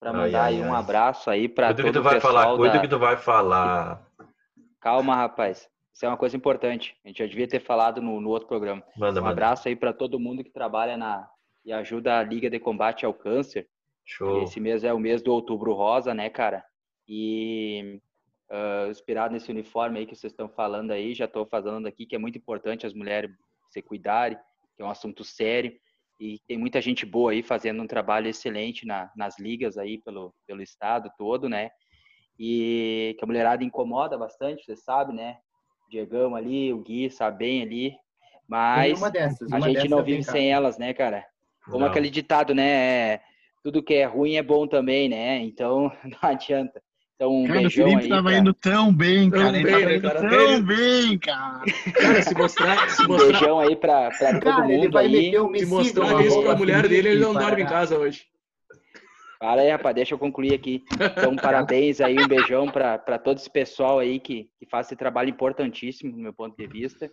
para 0.00 0.10
Ai, 0.10 0.16
mandar 0.16 0.44
ai, 0.44 0.54
aí 0.54 0.60
um 0.60 0.74
ai. 0.74 0.80
abraço 0.80 1.30
aí 1.30 1.48
para 1.48 1.74
todo 1.74 1.84
que 1.84 1.92
tu 1.92 2.02
vai 2.02 2.20
falar, 2.20 2.56
cuida 2.56 2.74
da... 2.74 2.80
que 2.80 2.88
tu 2.88 2.98
vai 2.98 3.16
falar. 3.16 4.06
Calma, 4.80 5.14
rapaz. 5.14 5.68
Isso 5.92 6.04
é 6.04 6.08
uma 6.08 6.16
coisa 6.16 6.36
importante. 6.36 6.94
A 7.04 7.08
gente 7.08 7.18
já 7.18 7.26
devia 7.26 7.48
ter 7.48 7.60
falado 7.60 8.02
no, 8.02 8.20
no 8.20 8.28
outro 8.28 8.46
programa. 8.46 8.82
Manda, 8.96 9.20
Um 9.20 9.24
manda. 9.24 9.32
abraço 9.32 9.68
aí 9.68 9.74
para 9.74 9.92
todo 9.92 10.20
mundo 10.20 10.44
que 10.44 10.50
trabalha 10.50 10.96
na 10.96 11.28
e 11.64 11.72
ajuda 11.72 12.18
a 12.18 12.22
Liga 12.22 12.48
de 12.48 12.60
Combate 12.60 13.04
ao 13.04 13.12
Câncer. 13.12 13.66
Show. 14.04 14.42
Esse 14.42 14.60
mês 14.60 14.84
é 14.84 14.92
o 14.92 15.00
mês 15.00 15.20
do 15.20 15.32
Outubro 15.32 15.72
Rosa, 15.72 16.14
né, 16.14 16.30
cara? 16.30 16.64
E 17.08 18.00
ah, 18.48 18.86
inspirado 18.88 19.34
nesse 19.34 19.50
uniforme 19.50 19.98
aí 19.98 20.06
que 20.06 20.14
vocês 20.14 20.32
estão 20.32 20.48
falando 20.48 20.92
aí, 20.92 21.14
já 21.14 21.24
estou 21.24 21.44
falando 21.46 21.86
aqui 21.86 22.06
que 22.06 22.14
é 22.14 22.18
muito 22.18 22.38
importante 22.38 22.86
as 22.86 22.94
mulheres 22.94 23.30
se 23.68 23.82
cuidarem, 23.82 24.38
que 24.76 24.82
é 24.82 24.84
um 24.84 24.90
assunto 24.90 25.24
sério. 25.24 25.72
E 26.20 26.40
tem 26.46 26.56
muita 26.56 26.80
gente 26.80 27.04
boa 27.04 27.32
aí 27.32 27.42
fazendo 27.42 27.82
um 27.82 27.86
trabalho 27.86 28.28
excelente 28.28 28.86
na, 28.86 29.10
nas 29.16 29.38
ligas 29.38 29.76
aí 29.76 29.98
pelo, 29.98 30.34
pelo 30.46 30.62
estado 30.62 31.10
todo, 31.18 31.48
né? 31.48 31.70
E 32.38 33.14
que 33.18 33.24
a 33.24 33.26
mulherada 33.26 33.64
incomoda 33.64 34.16
bastante, 34.16 34.64
você 34.64 34.76
sabe, 34.76 35.12
né? 35.12 35.38
Diegão 35.90 36.34
ali, 36.34 36.72
o 36.72 36.80
Gui 36.80 37.10
sabe 37.10 37.38
bem 37.38 37.62
ali. 37.62 37.96
Mas 38.48 38.98
uma 38.98 39.10
dessas, 39.10 39.52
a 39.52 39.60
gente 39.60 39.88
não 39.88 40.02
vive 40.04 40.22
sem 40.22 40.50
elas, 40.52 40.78
né, 40.78 40.94
cara? 40.94 41.26
Como 41.64 41.80
Não. 41.80 41.86
aquele 41.86 42.08
ditado, 42.08 42.54
né? 42.54 43.14
é, 43.14 43.22
Tudo 43.62 43.82
que 43.82 43.94
é 43.94 44.04
ruim 44.04 44.36
é 44.36 44.42
bom 44.42 44.66
também, 44.66 45.08
né? 45.08 45.38
Então 45.38 45.90
não 46.04 46.18
adianta. 46.30 46.82
Então 47.16 47.32
um 47.34 47.46
Cara, 47.46 47.58
o 47.58 47.62
beijão 47.62 47.84
Felipe 47.88 48.02
aí. 48.02 48.08
tava 48.10 48.28
pra- 48.28 48.38
indo 48.38 48.52
tão 48.54 48.94
bem, 48.94 49.30
Tão 49.30 49.40
cara. 49.40 49.56
Ele 49.56 49.64
bem, 49.64 49.72
tava 49.72 49.86
né, 49.86 49.96
indo 49.96 50.02
cara? 50.12 50.28
tão 50.28 50.62
bem, 50.62 51.18
cara. 51.18 51.64
Cara, 51.94 52.22
se 52.22 52.34
mostrar, 52.34 52.90
se 52.90 53.02
Um 53.02 53.08
mostrar, 53.08 53.26
beijão 53.32 53.58
aí 53.58 53.76
pra, 53.76 54.10
pra 54.10 54.32
todo 54.34 54.42
Cara, 54.42 54.64
ele 54.70 54.76
mundo 54.82 54.92
vai 54.92 55.06
aí. 55.06 55.12
meter 55.12 55.40
um 55.40 55.54
se 55.54 55.66
mostrar 55.66 56.20
isso 56.24 56.42
pra 56.42 56.54
mulher 56.56 56.82
Felipe, 56.82 56.94
dele, 57.02 57.08
ele 57.16 57.20
não 57.24 57.32
dorme 57.32 57.62
em 57.62 57.66
casa 57.66 57.98
hoje. 57.98 58.24
Para 59.38 59.62
aí, 59.62 59.70
rapaz, 59.70 59.94
deixa 59.94 60.14
eu 60.14 60.18
concluir 60.18 60.52
aqui. 60.54 60.82
Então, 60.92 61.36
parabéns 61.36 62.00
aí, 62.00 62.18
um 62.18 62.28
beijão 62.28 62.68
para 62.68 63.18
todo 63.18 63.38
esse 63.38 63.50
pessoal 63.50 63.98
aí 63.98 64.18
que, 64.20 64.48
que 64.58 64.66
faz 64.70 64.86
esse 64.86 64.96
trabalho 64.96 65.28
importantíssimo, 65.30 66.12
do 66.12 66.18
meu 66.18 66.32
ponto 66.34 66.54
de 66.56 66.66
vista, 66.66 67.10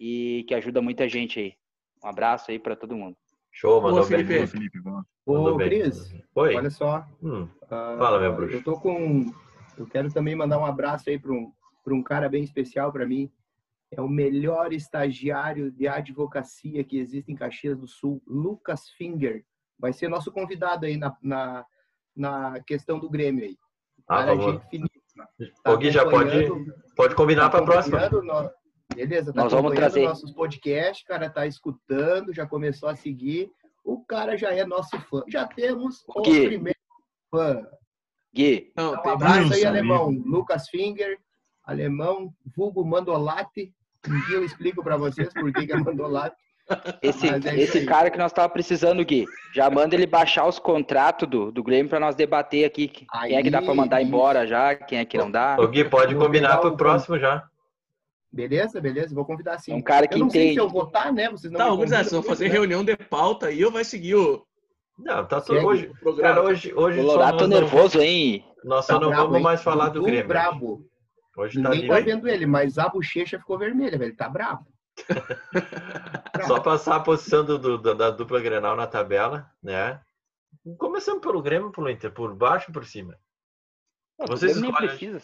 e 0.00 0.44
que 0.48 0.54
ajuda 0.54 0.80
muita 0.82 1.06
gente 1.08 1.38
aí. 1.40 1.52
Um 2.02 2.08
abraço 2.08 2.50
aí 2.50 2.58
para 2.58 2.76
todo 2.76 2.96
mundo. 2.96 3.16
Show, 3.56 3.80
mandou 3.80 4.00
Boa, 4.00 4.08
bem. 4.08 4.26
Felipe. 4.48 4.80
Boa, 4.80 5.04
Felipe, 5.24 5.52
Ô, 5.52 5.56
bem. 5.56 5.68
Cris, 5.68 6.12
Oi. 6.34 6.56
olha 6.56 6.70
só. 6.70 7.06
Hum, 7.22 7.48
ah, 7.70 7.94
Fala, 7.96 8.18
meu 8.20 8.34
bruxo. 8.34 8.56
Eu 8.56 8.62
tô 8.64 8.78
com. 8.80 9.32
Eu 9.78 9.86
quero 9.86 10.12
também 10.12 10.34
mandar 10.34 10.58
um 10.58 10.66
abraço 10.66 11.08
aí 11.08 11.18
para 11.18 11.32
um, 11.32 11.52
pra 11.84 11.94
um 11.94 12.02
cara 12.02 12.28
bem 12.28 12.42
especial 12.42 12.92
para 12.92 13.06
mim. 13.06 13.30
É 13.92 14.00
o 14.00 14.08
melhor 14.08 14.72
estagiário 14.72 15.70
de 15.70 15.86
advocacia 15.86 16.82
que 16.82 16.98
existe 16.98 17.30
em 17.30 17.36
Caxias 17.36 17.78
do 17.78 17.86
Sul, 17.86 18.20
Lucas 18.26 18.88
Finger. 18.98 19.44
Vai 19.78 19.92
ser 19.92 20.08
nosso 20.08 20.32
convidado 20.32 20.84
aí 20.84 20.96
na, 20.96 21.16
na, 21.22 21.64
na 22.16 22.60
questão 22.66 22.98
do 22.98 23.08
Grêmio 23.08 23.44
aí. 23.44 23.56
Ah, 24.08 24.16
Cara, 24.18 24.26
favor. 24.36 24.52
gente 24.52 24.68
finíssima. 24.68 25.28
Tá 25.62 25.72
O 25.72 25.78
Gui 25.78 25.90
já 25.92 26.04
pode, 26.08 26.48
pode 26.96 27.14
combinar 27.14 27.44
tá 27.50 27.50
para 27.50 27.60
a 27.60 27.64
próxima. 27.64 28.08
no- 28.10 28.50
Beleza, 28.94 29.32
tá 29.32 29.42
Nós 29.42 29.52
vamos 29.52 29.74
trazer. 29.74 30.04
nossos 30.06 30.32
podcasts, 30.32 31.04
cara 31.06 31.28
tá 31.30 31.46
escutando, 31.46 32.32
já 32.32 32.46
começou 32.46 32.88
a 32.88 32.96
seguir. 32.96 33.50
O 33.84 34.02
cara 34.04 34.36
já 34.36 34.50
é 34.52 34.64
nosso 34.64 34.98
fã. 35.10 35.22
Já 35.28 35.46
temos 35.46 36.02
o 36.08 36.22
Gui. 36.22 36.46
primeiro 36.46 36.78
fã. 37.30 37.62
Gui, 38.34 38.72
Não, 38.76 38.94
Então, 38.94 39.04
um 39.04 39.14
abraço 39.14 39.52
aí, 39.54 39.64
alemão. 39.64 40.10
Lucas 40.10 40.68
Finger, 40.68 41.18
alemão, 41.64 42.32
vulgo 42.56 42.84
Mandolati. 42.84 43.72
Um 44.08 44.20
dia 44.26 44.36
eu 44.36 44.44
explico 44.44 44.82
para 44.82 44.96
vocês 44.96 45.32
por 45.32 45.52
que, 45.52 45.66
que 45.66 45.72
é 45.72 45.76
Mandolati. 45.76 46.34
esse, 47.02 47.28
é 47.28 47.56
esse 47.60 47.78
aí. 47.78 47.86
cara 47.86 48.10
que 48.10 48.16
nós 48.18 48.32
tava 48.32 48.48
precisando, 48.48 49.04
Gui, 49.04 49.26
já 49.54 49.68
manda 49.70 49.94
ele 49.94 50.06
baixar 50.06 50.46
os 50.48 50.58
contratos 50.58 51.28
do, 51.28 51.52
do 51.52 51.62
Grêmio 51.62 51.90
para 51.90 52.00
nós 52.00 52.16
debater 52.16 52.64
aqui. 52.64 52.88
Quem 52.88 53.36
é 53.36 53.42
que 53.42 53.50
dá 53.50 53.60
para 53.60 53.74
mandar 53.74 53.98
Aí, 53.98 54.04
embora 54.06 54.46
já, 54.46 54.74
quem 54.74 54.98
é 54.98 55.04
que 55.04 55.18
não 55.18 55.30
dá. 55.30 55.56
O 55.60 55.68
Gui 55.68 55.84
pode 55.84 56.14
combinar 56.14 56.48
pegar 56.48 56.60
para 56.62 56.70
o- 56.70 56.72
o 56.72 56.76
próximo 56.76 57.18
já. 57.18 57.46
Beleza, 58.34 58.80
beleza? 58.80 59.14
Vou 59.14 59.24
convidar 59.24 59.58
sim. 59.60 59.72
É 59.72 59.74
um 59.76 59.82
cara 59.82 60.08
que 60.08 60.14
eu 60.14 60.18
não 60.18 60.28
sei 60.28 60.42
entende. 60.42 60.54
se 60.54 60.60
eu 60.60 60.68
votar, 60.68 61.12
né? 61.12 61.30
Vocês 61.30 61.52
não 61.52 61.58
Tá, 61.58 61.70
vocês 61.70 62.10
vão 62.10 62.22
fazer 62.22 62.48
né? 62.48 62.50
reunião 62.54 62.84
de 62.84 62.96
pauta 62.96 63.46
aí 63.46 63.64
ou 63.64 63.70
vai 63.70 63.84
seguir 63.84 64.16
o, 64.16 64.44
Não, 64.98 65.24
tá 65.24 65.40
tudo 65.40 65.64
hoje. 65.64 65.86
o 65.86 65.96
programa. 66.00 66.34
Cara, 66.34 66.46
hoje, 66.46 66.74
hoje 66.74 67.00
Colorado 67.00 67.38
tá 67.38 67.46
não- 67.46 67.60
nervoso, 67.60 68.00
hein? 68.00 68.44
Nós 68.64 68.86
só 68.86 68.94
Tá 68.94 69.00
não 69.00 69.08
brabo, 69.08 69.22
vamos 69.24 69.36
hein? 69.38 69.42
mais 69.44 69.62
falar 69.62 69.88
do 69.90 70.02
Grêmio. 70.02 70.26
brabo. 70.26 70.84
Hoje 71.36 71.62
tá 71.62 71.68
Ninguém 71.70 71.88
tá 71.88 72.00
vendo 72.00 72.28
ele, 72.28 72.46
mas 72.46 72.76
a 72.78 72.88
bochecha 72.88 73.38
ficou 73.38 73.56
vermelha, 73.58 73.96
velho. 73.98 74.16
Tá 74.16 74.28
brabo. 74.28 74.66
Só 76.46 76.60
passar 76.60 76.96
a 76.96 77.00
posição 77.00 77.44
do, 77.44 77.58
do- 77.58 77.78
da, 77.78 77.94
da 77.94 78.10
dupla 78.10 78.40
Grenal 78.40 78.76
na 78.76 78.86
tabela, 78.86 79.50
né? 79.62 80.00
Começando 80.78 81.20
pelo 81.20 81.42
Grêmio, 81.42 81.70
pelo 81.70 81.90
Inter, 81.90 82.12
por 82.12 82.34
baixo 82.34 82.70
e 82.70 82.72
por 82.72 82.84
cima. 82.86 83.16
Vocês 84.28 84.60
nem 84.60 84.70
escolhem. 84.70 84.88
precisa. 84.88 85.22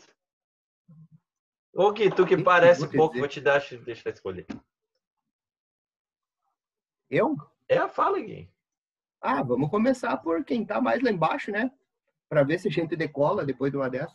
Ô 1.73 1.93
Gui, 1.93 2.11
tu 2.11 2.27
que 2.27 2.37
parece 2.43 2.81
vou 2.81 2.89
te 2.89 2.97
pouco, 2.97 3.13
dizer. 3.15 3.21
vou 3.21 3.29
te 3.29 3.41
dar, 3.41 3.61
deixa 3.85 4.09
eu 4.09 4.13
escolher. 4.13 4.47
Eu? 7.09 7.37
É, 7.69 7.87
fala, 7.89 8.19
Gui. 8.21 8.51
Ah, 9.21 9.43
vamos 9.43 9.71
começar 9.71 10.17
por 10.19 10.45
quem 10.45 10.65
tá 10.65 10.81
mais 10.81 11.03
lá 11.03 11.11
embaixo, 11.11 11.51
né? 11.51 11.71
Pra 12.29 12.43
ver 12.43 12.59
se 12.59 12.69
a 12.69 12.71
gente 12.71 12.97
decola 12.97 13.45
depois 13.45 13.71
de 13.71 13.77
uma 13.77 13.91
dessa. 13.91 14.15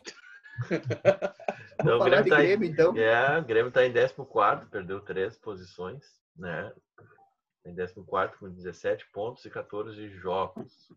O 1.78 1.84
Vamos 1.84 2.00
falar 2.06 2.22
Grêmio 2.22 2.24
de 2.24 2.30
tá 2.30 2.36
em- 2.38 2.46
Grêmio, 2.48 2.70
então. 2.70 2.96
É, 2.98 3.38
o 3.39 3.44
Grêmio 3.44 3.70
tá 3.72 3.86
em 3.86 3.91
14, 3.91 4.65
perdeu 4.70 5.02
três 5.02 5.38
posições, 5.38 6.06
né? 6.34 6.72
Tá 6.96 7.70
Em 7.70 7.76
14 7.76 8.38
com 8.39 8.50
17 8.50 9.06
pontos 9.12 9.44
e 9.44 9.50
14 9.50 10.08
jogos. 10.12 10.89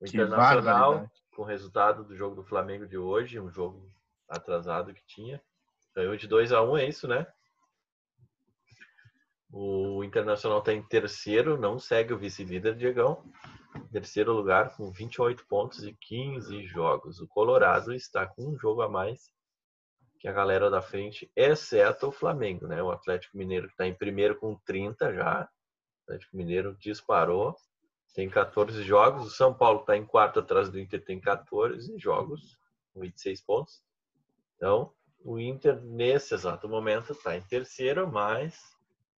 O 0.00 0.04
Que 0.04 0.10
Internacional, 0.16 1.10
com 1.34 1.42
o 1.42 1.44
resultado 1.44 2.04
do 2.04 2.14
jogo 2.14 2.36
do 2.36 2.44
Flamengo 2.44 2.86
de 2.86 2.96
hoje, 2.96 3.40
um 3.40 3.50
jogo 3.50 3.92
atrasado 4.28 4.94
que 4.94 5.04
tinha, 5.04 5.42
ganhou 5.94 6.16
de 6.16 6.26
2 6.26 6.52
a 6.52 6.62
1 6.62 6.76
é 6.78 6.88
isso, 6.88 7.08
né? 7.08 7.26
O 9.50 10.02
Internacional 10.02 10.58
está 10.58 10.72
em 10.72 10.82
terceiro, 10.82 11.56
não 11.56 11.78
segue 11.78 12.12
o 12.12 12.18
vice-líder, 12.18 12.74
Diegão. 12.74 13.22
Terceiro 13.92 14.32
lugar 14.32 14.76
com 14.76 14.90
28 14.90 15.46
pontos 15.46 15.84
e 15.84 15.94
15 15.94 16.66
jogos. 16.66 17.20
O 17.20 17.28
Colorado 17.28 17.94
está 17.94 18.26
com 18.26 18.50
um 18.50 18.58
jogo 18.58 18.82
a 18.82 18.88
mais 18.88 19.32
que 20.24 20.28
a 20.28 20.32
galera 20.32 20.70
da 20.70 20.80
frente, 20.80 21.30
exceto 21.36 22.08
o 22.08 22.10
Flamengo, 22.10 22.66
né? 22.66 22.82
O 22.82 22.90
Atlético 22.90 23.36
Mineiro 23.36 23.66
está 23.66 23.86
em 23.86 23.94
primeiro 23.94 24.34
com 24.40 24.56
30 24.64 25.12
já. 25.12 25.42
O 25.42 26.02
Atlético 26.04 26.34
Mineiro 26.34 26.74
disparou, 26.80 27.54
tem 28.14 28.30
14 28.30 28.82
jogos. 28.82 29.26
O 29.26 29.30
São 29.30 29.52
Paulo 29.52 29.80
está 29.80 29.94
em 29.98 30.06
quarto 30.06 30.40
atrás 30.40 30.70
do 30.70 30.80
Inter, 30.80 31.04
tem 31.04 31.20
14 31.20 31.98
jogos, 31.98 32.58
com 32.94 33.00
26 33.00 33.42
pontos. 33.42 33.82
Então, 34.56 34.94
o 35.24 35.40
Inter, 35.40 35.80
nesse 35.82 36.34
exato 36.34 36.68
momento, 36.68 37.12
está 37.12 37.36
em 37.36 37.40
terceiro, 37.40 38.10
mas 38.10 38.74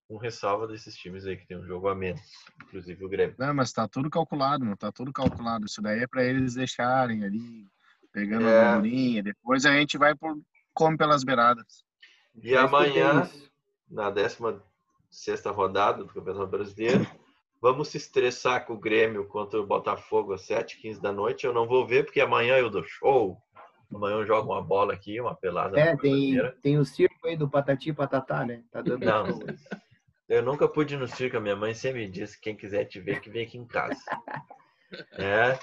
com 0.09 0.17
ressalva 0.17 0.69
desses 0.69 0.97
times 0.97 1.27
aí 1.27 1.37
que 1.37 1.47
tem 1.49 1.59
um 1.59 1.67
jogo 1.67 1.89
a 1.89 1.95
menos, 1.95 2.21
inclusive 2.63 3.05
o 3.05 3.09
Grêmio. 3.09 3.35
Não, 3.37 3.53
mas 3.53 3.73
tá 3.73 3.89
tudo 3.89 4.09
calculado, 4.09 4.65
não 4.65 4.77
tá 4.77 4.93
tudo 4.93 5.13
calculado. 5.13 5.67
Isso 5.67 5.83
daí 5.83 6.01
é 6.01 6.07
pra 6.07 6.23
eles 6.23 6.55
deixarem 6.55 7.25
ali, 7.25 7.67
pegando 8.13 8.47
É. 8.47 8.61
a 8.65 8.73
gordurinha. 8.75 9.21
Depois 9.23 9.67
a 9.67 9.73
gente 9.73 9.99
vai 9.99 10.15
por 10.15 10.39
come 10.73 10.97
pelas 10.97 11.25
beiradas. 11.25 11.85
E 12.37 12.51
Já 12.51 12.65
escutei 12.67 13.03
amanhã, 13.03 13.31
na 13.91 14.11
16 14.11 15.45
rodada 15.47 16.05
do 16.05 16.13
Campeonato 16.13 16.47
Brasileiro, 16.47 17.05
vamos 17.61 17.89
se 17.89 17.97
estressar 17.97 18.65
com 18.65 18.75
o 18.75 18.79
Grêmio 18.79 19.27
contra 19.27 19.61
o 19.61 19.67
Botafogo 19.67 20.35
às 20.35 20.43
7h15 20.47 21.01
da 21.01 21.11
noite. 21.11 21.47
Eu 21.47 21.53
não 21.53 21.67
vou 21.67 21.85
ver, 21.85 22.05
porque 22.05 22.21
amanhã 22.21 22.57
eu 22.59 22.71
dou 22.71 22.85
show. 22.85 23.43
Amanhã 23.95 24.17
eu 24.17 24.27
jogo 24.27 24.53
uma 24.53 24.63
bola 24.63 24.93
aqui, 24.93 25.21
uma 25.21 25.35
pelada. 25.35 25.79
É, 25.79 25.97
tem, 25.97 26.35
tem 26.63 26.79
o 26.79 26.85
circo 26.85 27.27
aí 27.27 27.37
do 27.37 27.49
Patati 27.49 27.91
e 27.91 27.93
Patatá, 27.93 28.45
né? 28.45 28.63
Tá 28.71 28.83
dando. 28.83 29.05
Não, 29.05 29.27
eu 30.29 30.43
nunca 30.43 30.67
pude 30.69 30.95
ir 30.95 30.99
no 30.99 31.07
circo. 31.07 31.37
A 31.37 31.41
minha 31.41 31.57
mãe 31.57 31.73
sempre 31.73 32.01
me 32.05 32.11
disse: 32.11 32.41
quem 32.41 32.57
quiser 32.57 32.85
te 32.87 32.99
ver, 33.01 33.21
que 33.21 33.31
vem 33.31 33.45
aqui 33.47 33.59
em 33.59 33.67
casa. 33.67 33.99
É. 35.19 35.59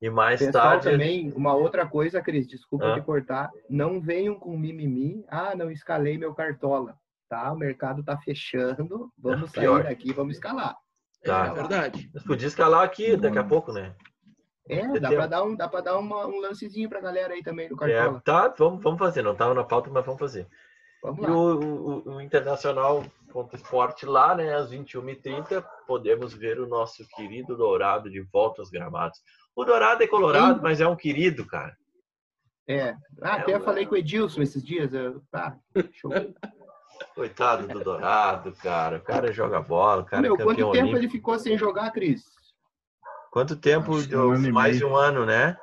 E 0.00 0.08
mais 0.08 0.38
Pessoal, 0.38 0.64
tarde. 0.78 0.90
também, 0.92 1.32
uma 1.32 1.54
outra 1.54 1.84
coisa, 1.86 2.22
Cris, 2.22 2.46
desculpa 2.46 2.92
Ah. 2.92 2.94
te 2.94 3.00
cortar. 3.04 3.50
Não 3.68 4.00
venham 4.00 4.36
com 4.36 4.56
mimimi. 4.56 5.24
Ah, 5.28 5.56
não 5.56 5.72
escalei 5.72 6.16
meu 6.16 6.32
cartola. 6.32 6.96
Tá, 7.28 7.52
o 7.52 7.56
mercado 7.56 8.02
tá 8.04 8.16
fechando. 8.16 9.12
Vamos 9.18 9.50
sair 9.50 9.64
Pior. 9.64 9.82
daqui, 9.82 10.12
vamos 10.12 10.36
escalar. 10.36 10.76
Tá. 11.24 11.48
É 11.48 11.52
verdade. 11.52 12.10
Mas 12.14 12.22
podia 12.22 12.46
escalar 12.46 12.84
aqui 12.84 13.16
daqui 13.16 13.38
a 13.38 13.44
pouco, 13.44 13.72
né? 13.72 13.92
É, 14.68 14.86
dá 15.00 15.08
pra 15.10 15.26
dar, 15.26 15.42
um, 15.44 15.56
dá 15.56 15.68
pra 15.68 15.80
dar 15.80 15.98
uma- 15.98 16.26
um 16.26 16.40
lancezinho 16.40 16.88
pra 16.88 17.00
galera 17.00 17.34
aí 17.34 17.42
também 17.42 17.68
do 17.68 17.74
É, 17.84 17.94
cartola. 17.94 18.20
tá, 18.24 18.54
vamos, 18.56 18.82
vamos 18.82 18.98
fazer. 18.98 19.22
Não 19.22 19.32
estava 19.32 19.54
na 19.54 19.64
pauta, 19.64 19.90
mas 19.90 20.04
vamos 20.04 20.20
fazer. 20.20 20.46
Vamos 21.02 21.26
E 21.26 21.30
o, 21.30 21.60
o- 21.60 22.14
o 22.16 22.20
Internacional 22.20 23.02
contra 23.32 23.56
o 23.56 23.60
Esporte 23.60 24.04
lá, 24.06 24.34
né, 24.34 24.54
às 24.54 24.70
21h30, 24.70 25.64
podemos 25.86 26.34
ver 26.34 26.60
o 26.60 26.66
nosso 26.68 27.06
querido 27.16 27.56
Dourado 27.56 28.10
de 28.10 28.20
volta 28.20 28.60
aos 28.60 28.70
gramados. 28.70 29.18
O 29.56 29.64
Dourado 29.64 30.02
é 30.02 30.06
colorado, 30.06 30.56
Sim. 30.56 30.60
mas 30.62 30.80
é 30.80 30.86
um 30.86 30.96
querido, 30.96 31.46
cara. 31.46 31.76
É. 32.68 32.90
Ah, 33.22 33.38
É, 33.38 33.40
até 33.40 33.52
mano. 33.54 33.64
falei 33.64 33.86
com 33.86 33.94
o 33.94 33.98
Edilson 33.98 34.42
esses 34.42 34.62
dias. 34.62 34.92
Eu, 34.94 35.22
ah, 35.32 35.56
show. 35.92 36.10
Coitado 37.14 37.66
do 37.66 37.82
Dourado, 37.82 38.52
cara. 38.62 38.98
O 38.98 39.00
cara 39.00 39.32
joga 39.32 39.60
bola, 39.60 40.02
o 40.02 40.04
cara 40.04 40.22
Meu, 40.22 40.34
é 40.34 40.36
campeão 40.38 40.46
quanto 40.54 40.58
tempo 40.58 40.70
olímpico. 40.84 40.98
ele 40.98 41.08
ficou 41.08 41.38
sem 41.38 41.56
jogar, 41.56 41.90
Cris? 41.90 42.24
Quanto 43.30 43.56
tempo? 43.56 44.00
Deu 44.02 44.28
um 44.28 44.32
ano 44.32 44.52
mais 44.52 44.76
de 44.78 44.84
um 44.84 44.96
ano, 44.96 45.24
né? 45.24 45.56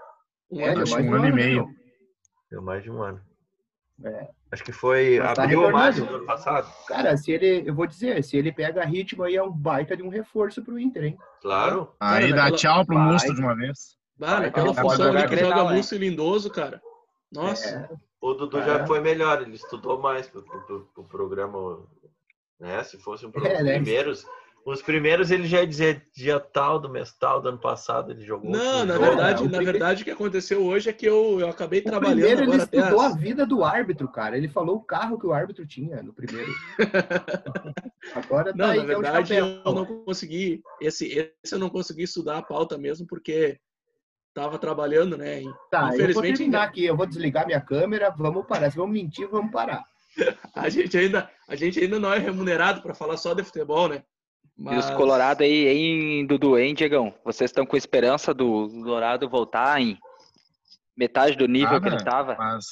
Um 0.51 0.61
É, 0.61 0.69
ano 0.69 0.83
acho 0.83 0.93
mais 0.93 1.05
um 1.05 1.09
de 1.09 1.15
ano 1.15 1.25
e 1.25 1.29
né, 1.29 1.35
meio. 1.35 1.67
Deu 2.49 2.61
mais 2.61 2.83
de 2.83 2.89
um 2.91 3.01
ano. 3.01 3.21
É. 4.05 4.27
Acho 4.51 4.63
que 4.63 4.71
foi 4.71 5.19
Mas 5.19 5.33
tá 5.35 5.43
abril 5.43 5.63
ou 5.63 5.71
março 5.71 6.05
do 6.05 6.15
ano 6.15 6.25
passado. 6.25 6.71
Cara, 6.87 7.17
se 7.17 7.31
ele, 7.31 7.67
eu 7.69 7.73
vou 7.75 7.85
dizer, 7.85 8.23
se 8.23 8.37
ele 8.37 8.51
pega 8.53 8.85
ritmo 8.85 9.23
aí, 9.23 9.35
é 9.35 9.43
um 9.43 9.51
baita 9.51 9.97
de 9.97 10.03
um 10.03 10.07
reforço 10.09 10.63
pro 10.63 10.79
Inter, 10.79 11.03
hein? 11.03 11.17
Claro. 11.41 11.93
Aí 11.99 12.21
Cara, 12.21 12.27
dá 12.29 12.35
naquela- 12.43 12.57
tchau 12.57 12.85
pro 12.85 12.95
Vai. 12.95 13.11
Musto 13.11 13.33
de 13.35 13.41
uma 13.41 13.55
vez. 13.55 13.97
Naquela 14.17 14.51
cara, 14.51 14.65
pode 14.67 14.81
função 14.81 15.09
ali 15.11 15.27
que 15.27 15.37
joga 15.37 15.61
hein? 15.61 15.77
Lúcio 15.77 15.95
e 15.95 15.97
Lindoso, 15.99 16.49
cara. 16.49 16.81
Nossa. 17.31 17.67
É, 17.91 18.07
O 18.21 18.33
Dudu 18.33 18.57
É. 18.59 18.65
já 18.65 18.87
foi 18.87 18.99
melhor, 18.99 19.41
ele 19.43 19.55
estudou 19.55 19.99
mais 20.01 20.27
pro, 20.27 20.41
pro- 20.41 20.61
pro- 20.61 20.85
pro 20.93 21.03
programa, 21.03 21.85
né? 22.59 22.83
Se 22.83 22.97
fosse 22.97 23.25
um 23.25 23.31
pro- 23.31 23.45
É, 23.45 23.61
né? 23.61 23.73
primeiros, 23.75 24.25
os 24.69 24.81
primeiros 24.81 25.31
ele 25.31 25.47
já 25.47 25.61
ia 25.61 25.67
dizer 25.67 26.03
dia 26.13 26.39
tal 26.41 26.77
do 26.77 26.89
mês 26.89 27.13
tal 27.13 27.41
do 27.41 27.47
ano 27.47 27.57
passado 27.57 28.11
ele 28.11 28.25
jogou. 28.25 28.51
Não, 28.51 28.83
na 28.85 28.95
jogo. 28.95 29.05
verdade, 29.05 29.41
o 29.41 29.45
na 29.45 29.49
primeiro- 29.57 29.71
verdade, 29.71 30.01
o 30.01 30.05
que 30.05 30.11
aconteceu 30.11 30.61
hoje 30.65 30.89
é 30.89 30.93
que 30.93 31.05
eu, 31.07 31.39
eu 31.39 31.49
acabei 31.49 31.79
o 31.79 31.83
trabalhando 31.85 32.17
primeiro 32.19 32.43
ele 32.43 32.57
estudou 32.61 32.99
as- 32.99 33.13
a 33.13 33.17
vida 33.17 33.45
do 33.45 33.63
árbitro, 33.63 34.07
cara. 34.09 34.35
Ele 34.35 34.49
falou 34.49 34.75
o 34.75 34.83
carro 34.83 35.17
que 35.17 35.25
o 35.25 35.31
árbitro 35.31 35.65
tinha 35.65 36.03
no 36.03 36.11
primeiro. 36.13 36.51
Agora 38.13 38.51
tá 38.51 38.57
Não, 38.57 38.65
aí, 38.71 38.77
na 38.77 38.83
é 38.83 38.87
verdade, 38.87 39.27
chapéu. 39.29 39.61
eu 39.65 39.73
não 39.73 39.85
consegui. 39.85 40.61
Esse, 40.81 41.07
esse 41.43 41.53
eu 41.55 41.59
não 41.59 41.69
consegui 41.69 42.03
estudar 42.03 42.37
a 42.37 42.41
pauta 42.41 42.77
mesmo, 42.77 43.05
porque 43.07 43.59
tava 44.33 44.57
trabalhando, 44.59 45.17
né? 45.17 45.41
E, 45.41 45.53
Tá, 45.71 45.81
eu 45.83 45.87
vou 45.87 45.95
infelizmente, 45.95 46.37
terminar 46.37 46.63
aqui. 46.63 46.85
Eu 46.85 46.95
vou 46.95 47.05
desligar 47.05 47.45
minha 47.45 47.61
câmera. 47.61 48.09
Vamos 48.17 48.45
parar. 48.45 48.69
Se 48.71 48.77
vamos 48.77 48.93
mentir, 48.93 49.27
vamos 49.27 49.51
parar. 49.51 49.83
a, 50.53 50.69
gente 50.69 50.97
ainda, 50.97 51.29
a 51.47 51.55
gente 51.55 51.79
ainda 51.79 51.99
não 51.99 52.11
é 52.13 52.17
remunerado 52.19 52.81
para 52.81 52.93
falar 52.93 53.17
só 53.17 53.33
de 53.33 53.43
futebol, 53.43 53.87
né? 53.87 54.03
E 54.59 54.75
os 54.75 54.89
Colorado 54.91 55.43
aí, 55.43 55.67
hein, 55.67 56.25
Dudu, 56.25 56.57
hein, 56.57 56.73
Diegão? 56.73 57.13
Vocês 57.23 57.49
estão 57.51 57.65
com 57.65 57.77
esperança 57.77 58.33
do 58.33 58.67
Dourado 58.83 59.29
voltar 59.29 59.79
em 59.79 59.97
metade 60.95 61.35
do 61.35 61.47
nível 61.47 61.79
que 61.79 61.87
ele 61.87 61.97
Nada. 61.97 62.09
tava? 62.11 62.35
Mas 62.37 62.65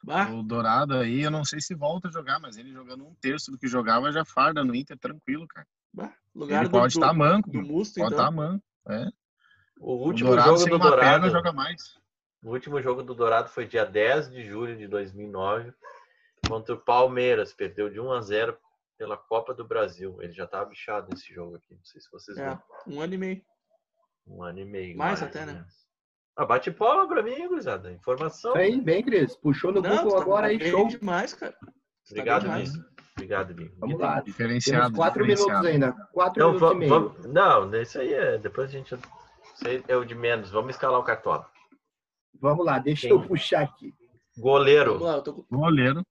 Bah, 0.00 0.30
o 0.30 0.44
Dourado 0.44 0.94
aí, 0.94 1.22
eu 1.22 1.30
não 1.30 1.44
sei 1.44 1.60
se 1.60 1.74
volta 1.74 2.06
a 2.06 2.10
jogar, 2.10 2.38
mas 2.38 2.56
ele 2.56 2.72
jogando 2.72 3.04
um 3.04 3.14
terço 3.20 3.50
do 3.50 3.58
que 3.58 3.66
jogava 3.66 4.12
já 4.12 4.24
farda 4.24 4.62
no 4.64 4.74
Inter, 4.74 4.96
tranquilo, 4.96 5.46
cara. 5.48 5.66
bah, 5.92 6.12
lugar 6.34 6.60
Ele 6.60 6.68
do, 6.68 6.70
pode 6.70 6.94
do, 6.94 7.00
estar 7.00 7.12
manco, 7.12 7.50
do 7.50 7.62
Musto, 7.62 7.94
pode 8.00 8.14
então. 8.14 8.24
estar 8.24 8.30
manco. 8.30 8.64
É. 8.88 9.08
O 9.80 9.94
O 9.94 10.06
último 10.06 10.28
Dourado 10.30 10.48
jogo 10.50 10.58
sem 10.60 10.70
do 10.70 10.76
uma 10.76 10.90
perna 10.96 11.18
Dourado, 11.18 11.30
joga 11.30 11.52
mais. 11.52 11.98
o 12.44 12.50
último 12.50 12.80
jogo 12.80 13.02
do 13.02 13.12
Dourado 13.12 13.48
foi 13.48 13.66
dia 13.66 13.84
10 13.84 14.30
de 14.30 14.46
julho 14.46 14.76
de 14.76 14.86
2009 14.86 15.72
contra 16.48 16.74
o 16.74 16.78
Palmeiras, 16.78 17.52
perdeu 17.52 17.90
de 17.90 17.98
1 18.00 18.12
a 18.12 18.20
0 18.22 18.56
pela 18.98 19.16
Copa 19.16 19.54
do 19.54 19.66
Brasil. 19.66 20.20
Ele 20.20 20.32
já 20.32 20.44
estava 20.44 20.68
bichado 20.68 21.08
nesse 21.10 21.32
jogo 21.32 21.56
aqui, 21.56 21.74
não 21.74 21.84
sei 21.84 22.00
se 22.00 22.10
vocês 22.10 22.36
É, 22.36 22.42
viram. 22.50 22.62
um 22.88 23.00
ano 23.00 23.14
e 23.14 23.18
meio. 23.18 23.42
Um 24.26 24.42
ano 24.42 24.58
e 24.58 24.64
meio. 24.64 24.96
Mais 24.98 25.22
até, 25.22 25.46
né? 25.46 25.64
Ah, 26.36 26.44
bate 26.44 26.70
palma 26.70 27.08
pra 27.08 27.22
mim, 27.22 27.48
gurizada. 27.48 27.90
Informação. 27.90 28.54
Aí, 28.54 28.80
bem, 28.80 29.02
Cris. 29.02 29.34
Puxou 29.36 29.72
no 29.72 29.80
Não, 29.80 29.96
Google 30.04 30.16
tá 30.16 30.22
agora 30.22 30.46
aí, 30.48 30.58
bem 30.58 30.70
show. 30.70 30.86
demais, 30.86 31.32
cara. 31.34 31.52
Tu 31.52 31.66
tá 31.66 31.72
Obrigado, 32.10 32.48
bem. 32.48 32.64
Binho. 32.64 32.84
Obrigado, 33.16 33.54
Binho. 33.54 33.74
Vamos 33.78 33.98
lá. 34.00 34.20
Diferenciado. 34.20 34.84
Temos 34.84 34.98
quatro 34.98 35.26
diferenciado. 35.26 35.64
minutos 35.66 35.88
ainda. 35.94 36.06
Quatro 36.12 36.32
Então, 36.40 36.52
minutos 36.52 36.72
e 36.72 36.78
meio. 36.78 36.90
vamos, 36.90 37.26
não, 37.26 37.80
isso 37.82 37.98
aí 37.98 38.12
é. 38.14 38.38
Depois 38.38 38.68
a 38.68 38.72
gente. 38.72 38.94
Isso 38.94 39.66
aí 39.66 39.82
é 39.88 39.96
o 39.96 40.04
de 40.04 40.14
menos. 40.14 40.50
Vamos 40.50 40.70
escalar 40.70 41.00
o 41.00 41.04
cartola. 41.04 41.50
Vamos 42.40 42.64
lá, 42.64 42.78
deixa 42.78 43.02
Sim. 43.08 43.10
eu 43.14 43.26
puxar 43.26 43.62
aqui. 43.62 43.92
Goleiro. 44.38 45.02
Lá, 45.02 45.14
eu, 45.16 45.22
tô 45.22 45.44
Goleiro. 45.50 46.02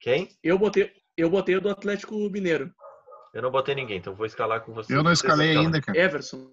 Quem? 0.00 0.28
eu 0.42 0.58
botei, 0.58 0.90
eu 1.16 1.30
botei 1.30 1.56
o 1.56 1.60
do 1.60 1.70
Atlético 1.70 2.14
Mineiro. 2.30 2.72
Eu 3.32 3.42
não 3.42 3.50
botei 3.50 3.74
ninguém, 3.74 3.98
então 3.98 4.14
vou 4.14 4.26
escalar 4.26 4.60
com 4.62 4.72
vocês. 4.72 4.96
Eu 4.96 5.02
não 5.02 5.12
escalei 5.12 5.56
ainda, 5.56 5.80
cara. 5.80 5.98
Everson. 5.98 6.50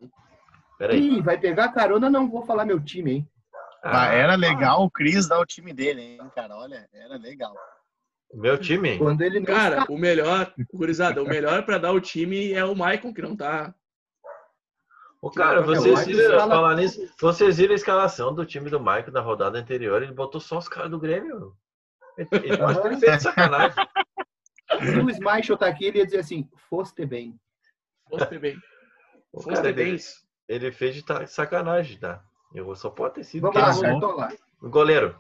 Peraí. 0.78 0.99
Ih, 1.18 1.22
vai 1.22 1.38
pegar 1.38 1.70
carona, 1.70 2.09
não 2.09 2.30
vou 2.30 2.45
falar 2.45 2.66
meu 2.66 2.80
time, 2.84 3.11
hein? 3.11 3.30
Ah, 3.84 4.03
Ah, 4.09 4.14
era 4.14 4.36
legal 4.36 4.84
o 4.84 4.89
Cris 4.91 5.28
dar 5.28 5.39
o 5.39 5.45
time 5.45 5.74
dele, 5.74 6.01
hein, 6.01 6.32
cara? 6.36 6.55
Olha, 6.55 6.88
era 6.93 7.16
legal. 7.18 7.55
Meu 8.34 8.57
time? 8.57 8.97
Quando 8.97 9.22
ele 9.22 9.39
não 9.39 9.45
Cara, 9.45 9.78
escala- 9.80 9.86
o 9.91 9.97
melhor, 9.97 10.53
gurizada, 10.74 11.22
o 11.22 11.28
melhor 11.28 11.64
pra 11.66 11.78
dar 11.78 11.91
o 11.91 12.01
time 12.01 12.51
é 12.53 12.66
o 12.66 12.76
Maicon, 12.76 13.14
que 13.14 13.22
não 13.22 13.36
tá. 13.36 13.74
Ô, 15.22 15.30
cara, 15.32 15.61
Não, 15.61 15.68
vocês 15.68 16.05
viram, 16.05 16.32
escala- 16.34 16.55
falar 16.55 16.76
nisso, 16.76 16.99
vocês 17.22 17.57
viram 17.57 17.72
a 17.74 17.76
escalação 17.76 18.34
do 18.34 18.45
time 18.45 18.70
do 18.70 18.80
Mike 18.80 19.11
na 19.11 19.22
rodada 19.22 19.57
anterior, 19.57 20.01
ele 20.03 20.11
botou 20.14 20.41
só 20.41 20.57
os 20.57 20.68
caras 20.68 20.89
do 20.91 20.99
Grêmio. 20.99 21.55
Ele, 22.18 22.28
ele, 22.34 22.61
eu 22.61 22.68
acho 22.68 22.82
que 22.82 22.88
ele 22.88 22.97
fez 22.97 23.18
de 23.18 23.24
sacanagem. 23.24 23.88
Se 24.84 25.00
o 25.00 25.10
Smichel 25.10 25.58
tá 25.58 25.68
aqui, 25.68 25.86
ele 25.86 26.00
ia 26.00 26.06
dizer 26.06 26.20
assim, 26.20 26.50
foste 26.70 27.06
bem. 27.06 27.40
Foste 28.10 28.38
bem. 28.38 28.58
O 29.32 29.42
Foste 29.42 29.56
cara, 29.56 29.70
ele, 29.70 29.98
ele 30.48 30.72
fez 30.72 30.96
de 30.96 31.04
sacanagem, 31.28 32.00
tá? 32.00 32.24
Eu 32.54 32.76
só 32.76 32.90
pode 32.90 33.16
ter 33.16 33.24
sido. 33.24 33.42
Vamos 33.42 33.62
lá, 33.62 33.74
sou. 33.74 33.84
Cartola. 33.84 34.30
O 34.62 34.70
goleiro. 34.70 35.18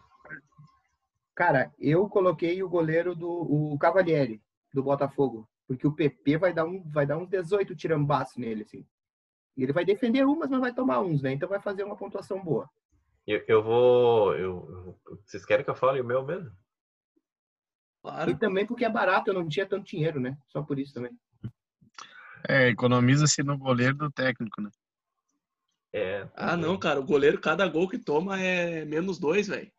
Cara, 1.35 1.73
eu 1.79 2.07
coloquei 2.07 2.61
o 2.61 2.69
goleiro 2.69 3.15
do 3.15 3.27
o 3.27 3.77
Cavalieri, 3.79 4.41
do 4.73 4.83
Botafogo. 4.83 5.49
Porque 5.67 5.87
o 5.87 5.93
PP 5.93 6.37
vai 6.37 6.53
dar, 6.53 6.65
um, 6.65 6.83
vai 6.91 7.05
dar 7.05 7.17
uns 7.17 7.29
18 7.29 7.75
tirambaços 7.75 8.37
nele, 8.37 8.63
assim. 8.63 8.85
E 9.57 9.63
ele 9.63 9.73
vai 9.73 9.85
defender 9.85 10.25
umas, 10.25 10.49
mas 10.49 10.59
vai 10.59 10.73
tomar 10.73 10.99
uns, 10.99 11.21
né? 11.21 11.31
Então 11.31 11.49
vai 11.49 11.59
fazer 11.59 11.83
uma 11.83 11.95
pontuação 11.95 12.43
boa. 12.43 12.69
Eu, 13.25 13.43
eu 13.47 13.63
vou. 13.63 14.35
Eu- 14.35 14.99
vocês 15.25 15.45
querem 15.45 15.63
que 15.63 15.71
eu 15.71 15.75
fale 15.75 16.01
o 16.01 16.05
meu 16.05 16.23
mesmo? 16.23 16.51
E 18.03 18.09
Claro. 18.09 18.37
também 18.37 18.65
porque 18.65 18.83
é 18.83 18.89
barato, 18.89 19.29
eu 19.29 19.33
não 19.33 19.47
tinha 19.47 19.65
tanto 19.65 19.85
dinheiro, 19.85 20.19
né? 20.19 20.37
Só 20.49 20.61
por 20.61 20.77
isso 20.77 20.93
também. 20.93 21.11
É, 22.47 22.67
economiza-se 22.67 23.41
no 23.43 23.57
goleiro 23.57 23.95
do 23.95 24.11
técnico, 24.11 24.61
né? 24.61 24.69
É. 25.93 26.27
Ah, 26.35 26.57
não, 26.57 26.77
cara. 26.77 26.99
O 26.99 27.05
goleiro, 27.05 27.39
cada 27.39 27.65
gol 27.67 27.87
que 27.87 27.97
toma 27.97 28.37
é 28.41 28.83
menos 28.83 29.17
dois, 29.19 29.47
velho. 29.47 29.71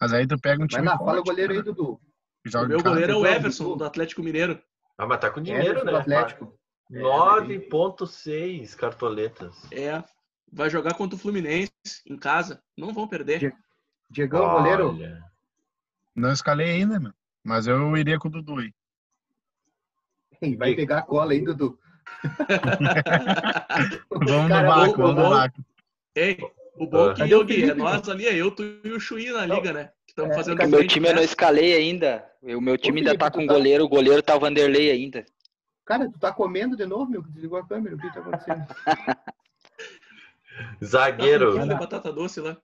Mas 0.00 0.12
aí 0.12 0.26
tu 0.26 0.36
pega 0.40 0.56
um 0.62 0.66
Vai 0.66 0.80
time 0.80 0.86
lá, 0.88 0.98
fala 0.98 1.20
o 1.20 1.22
goleiro 1.24 1.52
aí, 1.52 1.58
cara, 1.62 1.72
Dudu. 1.72 2.00
que 2.42 2.48
O 2.48 2.50
joga 2.50 2.68
meu 2.68 2.78
em 2.78 2.82
casa. 2.82 2.94
goleiro 2.94 3.12
é 3.12 3.16
o 3.16 3.26
Everson, 3.26 3.76
do 3.76 3.84
Atlético 3.84 4.22
Mineiro. 4.22 4.60
Ah, 4.98 5.06
mas 5.06 5.20
tá 5.20 5.30
com 5.30 5.40
dinheiro, 5.40 5.66
Everton 5.66 5.84
né? 5.86 5.92
do 5.92 5.98
Atlético. 5.98 6.58
É, 6.92 7.00
9,6 7.00 8.74
cartoletas. 8.74 9.54
É. 9.70 10.02
Vai 10.52 10.68
jogar 10.68 10.94
contra 10.94 11.14
o 11.14 11.18
Fluminense 11.18 11.70
em 12.04 12.16
casa. 12.16 12.60
Não 12.76 12.92
vão 12.92 13.06
perder. 13.06 13.54
Diegão, 14.10 14.50
goleiro. 14.50 14.88
Olha. 14.88 15.22
Não 16.16 16.32
escalei 16.32 16.70
ainda, 16.70 16.98
meu. 16.98 17.12
Mas 17.44 17.66
eu 17.66 17.96
iria 17.96 18.18
com 18.18 18.28
o 18.28 18.30
Dudu 18.30 18.58
aí. 18.58 18.72
Ei, 20.42 20.56
Vai 20.56 20.74
pegar 20.74 20.98
a 20.98 21.02
cola 21.02 21.32
aí, 21.32 21.42
Dudu. 21.42 21.78
Vamos 24.10 24.48
Cara, 24.48 24.62
no 24.62 24.68
vácuo, 24.74 24.94
o- 24.94 24.96
vamos 25.06 25.22
no 25.24 25.30
vácuo. 25.30 25.64
Ei, 26.14 26.38
o 26.76 26.86
bom 26.86 27.10
Ah. 27.10 27.14
que 27.14 27.30
eu, 27.30 27.44
Gui, 27.44 27.70
é 27.70 27.74
nós 27.74 28.08
ali, 28.08 28.26
é 28.26 28.34
eu, 28.34 28.50
tu 28.50 28.62
e 28.62 28.90
o 28.92 28.98
Chuí 29.00 29.30
na 29.30 29.46
liga, 29.46 29.72
né? 29.72 29.90
Estamos 30.06 30.32
É, 30.32 30.34
fazendo 30.34 30.62
O 30.62 30.68
meu 30.68 30.86
time 30.86 31.06
eu 31.08 31.12
não 31.12 31.20
dessa. 31.20 31.32
escalei 31.32 31.74
ainda. 31.74 32.26
O 32.42 32.60
meu 32.60 32.76
time 32.76 32.98
ainda 32.98 33.10
Felipe, 33.10 33.24
tá 33.24 33.30
com 33.30 33.46
tá- 33.46 33.52
goleiro, 33.52 33.84
o 33.84 33.88
goleiro 33.88 34.22
tá 34.22 34.34
o 34.36 34.40
Vanderlei 34.40 34.90
ainda. 34.90 35.24
Cara, 35.84 36.10
tu 36.10 36.18
tá 36.18 36.32
comendo 36.32 36.76
de 36.76 36.84
novo, 36.86 37.10
meu? 37.10 37.22
Desligou 37.22 37.58
a 37.58 37.66
câmera, 37.66 37.94
o 37.96 37.98
que 37.98 38.12
tá 38.12 38.20
acontecendo? 38.20 38.66
Zagueiro. 40.84 41.58
com 41.58 41.66
batata 41.68 42.12
doce 42.12 42.40
lá. 42.40 42.56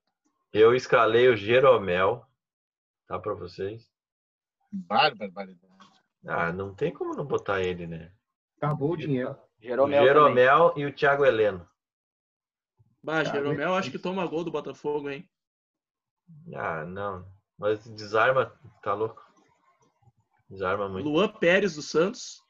Eu 0.52 0.74
escalei 0.74 1.28
o 1.28 1.36
Jeromel. 1.36 2.24
Tá 3.06 3.18
pra 3.18 3.34
vocês? 3.34 3.85
Barbaridade. 4.72 5.56
Ah, 6.26 6.52
não 6.52 6.74
tem 6.74 6.92
como 6.92 7.14
não 7.14 7.24
botar 7.24 7.62
ele, 7.62 7.86
né? 7.86 8.12
Acabou 8.56 8.92
o 8.92 8.96
dinheiro. 8.96 9.36
Jeromel. 9.60 10.04
Jeromel 10.04 10.72
e 10.76 10.84
o 10.84 10.92
Thiago 10.92 11.24
Heleno. 11.24 11.66
Bah, 13.02 13.22
Jeromel 13.24 13.74
acho 13.74 13.90
que 13.90 13.98
toma 13.98 14.26
gol 14.26 14.42
do 14.44 14.50
Botafogo, 14.50 15.08
hein? 15.08 15.28
Ah, 16.54 16.84
não. 16.84 17.26
Mas 17.58 17.86
desarma, 17.86 18.52
tá 18.82 18.92
louco? 18.94 19.24
Desarma 20.50 20.88
muito. 20.88 21.08
Luan 21.08 21.28
Pérez 21.28 21.76
do 21.76 21.82
Santos. 21.82 22.42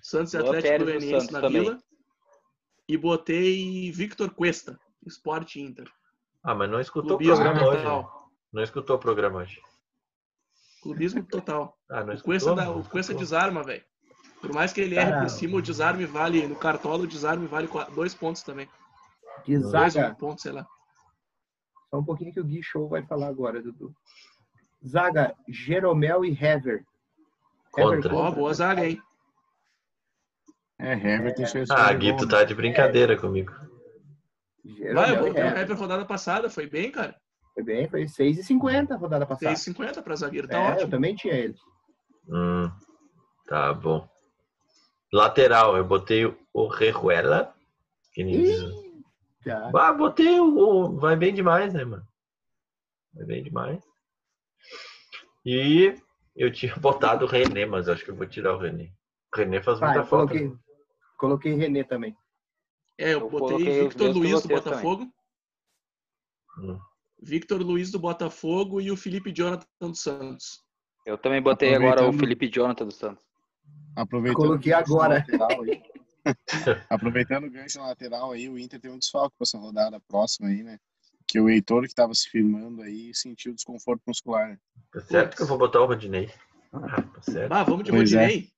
Santos 0.00 0.34
e 0.34 0.38
Atlético 0.38 0.84
Goianiense 0.84 1.32
na 1.32 1.40
também. 1.40 1.62
Vila. 1.62 1.78
E 2.88 2.96
botei 2.96 3.90
Victor 3.92 4.30
Cuesta, 4.34 4.78
Sport 5.06 5.56
Inter. 5.56 5.90
Ah, 6.42 6.54
mas 6.54 6.68
não 6.68 6.80
escutou 6.80 7.16
o 7.16 7.18
programa 7.18 7.64
hoje. 7.66 7.84
né? 7.84 8.08
Não 8.52 8.62
escutou 8.62 8.96
o 8.96 8.98
programa 8.98 9.40
hoje. 9.40 9.62
Clubismo 10.82 11.22
total. 11.24 11.78
Ah, 11.90 12.02
O 12.02 12.22
Cuesta, 12.22 12.54
dá, 12.54 12.70
o 12.70 12.82
Cuesta 12.88 13.14
desarma, 13.14 13.62
velho. 13.62 13.84
Por 14.40 14.52
mais 14.52 14.72
que 14.72 14.80
ele 14.80 14.96
erre 14.96 15.20
por 15.20 15.30
cima, 15.30 15.56
o 15.58 15.62
desarme 15.62 16.04
vale. 16.04 16.46
No 16.48 16.56
cartola, 16.56 17.04
o 17.04 17.06
desarme 17.06 17.46
vale 17.46 17.68
dois 17.94 18.12
pontos 18.14 18.42
também. 18.42 18.68
De 19.46 19.58
Dois, 19.58 19.66
um 19.66 19.70
zaga, 19.70 20.14
ponto, 20.16 20.42
sei 20.42 20.50
lá. 20.52 20.66
só 21.90 21.98
um 22.00 22.04
pouquinho 22.04 22.32
que 22.32 22.40
o 22.40 22.44
Gui 22.44 22.62
Show 22.62 22.88
vai 22.88 23.02
falar 23.06 23.28
agora, 23.28 23.62
Dudu. 23.62 23.94
Zaga, 24.84 25.34
Jeromel 25.48 26.24
e 26.24 26.32
Hever. 26.32 26.84
Contra. 27.70 28.12
Ó, 28.14 28.30
boa 28.32 28.52
zaga, 28.52 28.84
hein? 28.86 29.00
É, 30.78 30.94
Everton 30.94 31.46
fez 31.46 31.70
Ah, 31.70 31.86
dois 31.92 31.98
Gui, 32.00 32.16
tu 32.16 32.24
né? 32.24 32.30
tá 32.30 32.44
de 32.44 32.54
brincadeira 32.54 33.16
comigo. 33.16 33.52
Jeromel 34.64 34.94
Vai, 34.94 35.10
eu 35.12 35.18
botei 35.20 35.42
o 35.42 35.46
Hever. 35.46 35.58
Hever 35.58 35.76
rodada 35.78 36.04
passada, 36.04 36.50
foi 36.50 36.66
bem, 36.68 36.90
cara. 36.90 37.14
Foi 37.54 37.62
bem, 37.62 37.88
foi 37.88 38.04
6,50 38.04 38.92
a 38.92 38.96
rodada 38.96 39.26
passada. 39.26 39.54
6,50 39.54 40.02
pra 40.02 40.16
zagueiro, 40.16 40.48
tá 40.48 40.58
é, 40.58 40.66
eu 40.68 40.72
ótimo. 40.72 40.90
também 40.90 41.14
tinha 41.14 41.34
ele. 41.34 41.54
Hum, 42.28 42.70
tá 43.46 43.72
bom. 43.74 44.08
Lateral, 45.12 45.76
eu 45.76 45.84
botei 45.84 46.24
o 46.24 46.38
Orejuela. 46.54 47.54
Que 48.14 48.24
nem 48.24 48.42
diz. 48.42 48.58
Ih, 48.62 49.02
já. 49.44 49.70
Ah, 49.74 49.92
botei 49.92 50.40
o, 50.40 50.56
o- 50.56 50.96
Vai 50.98 51.16
bem 51.16 51.34
demais, 51.34 51.74
né, 51.74 51.84
mano? 51.84 52.06
Vai 53.14 53.26
bem 53.26 53.42
demais. 53.42 53.82
E 55.44 55.94
eu 56.34 56.50
tinha 56.50 56.74
botado 56.80 57.26
o 57.26 57.28
René, 57.28 57.66
mas 57.66 57.88
acho 57.88 58.04
que 58.04 58.10
eu 58.10 58.16
vou 58.16 58.26
tirar 58.26 58.54
o 58.54 58.58
René. 58.58 58.90
O 59.34 59.36
René 59.36 59.62
faz 59.62 59.78
muita 59.80 59.98
eu 59.98 60.06
falta. 60.06 60.32
coloquei, 60.34 60.58
coloquei 61.18 61.54
René 61.54 61.84
também. 61.84 62.16
É, 62.98 63.14
eu, 63.14 63.20
Eu 63.20 63.30
botei 63.30 63.82
Victor 63.84 64.10
Luiz 64.14 64.42
do 64.42 64.48
Botafogo. 64.48 65.06
Hum. 66.58 66.78
Victor 67.22 67.62
Luiz 67.62 67.90
do 67.90 67.98
Botafogo 67.98 68.80
e 68.80 68.90
o 68.90 68.96
Felipe 68.96 69.32
Jonathan 69.32 69.64
dos 69.80 70.00
Santos. 70.00 70.60
Eu 71.06 71.16
também 71.16 71.40
botei 71.40 71.74
agora 71.74 72.06
o 72.08 72.12
Felipe 72.12 72.48
Jonathan 72.48 72.84
dos 72.84 72.96
Santos. 72.96 73.24
Aproveitando 73.94 74.36
Coloquei 74.42 74.72
o 74.72 74.76
gancho 74.76 74.92
agora. 74.92 75.08
na 75.08 75.46
lateral 75.46 75.62
aí. 75.62 75.82
Aproveitando 76.90 77.44
o 77.44 77.50
gancho 77.50 77.78
na 77.80 77.86
lateral 77.88 78.32
aí, 78.32 78.48
o 78.48 78.58
Inter 78.58 78.80
tem 78.80 78.90
um 78.90 78.98
desfalque 78.98 79.36
para 79.36 79.44
essa 79.44 79.58
rodada 79.58 80.00
próxima 80.08 80.48
aí, 80.48 80.62
né? 80.62 80.78
Que 81.26 81.40
o 81.40 81.48
Heitor, 81.48 81.82
que 81.82 81.88
estava 81.88 82.12
se 82.14 82.28
firmando 82.28 82.82
aí, 82.82 83.14
sentiu 83.14 83.54
desconforto 83.54 84.02
muscular. 84.06 84.48
né? 84.50 84.58
Tá 84.92 85.00
certo 85.00 85.36
que 85.36 85.42
eu 85.42 85.46
vou 85.46 85.58
botar 85.58 85.80
o 85.80 85.86
Rodinei. 85.86 86.30
Ah, 86.72 87.02
tá 87.02 87.22
certo. 87.22 87.52
Ah, 87.52 87.62
vamos 87.62 87.84
de 87.84 87.90
Pois 87.90 88.12
é. 88.12 88.20
Rodinei. 88.20 88.52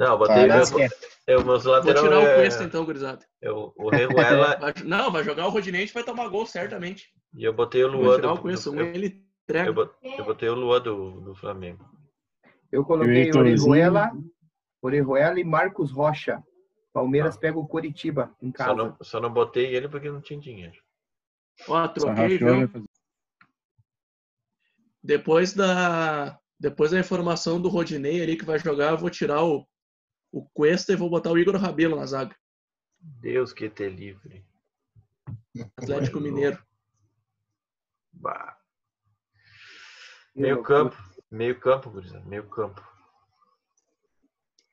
Não, 0.00 0.12
eu 0.12 0.18
botei 0.18 0.48
Tá, 0.48 0.56
meu, 0.56 0.64
certo. 0.64 1.06
eu, 1.26 1.44
meus 1.44 1.64
Vou 1.64 1.74
lateral 1.74 2.02
tirar 2.04 2.18
o 2.20 2.22
é, 2.22 2.34
Cuesta 2.36 2.64
então, 2.64 2.84
gurizada. 2.86 3.26
eu, 3.42 3.70
o 3.76 3.90
Rejuela 3.90 4.56
Vai- 4.58 4.72
Não, 4.82 5.12
vai 5.12 5.22
jogar 5.22 5.46
o 5.46 5.50
Rodinei, 5.50 5.82
a 5.82 5.84
gente 5.84 5.92
vai 5.92 6.02
tomar 6.02 6.26
gol, 6.28 6.46
certamente. 6.46 7.12
e 7.34 7.44
eu 7.44 7.52
botei 7.52 7.84
o 7.84 7.92
Vou 7.92 8.00
Luan 8.00 8.16
tirar 8.16 8.28
do, 8.28 8.34
o 8.34 8.40
Cuesta, 8.40 8.70
um 8.70 8.80
eu, 8.80 8.86
ele 8.86 9.22
eu, 9.48 10.24
botei 10.24 10.48
o 10.48 10.54
Luan 10.54 10.80
do, 10.80 11.20
do 11.20 11.34
Flamengo. 11.34 11.84
Eu 12.72 12.80
E 12.80 12.82
o 12.82 12.86
coloquei 12.86 13.14
Heitorzinho? 13.24 13.48
Orejuela, 13.68 14.10
Orejuela 14.80 15.38
e 15.38 15.44
Marcos 15.44 15.92
Rocha. 15.92 16.42
Palmeiras 16.94 17.36
pega 17.36 17.58
o 17.58 17.68
Coritiba 17.68 18.34
em 18.40 18.48
Só 18.50 18.56
casa. 18.56 18.74
não, 18.74 18.96
só 19.02 19.20
não 19.20 19.30
botei 19.30 19.76
ele 19.76 19.86
porque 19.86 20.10
não 20.10 20.22
tinha 20.22 20.40
dinheiro. 20.40 20.76
Ó, 21.68 21.86
troquei, 21.88 22.38
viu? 22.38 22.68
fazer- 22.68 22.84
Depois 25.02 25.52
da, 25.54 26.38
depois 26.58 26.90
da 26.90 26.98
informação 26.98 27.60
do 27.60 27.68
Rodinei 27.68 28.22
ali 28.22 28.36
que 28.36 28.44
vai 28.46 28.58
jogar, 28.58 28.92
eu 28.92 28.98
vou 28.98 29.10
tirar 29.10 29.44
o, 29.44 29.66
o 30.32 30.48
Cuesta 30.50 30.92
e 30.92 30.96
vou 30.96 31.10
botar 31.10 31.30
o 31.30 31.38
Igor 31.38 31.56
Rabelo 31.56 31.96
na 31.96 32.06
zaga. 32.06 32.36
Deus 32.98 33.52
que 33.52 33.68
te 33.70 33.88
livre. 33.88 34.44
Atlético 35.76 36.20
Mineiro. 36.20 36.62
Bah. 38.12 38.58
Meio 40.34 40.62
campo. 40.62 40.96
Meio 41.30 41.58
campo, 41.58 41.90
gurizada. 41.90 42.24
Meio 42.26 42.48
campo. 42.48 42.80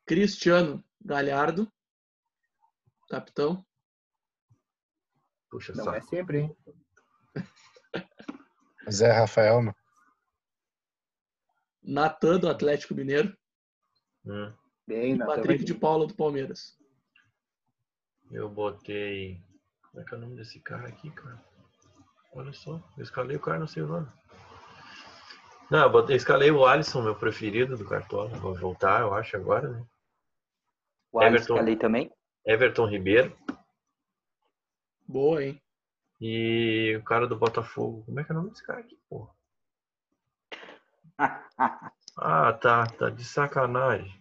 Cristiano 0.06 0.84
Galhardo. 1.02 1.72
Capitão. 3.10 3.66
Puxa 5.50 5.74
Não 5.74 5.86
saco. 5.86 5.98
é 5.98 6.02
sempre, 6.02 6.40
hein? 6.40 6.58
Zé 8.92 9.12
Rafael, 9.12 9.62
mano. 9.62 9.76
Natan 11.82 12.40
do 12.40 12.50
Atlético 12.50 12.94
Mineiro. 12.94 13.36
Hum, 14.26 14.54
Bem, 14.88 15.14
E 15.14 15.18
Natan. 15.18 15.36
Patrick 15.36 15.64
de 15.66 15.74
Paula 15.74 16.08
do 16.08 16.14
Palmeiras. 16.16 16.78
eu 18.32 18.50
botei. 18.50 19.42
Como 19.92 20.02
é 20.02 20.06
que 20.06 20.14
é 20.14 20.18
o 20.18 20.22
nome 20.22 20.36
desse 20.36 20.60
cara 20.60 20.88
aqui, 20.88 21.10
cara? 21.12 21.44
Olha 22.34 22.54
só. 22.54 22.82
Eu 22.98 23.04
escalei 23.04 23.36
o 23.36 23.40
cara, 23.40 23.60
não 23.60 23.68
sei 23.68 23.84
o 23.84 23.88
nome. 23.88 24.08
Não, 25.70 25.80
eu 25.80 25.90
botei, 25.92 26.16
escalei 26.16 26.50
o 26.52 26.66
Alisson, 26.66 27.02
meu 27.02 27.16
preferido 27.16 27.76
do 27.76 27.86
Cartola. 27.88 28.30
Vou 28.38 28.56
voltar, 28.56 29.02
eu 29.02 29.14
acho, 29.14 29.36
agora, 29.36 29.68
né? 29.70 29.86
O 31.12 31.20
Alisson 31.20 31.36
Everton. 31.36 31.54
escalei 31.56 31.76
também. 31.76 32.12
Everton 32.46 32.86
Ribeiro. 32.88 33.36
Boa, 35.06 35.44
hein? 35.44 35.62
E 36.22 36.96
o 37.00 37.04
cara 37.04 37.28
do 37.28 37.36
Botafogo. 37.38 38.04
Como 38.06 38.20
é 38.20 38.24
que 38.24 38.32
é 38.32 38.36
o 38.36 38.38
nome 38.38 38.50
desse 38.52 38.64
cara 38.66 38.80
aqui, 38.80 38.98
porra? 39.10 39.32
Ah, 42.20 42.52
tá. 42.54 42.86
Tá 42.88 43.10
de 43.12 43.24
sacanagem. 43.24 44.12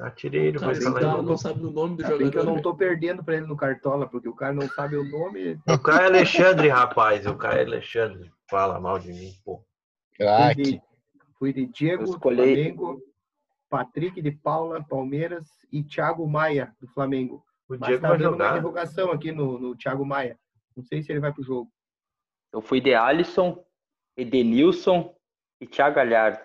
Tá, 0.00 0.10
Cara, 0.10 0.58
vou 0.58 0.70
esse 0.72 0.82
falar 0.82 0.94
cara 1.00 1.12
em 1.12 1.16
não 1.16 1.22
novo. 1.22 1.36
sabe 1.38 1.60
o 1.66 1.70
nome 1.70 1.96
do 1.96 2.02
bem 2.02 2.06
que 2.06 2.22
eu 2.22 2.26
jogador. 2.42 2.46
não 2.54 2.62
tô 2.62 2.74
perdendo 2.74 3.22
pra 3.22 3.36
ele 3.36 3.46
no 3.46 3.56
Cartola, 3.56 4.08
porque 4.08 4.28
o 4.28 4.34
cara 4.34 4.54
não 4.54 4.66
sabe 4.68 4.96
o 4.96 5.04
nome. 5.04 5.60
O 5.68 5.78
Caio 5.78 6.06
Alexandre, 6.06 6.68
rapaz. 6.68 7.26
O 7.26 7.34
Caio 7.36 7.66
Alexandre 7.66 8.32
fala 8.48 8.80
mal 8.80 8.98
de 8.98 9.12
mim, 9.12 9.32
pô. 9.44 9.56
Fui 10.16 10.26
Craque. 10.26 10.62
de, 10.62 10.82
fui 11.38 11.52
de 11.52 11.66
Diego, 11.66 12.04
escolhi- 12.04 12.36
Flamengo, 12.36 13.02
Patrick 13.68 14.22
de 14.22 14.30
Paula, 14.30 14.82
Palmeiras 14.82 15.46
e 15.70 15.82
Thiago 15.82 16.26
Maia, 16.26 16.74
do 16.80 16.88
Flamengo. 16.88 17.44
O 17.68 17.76
Mas 17.78 17.80
Diego 17.80 18.02
tá 18.02 18.08
vai 18.08 18.16
dando 18.18 18.28
uma 18.28 18.32
jogar. 18.44 18.50
interrogação 18.52 19.10
aqui 19.12 19.30
no, 19.32 19.58
no 19.58 19.76
Thiago 19.76 20.04
Maia. 20.06 20.38
Não 20.74 20.82
sei 20.82 21.02
se 21.02 21.12
ele 21.12 21.20
vai 21.20 21.30
pro 21.32 21.42
jogo. 21.42 21.70
Eu 22.52 22.62
fui 22.62 22.80
de 22.80 22.94
Alisson, 22.94 23.62
Edenilson 24.16 25.14
e 25.60 25.66
Thiago 25.66 25.96
Galhardo. 25.96 26.40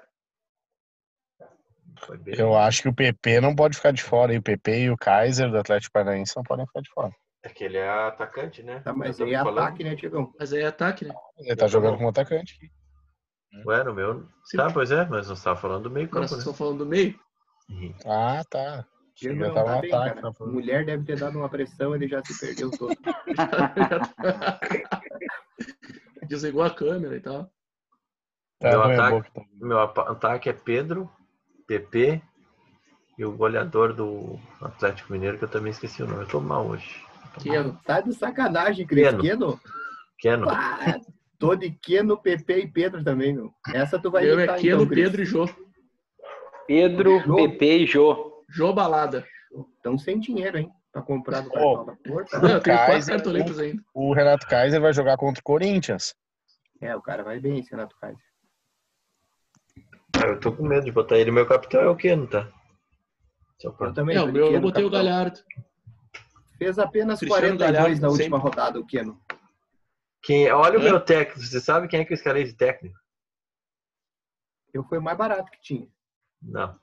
Bem. 2.19 2.35
Eu 2.37 2.55
acho 2.55 2.81
que 2.81 2.89
o 2.89 2.93
PP 2.93 3.41
não 3.41 3.55
pode 3.55 3.77
ficar 3.77 3.91
de 3.91 4.03
fora. 4.03 4.33
E 4.33 4.37
o 4.37 4.41
PP 4.41 4.83
e 4.83 4.89
o 4.91 4.97
Kaiser 4.97 5.49
do 5.49 5.57
Atlético 5.57 5.93
Paranaense 5.93 6.35
não 6.35 6.43
podem 6.43 6.65
ficar 6.67 6.81
de 6.81 6.89
fora. 6.89 7.11
É 7.43 7.49
que 7.49 7.63
ele 7.63 7.77
é 7.77 7.87
atacante, 7.87 8.63
né? 8.63 8.79
Tá, 8.79 8.93
mas 8.93 9.21
aí 9.21 9.33
é 9.33 9.37
falando. 9.37 9.59
ataque, 9.59 9.83
né, 9.83 9.95
Tiagão? 9.95 10.33
Mas 10.39 10.51
aí 10.51 10.61
é 10.61 10.67
ataque, 10.67 11.05
né? 11.05 11.13
Ele 11.37 11.55
tá 11.55 11.67
jogando 11.67 11.97
como 11.97 12.09
atacante. 12.09 12.57
Ué, 13.65 13.83
no 13.83 13.93
meu. 13.93 14.27
Sim. 14.45 14.57
Tá, 14.57 14.71
pois 14.71 14.91
é, 14.91 15.05
mas 15.05 15.27
nós 15.27 15.37
estava 15.37 15.55
falando 15.55 15.83
do 15.83 15.91
meio 15.91 16.09
campo, 16.09 16.27
vocês 16.27 16.37
né? 16.37 16.39
estão 16.39 16.53
falando 16.53 16.79
do 16.79 16.85
meio. 16.85 17.17
Ah, 18.05 18.43
tá. 18.49 18.85
Não 19.23 19.53
tá 19.53 19.79
bem, 19.79 19.93
ataque, 19.93 20.21
tá. 20.21 20.45
Mulher 20.45 20.85
deve 20.85 21.05
ter 21.05 21.17
dado 21.17 21.37
uma 21.37 21.47
pressão, 21.47 21.95
ele 21.95 22.07
já 22.07 22.21
se 22.25 22.37
perdeu 22.37 22.69
todo. 22.71 22.93
Desligou 26.27 26.63
a 26.63 26.69
câmera 26.69 27.15
e 27.15 27.21
tal. 27.21 27.49
Tá 28.59 28.71
Meu 28.71 28.83
ataque- 28.83 29.31
tá. 29.31 29.41
Meu 29.53 29.79
ataque 29.79 30.49
é 30.49 30.53
Pedro, 30.53 31.09
PP 31.67 32.21
e 33.17 33.25
o 33.25 33.31
goleador 33.31 33.93
do 33.93 34.39
Atlético 34.61 35.13
Mineiro, 35.13 35.37
que 35.37 35.45
eu 35.45 35.49
também 35.49 35.71
esqueci 35.71 36.03
o 36.03 36.07
nome. 36.07 36.23
Eu 36.23 36.27
tô 36.27 36.39
mal 36.39 36.65
hoje. 36.67 37.03
Keno. 37.41 37.79
Tá 37.85 38.01
de 38.01 38.13
sacanagem, 38.13 38.85
Cris. 38.85 39.07
Keno. 39.07 39.21
Keno? 39.21 39.59
Keno. 40.19 40.49
Ah, 40.49 40.99
tô 41.37 41.55
de 41.55 41.71
Keno, 41.71 42.17
PP 42.17 42.59
e 42.59 42.67
Pedro 42.67 43.03
também, 43.03 43.33
meu. 43.33 43.53
Essa 43.73 43.99
tu 43.99 44.09
vai 44.11 44.29
imitar, 44.29 44.57
é 44.57 44.61
Keno, 44.61 44.83
então. 44.83 44.95
Pedro 44.95 45.21
e 45.21 45.25
Jô. 45.25 45.49
Pedro, 46.67 47.19
Jô. 47.19 47.35
PP 47.35 47.77
e 47.77 47.85
Jô. 47.85 48.43
Jô 48.49 48.73
Balada. 48.73 49.25
Estão 49.77 49.97
sem 49.97 50.19
dinheiro, 50.19 50.57
hein? 50.57 50.69
Pra 50.91 51.01
comprar 51.01 51.41
no 51.41 51.49
Ô. 51.49 51.51
Cartola. 51.51 51.97
Porra. 52.03 52.41
Não, 52.41 52.49
eu 52.49 52.61
tenho 52.61 52.77
quatro 52.77 52.91
Kaiser, 52.91 53.15
cartoletas 53.15 53.59
ainda. 53.59 53.83
O 53.93 54.13
Renato 54.13 54.47
Kaiser 54.47 54.81
vai 54.81 54.93
jogar 54.93 55.17
contra 55.17 55.41
o 55.41 55.43
Corinthians. 55.43 56.15
É, 56.81 56.95
o 56.95 57.01
cara 57.01 57.23
vai 57.23 57.39
bem, 57.39 57.59
esse 57.59 57.71
Renato 57.71 57.95
Kaiser. 57.99 58.23
Ah, 60.21 60.27
eu 60.27 60.39
tô 60.39 60.51
com 60.51 60.63
medo 60.65 60.85
de 60.85 60.91
botar 60.91 61.17
ele. 61.17 61.31
Meu 61.31 61.45
capitão 61.47 61.81
é 61.81 61.87
o 61.89 61.95
Keno, 61.95 62.27
tá? 62.27 62.49
Eu 63.63 63.71
também. 63.93 64.15
É, 64.15 64.21
o 64.21 64.31
meu 64.31 64.51
eu 64.51 64.61
botei 64.61 64.83
o 64.83 64.89
capitão. 64.91 65.05
Galhardo. 65.05 65.39
Fez 66.57 66.79
apenas 66.79 67.19
Cristiano 67.19 67.57
42 67.57 67.71
Galhardo, 67.73 68.01
na 68.01 68.07
última 68.09 68.37
sempre. 68.37 68.49
rodada, 68.49 68.79
o 68.79 68.85
Keno. 68.85 69.21
Quem... 70.23 70.51
Olha 70.51 70.79
o 70.79 70.81
É. 70.81 70.85
meu 70.85 70.99
técnico. 70.99 71.41
Você 71.41 71.59
sabe 71.59 71.87
quem 71.87 71.99
é 71.99 72.05
que 72.05 72.13
eu 72.13 72.15
escalei 72.15 72.43
de 72.43 72.53
técnico? 72.53 72.97
Eu 74.73 74.83
fui 74.83 74.97
o 74.97 75.01
mais 75.01 75.17
barato 75.17 75.49
que 75.51 75.61
tinha. 75.61 75.87
Não. 76.41 76.79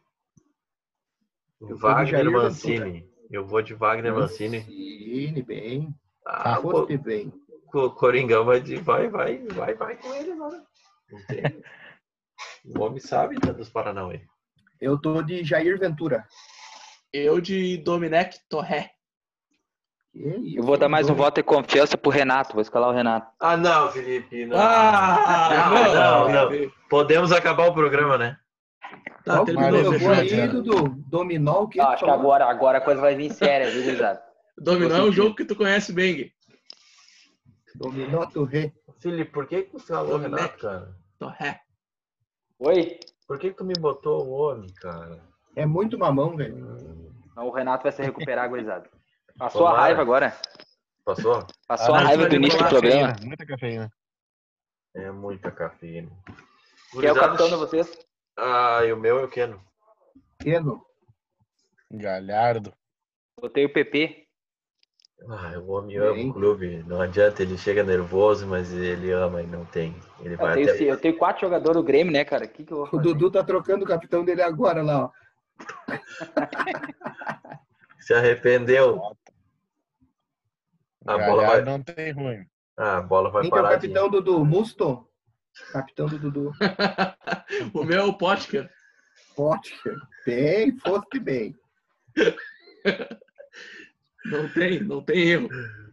Eu 1.60 1.76
Wagner 1.76 2.30
Mancini. 2.30 3.08
Eu 3.30 3.46
vou 3.46 3.62
de 3.62 3.74
Wagner 3.74 4.14
Mancini. 4.14 4.58
Mancini, 4.60 5.42
bem. 5.42 5.94
Ah, 6.26 6.58
o 6.58 6.62
Foste 6.62 6.96
bem. 6.98 7.32
Co- 7.66 7.90
Coringão 7.92 8.44
vai, 8.44 8.60
de- 8.60 8.76
vai, 8.76 9.08
vai, 9.08 9.38
vai, 9.46 9.74
vai 9.74 9.96
com 9.96 10.14
ele 10.14 10.32
agora. 10.32 10.62
Não 11.10 11.26
tem. 11.26 11.42
O 12.64 12.80
homem 12.80 13.00
sabe 13.00 13.36
dos 13.36 13.68
Paranauê. 13.68 14.20
Eu 14.80 14.98
tô 14.98 15.22
de 15.22 15.44
Jair 15.44 15.78
Ventura. 15.78 16.26
Eu 17.12 17.40
de 17.40 17.76
Domenech 17.78 18.38
Torré. 18.48 18.92
Eu 20.14 20.62
vou 20.62 20.76
dar 20.76 20.88
mais 20.88 21.08
um 21.08 21.14
voto 21.14 21.36
de 21.36 21.42
confiança 21.42 21.96
pro 21.96 22.10
Renato. 22.10 22.52
Vou 22.52 22.62
escalar 22.62 22.90
o 22.90 22.92
Renato. 22.92 23.32
Ah, 23.40 23.56
não, 23.56 23.90
Felipe. 23.90 24.44
Não. 24.44 24.56
Ah, 24.58 25.70
não, 25.70 26.28
não, 26.28 26.50
não. 26.50 26.70
Podemos 26.88 27.32
acabar 27.32 27.66
o 27.68 27.74
programa, 27.74 28.18
né? 28.18 28.36
Tá, 29.24 29.36
Qual 29.36 29.44
terminou, 29.46 29.80
eu 29.80 29.98
vou 29.98 30.10
aí. 30.12 30.48
Dudu. 30.48 30.94
Dominó, 31.06 31.62
o 31.62 31.68
que? 31.68 31.80
Ah, 31.80 31.90
acho 31.90 32.04
que 32.04 32.10
agora, 32.10 32.44
agora 32.44 32.78
a 32.78 32.80
coisa 32.80 33.00
vai 33.00 33.14
vir 33.14 33.32
séria, 33.32 33.70
viu, 33.70 33.84
gurizada? 33.84 34.22
Dominó 34.58 34.96
é 34.96 35.02
um 35.02 35.12
jogo 35.12 35.34
que 35.34 35.44
tu 35.44 35.56
conhece 35.56 35.92
bem, 35.92 36.14
Gui. 36.14 36.32
Dominó 37.74 38.26
Torre. 38.26 38.74
Felipe, 39.00 39.32
por 39.32 39.46
que 39.46 39.62
que 39.62 39.70
tu 39.70 39.78
falou. 39.78 40.18
Renato, 40.18 40.58
cara? 40.58 40.94
Torré. 41.18 41.60
Oi? 42.64 42.98
Por 43.26 43.38
que 43.38 43.50
que 43.50 43.56
tu 43.56 43.64
me 43.64 43.74
botou 43.74 44.26
o 44.26 44.30
homem, 44.32 44.72
cara? 44.74 45.20
É 45.56 45.66
muito 45.66 45.98
mamão, 45.98 46.36
velho. 46.36 46.56
Não, 47.36 47.46
o 47.46 47.50
Renato 47.50 47.82
vai 47.82 47.92
se 47.92 48.02
recuperar, 48.02 48.48
gurizada. 48.48 48.88
Passou 49.38 49.66
a 49.66 49.70
Tomara. 49.70 49.82
raiva 49.82 50.02
agora. 50.02 50.36
Passou? 51.04 51.46
Passou 51.66 51.94
Ah, 51.94 51.98
a 51.98 52.00
não, 52.00 52.06
raiva 52.08 52.28
do 52.28 52.36
início 52.36 52.58
do 52.58 52.68
programa. 52.68 53.08
Cafeína, 53.08 53.26
muita 53.26 53.46
cafeína. 53.46 53.92
É 54.94 55.10
muita 55.10 55.50
cafeína. 55.50 56.10
Quem 56.92 57.06
é 57.06 57.12
o 57.12 57.16
capitão 57.16 57.48
de 57.48 57.56
vocês? 57.56 57.98
Ah, 58.38 58.84
e 58.84 58.92
o 58.92 58.96
meu 58.96 59.18
é 59.18 59.24
o 59.24 59.28
Keno. 59.28 59.62
Keno. 60.40 60.84
Galhardo. 61.90 62.72
Botei 63.40 63.64
o 63.64 63.72
PP. 63.72 64.21
Ah, 65.28 65.58
o 65.58 65.70
homem 65.70 65.96
ama 65.96 66.20
o 66.20 66.32
clube. 66.32 66.84
Não 66.86 67.00
adianta, 67.00 67.42
ele 67.42 67.56
chega 67.56 67.82
nervoso, 67.82 68.46
mas 68.46 68.72
ele 68.72 69.10
ama 69.12 69.42
e 69.42 69.46
não 69.46 69.64
tem. 69.64 69.94
Ele 70.20 70.34
Eu 70.34 70.38
vai 70.38 70.54
tenho, 70.54 70.70
até... 70.70 70.84
eu 70.84 71.00
tenho 71.00 71.16
quatro 71.16 71.40
jogadores 71.42 71.76
do 71.76 71.82
Grêmio, 71.82 72.12
né, 72.12 72.24
cara? 72.24 72.44
O 72.44 72.48
que, 72.48 72.64
que 72.64 72.74
O? 72.74 72.86
Dudu 72.86 73.30
tá 73.30 73.42
trocando 73.44 73.84
o 73.84 73.88
capitão 73.88 74.24
dele 74.24 74.42
agora 74.42 74.82
lá, 74.82 75.04
ó. 75.04 75.10
Se 78.00 78.14
arrependeu. 78.14 79.00
A 81.06 81.18
bola 81.18 81.46
vai, 81.46 81.62
não 81.62 81.82
tem 81.82 82.12
ruim. 82.12 82.44
ah, 82.76 82.98
a 82.98 83.02
bola 83.02 83.30
vai 83.30 83.42
Quem 83.42 83.50
que 83.50 83.56
é 83.56 83.60
o 83.60 83.62
parar 83.62 83.76
de... 83.76 83.88
capitão, 83.88 84.10
Dudu? 84.10 84.44
Musto? 84.44 85.08
Capitão 85.72 86.06
do 86.06 86.18
Dudu. 86.18 86.52
o 87.74 87.84
meu 87.84 88.00
é 88.00 88.04
o 88.04 88.14
Potker. 88.14 88.68
Pote. 89.36 89.72
Bem, 90.26 90.76
foste 90.78 91.18
bem. 91.20 91.54
Não 94.26 94.48
tem, 94.52 94.80
não 94.82 95.02
tem 95.02 95.28
erro. 95.30 95.48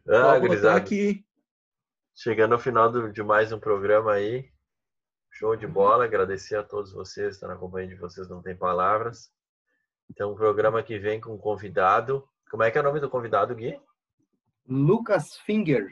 Ah, 0.07 0.32
Vou 0.38 0.41
gurizada. 0.47 0.77
aqui. 0.77 1.25
Chegando 2.15 2.53
ao 2.53 2.59
final 2.59 2.91
do- 2.91 3.11
de 3.11 3.23
mais 3.23 3.51
um 3.51 3.59
programa 3.59 4.13
aí. 4.13 4.49
Show 5.32 5.55
de 5.55 5.65
bola. 5.67 6.05
Agradecer 6.05 6.55
a 6.55 6.63
todos 6.63 6.91
vocês. 6.91 7.36
Estar 7.36 7.47
na 7.47 7.55
companhia 7.55 7.89
de 7.89 7.95
vocês 7.95 8.27
não 8.30 8.41
tem 8.41 8.55
palavras. 8.55 9.32
Então, 10.09 10.32
o 10.32 10.36
programa 10.36 10.82
que 10.84 10.97
vem 10.99 11.21
com 11.21 11.34
um 11.34 11.38
convidado. 11.38 12.27
Como 12.49 12.63
é 12.63 12.71
que 12.71 12.77
é 12.77 12.82
o 12.82 12.84
nome 12.84 12.99
do 12.99 13.09
convidado, 13.09 13.55
Gui? 13.55 13.80
Lucas 14.67 15.38
Finger. 15.45 15.88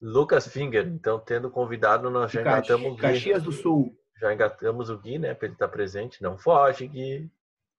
Lucas 0.00 0.46
Finger. 0.46 0.86
Então, 0.86 1.18
tendo 1.18 1.50
convidado, 1.50 2.10
nós 2.10 2.30
já 2.30 2.42
Caxi- 2.42 2.72
engatamos 2.72 2.92
o 2.92 2.94
Gui. 2.94 3.00
Caxias 3.02 3.42
do 3.42 3.52
Sul. 3.52 3.98
Já 4.20 4.32
engatamos 4.32 4.88
o 4.90 4.98
Gui, 4.98 5.18
né? 5.18 5.34
Para 5.34 5.46
ele 5.46 5.54
estar 5.54 5.68
presente. 5.68 6.22
Não 6.22 6.38
foge, 6.38 6.86
Gui. 6.86 7.30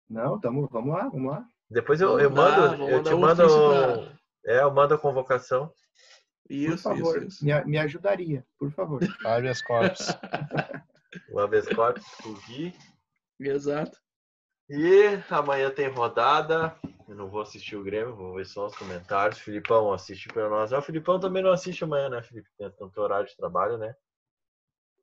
Não, 0.10 0.40
tamo, 0.40 0.68
vamos 0.72 0.94
lá, 0.94 1.08
vamos 1.10 1.32
lá. 1.32 1.46
Depois 1.70 2.00
eu, 2.02 2.20
eu 2.20 2.30
mandar- 2.30 2.72
mando, 2.78 2.90
eu 2.90 3.04
te 3.04 3.14
mando. 3.16 3.44
ofício 3.44 4.18
É, 4.46 4.62
eu 4.62 4.72
mando 4.74 4.94
a 4.94 4.98
convocação. 4.98 5.68
Por 6.48 6.54
Isso, 6.54 6.84
favor, 6.84 7.18
isso, 7.18 7.28
isso. 7.28 7.46
Me, 7.46 7.66
me 7.66 7.78
ajudaria, 7.78 8.46
por 8.58 8.72
favor. 8.72 9.00
Habeas 9.26 9.62
corpus. 9.62 10.08
O 11.32 11.40
habeas 11.40 11.68
corpus 11.70 12.04
pro 12.22 12.34
Gui. 12.46 12.74
Exato. 13.40 13.98
E 14.70 15.18
amanhã 15.32 15.70
tem 15.72 15.88
rodada. 15.90 16.76
Eu 17.08 17.16
não 17.16 17.30
vou 17.30 17.42
assistir 17.42 17.78
o 17.78 17.84
Grêmio, 17.84 18.14
vou 18.16 18.36
ver 18.36 18.46
só 18.46 18.68
os 18.68 18.76
comentários. 18.76 19.40
Filipão 19.40 19.92
assiste 19.94 20.28
para 20.28 20.50
nós. 20.50 20.74
Ah, 20.74 20.80
o 20.80 20.82
Filipão 20.82 21.18
também 21.20 21.42
não 21.42 21.52
assiste 21.52 21.84
amanhã, 21.84 22.10
né, 22.10 22.22
Felipe? 22.22 22.50
Tem 22.58 22.70
tanto 22.72 23.02
horário 23.02 23.26
de 23.28 23.36
trabalho, 23.38 23.78
né? 23.78 23.96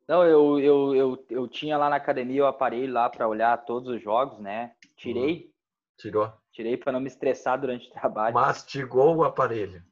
Não, 0.07 0.23
eu, 0.25 0.61
eu, 0.61 0.95
eu, 0.95 1.27
eu 1.31 1.49
tinha 1.49 1.79
lá 1.79 1.89
na 1.89 1.97
academia 1.97 2.45
o 2.45 2.47
aparelho 2.47 2.93
lá 2.93 3.09
para 3.09 3.27
olhar 3.27 3.65
todos 3.65 3.89
os 3.89 4.03
jogos, 4.03 4.39
né? 4.39 4.75
Tirei, 4.97 5.51
Tirou. 5.99 6.33
tirei 6.53 6.77
para 6.77 6.93
não 6.93 7.01
me 7.01 7.07
estressar 7.09 7.59
durante 7.61 7.89
o 7.89 7.93
trabalho. 7.93 8.35
Mastigou 8.35 9.17
o 9.17 9.25
aparelho. 9.25 9.83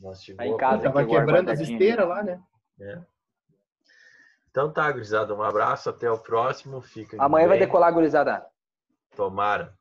Mastigou 0.00 0.38
Tá 0.38 0.46
em 0.46 0.52
o 0.52 0.56
casa. 0.56 0.88
aparelho. 0.88 0.92
Tava 0.92 1.06
quebrando 1.06 1.50
as 1.50 1.58
guardadinho. 1.58 1.72
esteiras 1.78 2.08
lá, 2.08 2.22
né? 2.22 2.42
É. 2.80 3.00
Então 4.50 4.72
tá, 4.72 4.90
gurizada. 4.90 5.34
Um 5.34 5.42
abraço, 5.42 5.90
até 5.90 6.10
o 6.10 6.18
próximo. 6.18 6.80
Fica 6.80 7.16
Amanhã 7.22 7.48
vai 7.48 7.58
bem. 7.58 7.66
decolar, 7.66 7.92
gurizada. 7.92 8.44
Tomara. 9.16 9.76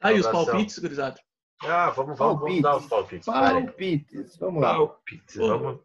Aí, 0.00 0.18
os 0.18 0.26
Abração. 0.26 0.46
palpites, 0.52 0.78
gurizada. 0.78 1.20
Ah, 1.64 1.90
vamos, 1.90 2.16
vamos, 2.16 2.40
vamos 2.40 2.62
dar 2.62 2.76
os 2.76 2.86
palpites. 2.86 3.28
Aí. 3.28 3.64
Palpites. 3.64 4.36
Vamos 4.36 4.62
lá. 4.62 4.74
Palpites. 4.74 5.36
Vamos. 5.36 5.80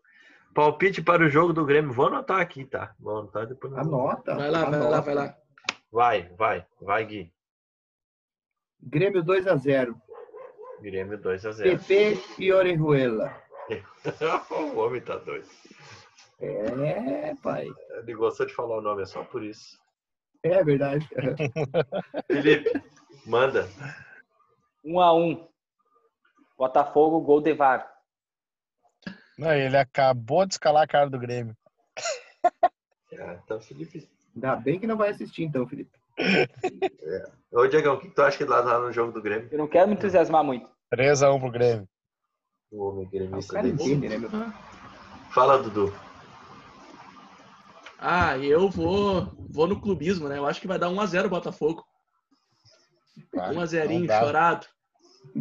Palpite 0.53 1.01
para 1.01 1.23
o 1.23 1.29
jogo 1.29 1.51
do 1.51 1.65
Grêmio. 1.65 1.91
Vou 1.91 2.07
anotar 2.07 2.39
aqui, 2.39 2.63
tá? 2.63 2.93
Vou 2.99 3.17
anotar 3.19 3.47
depois. 3.47 3.73
Anota. 3.73 4.35
Vai 4.35 4.51
lá, 4.51 4.59
vai 4.65 4.67
anota. 4.75 4.89
lá, 4.89 4.99
vai 5.01 5.15
lá. 5.15 5.37
Vai, 5.91 6.29
vai, 6.37 6.65
vai, 6.79 7.05
Gui. 7.05 7.33
Grêmio 8.85 9.23
2 9.23 9.47
a 9.47 9.55
0 9.55 9.95
Grêmio 10.81 11.17
2 11.17 11.45
a 11.45 11.51
0 11.51 11.69
PP 11.69 12.19
e 12.37 12.51
Orejuela. 12.51 13.33
o 14.75 14.79
homem 14.79 15.01
tá 15.01 15.15
doido. 15.17 15.47
É, 16.39 17.33
pai. 17.41 17.67
Ele 17.99 18.13
gostou 18.13 18.45
de 18.45 18.53
falar 18.53 18.77
o 18.77 18.81
nome, 18.81 19.03
é 19.03 19.05
só 19.05 19.23
por 19.23 19.43
isso. 19.43 19.79
É 20.43 20.61
verdade. 20.61 21.07
Felipe, 22.27 22.83
manda. 23.25 23.69
Um 24.83 24.99
a 24.99 25.15
um. 25.15 25.47
Botafogo, 26.57 27.21
gol 27.21 27.39
de 27.39 27.53
VAR. 27.53 27.89
Não, 29.37 29.53
ele 29.53 29.77
acabou 29.77 30.45
de 30.45 30.55
escalar 30.55 30.83
a 30.83 30.87
cara 30.87 31.09
do 31.09 31.17
Grêmio. 31.17 31.55
Ah, 33.17 33.39
então, 33.43 33.61
Felipe. 33.61 34.09
Ainda 34.35 34.55
bem 34.57 34.79
que 34.79 34.87
não 34.87 34.97
vai 34.97 35.11
assistir, 35.11 35.43
então, 35.43 35.65
Felipe. 35.65 35.97
Ô, 37.51 37.67
Diegão, 37.67 37.95
o 37.95 37.99
que 37.99 38.09
tu 38.09 38.21
acha 38.21 38.37
que 38.37 38.45
lá 38.45 38.63
tá 38.63 38.79
no 38.79 38.91
jogo 38.91 39.11
do 39.11 39.21
Grêmio? 39.21 39.47
Eu 39.51 39.57
não 39.57 39.67
quero 39.67 39.87
me 39.87 39.93
entusiasmar 39.95 40.43
muito. 40.43 40.69
3x1 40.93 41.39
pro 41.39 41.51
Grêmio. 41.51 41.87
O 42.71 42.89
homem 42.89 43.05
O 43.05 43.09
gremista 43.09 43.61
meu? 43.61 44.29
Fala, 45.31 45.61
Dudu. 45.61 45.93
Ah, 47.99 48.37
eu 48.37 48.69
vou, 48.69 49.31
vou 49.49 49.67
no 49.67 49.79
clubismo, 49.79 50.27
né? 50.27 50.37
Eu 50.37 50.45
acho 50.45 50.59
que 50.59 50.67
vai 50.67 50.77
dar 50.77 50.89
1x0 50.89 51.29
Botafogo. 51.29 51.85
Vai. 53.33 53.53
1x0, 53.55 53.99
Não 53.99 54.05
dá. 54.05 54.19
chorado. 54.19 54.67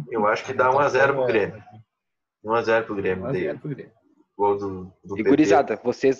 Eu 0.09 0.25
acho 0.27 0.45
que 0.45 0.53
dá 0.53 0.69
1x0 0.69 1.13
pro 1.13 1.25
Grêmio. 1.25 1.63
1x0 2.45 2.85
pro 2.85 2.95
Grêmio. 2.95 3.25
1 3.25 3.27
a 3.27 3.31
daí. 3.31 3.41
0 3.43 3.59
pro 3.59 3.69
Grêmio. 3.69 3.93
Gol 4.37 4.57
do, 4.57 4.93
do 5.03 5.19
E 5.19 5.23
gurizada, 5.23 5.79
vocês, 5.83 6.19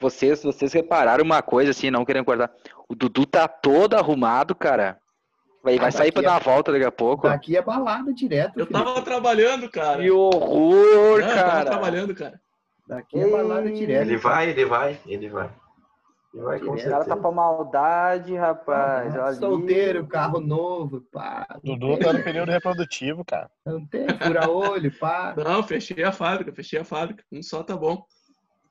vocês, 0.00 0.42
vocês 0.42 0.72
repararam 0.72 1.22
uma 1.24 1.42
coisa 1.42 1.70
assim, 1.72 1.90
não 1.90 2.04
querendo 2.04 2.24
cortar. 2.24 2.50
O 2.88 2.94
Dudu 2.94 3.26
tá 3.26 3.46
todo 3.46 3.94
arrumado, 3.94 4.54
cara. 4.54 4.98
Vai, 5.62 5.76
vai 5.78 5.88
Ah, 5.88 5.92
sair 5.92 6.10
pra 6.10 6.22
daqui 6.22 6.32
dar 6.34 6.40
é- 6.40 6.48
uma 6.48 6.54
volta 6.54 6.72
daqui 6.72 6.84
a 6.86 6.90
pouco. 6.92 7.28
Daqui 7.28 7.56
é 7.56 7.60
balada 7.62 8.12
direto, 8.14 8.58
Eu 8.58 8.66
Felipe. 8.66 8.72
tava 8.84 9.02
trabalhando, 9.02 9.70
cara. 9.70 10.02
Que 10.02 10.10
horror, 10.10 11.18
Não, 11.18 11.18
eu 11.18 11.20
tava 11.20 11.34
cara. 11.50 11.64
trabalhando, 11.66 12.14
cara. 12.14 12.40
Daqui 12.88 13.20
é 13.20 13.30
balada 13.30 13.68
Ei. 13.68 13.74
direto. 13.74 14.06
Ele 14.08 14.16
vai, 14.16 14.48
ele 14.50 14.64
vai, 14.64 14.98
ele 15.06 15.28
vai. 15.28 15.50
Ele 16.32 16.42
vai 16.44 16.60
com. 16.60 16.72
O 16.72 16.82
cara 16.82 17.04
tá 17.04 17.16
pra 17.16 17.30
maldade, 17.30 18.34
rapaz. 18.36 19.14
Ah, 19.16 19.24
olha 19.24 19.34
Solteiro, 19.34 19.98
ali. 20.00 20.08
carro 20.08 20.40
novo, 20.40 21.02
pá. 21.12 21.46
Dudu 21.62 21.98
tá 21.98 22.12
no 22.12 22.22
período 22.22 22.50
reprodutivo, 22.50 23.24
cara. 23.24 23.50
não 23.66 23.84
tem 23.86 24.06
fura-olho, 24.08 24.90
pá. 24.98 25.34
Não, 25.36 25.62
fechei 25.62 26.02
a 26.04 26.10
fábrica, 26.12 26.52
fechei 26.54 26.78
a 26.80 26.84
fábrica. 26.84 27.22
Um 27.30 27.42
só 27.42 27.62
tá 27.62 27.76
bom. 27.76 28.02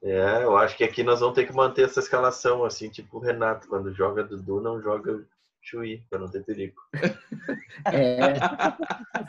É, 0.02 0.44
eu 0.44 0.56
acho 0.58 0.78
que 0.78 0.84
aqui 0.84 1.04
nós 1.04 1.20
vamos 1.20 1.36
ter 1.36 1.46
que 1.46 1.54
manter 1.54 1.84
essa 1.86 2.00
escalação, 2.00 2.64
assim, 2.64 2.90
tipo 2.90 3.18
o 3.18 3.20
Renato, 3.20 3.68
quando 3.68 3.94
joga 3.94 4.24
Dudu, 4.24 4.62
não 4.62 4.82
joga 4.82 5.26
Chuí, 5.62 6.04
pra 6.10 6.18
não 6.20 6.30
ter 6.30 6.44
perigo. 6.44 6.82
É. 7.86 8.34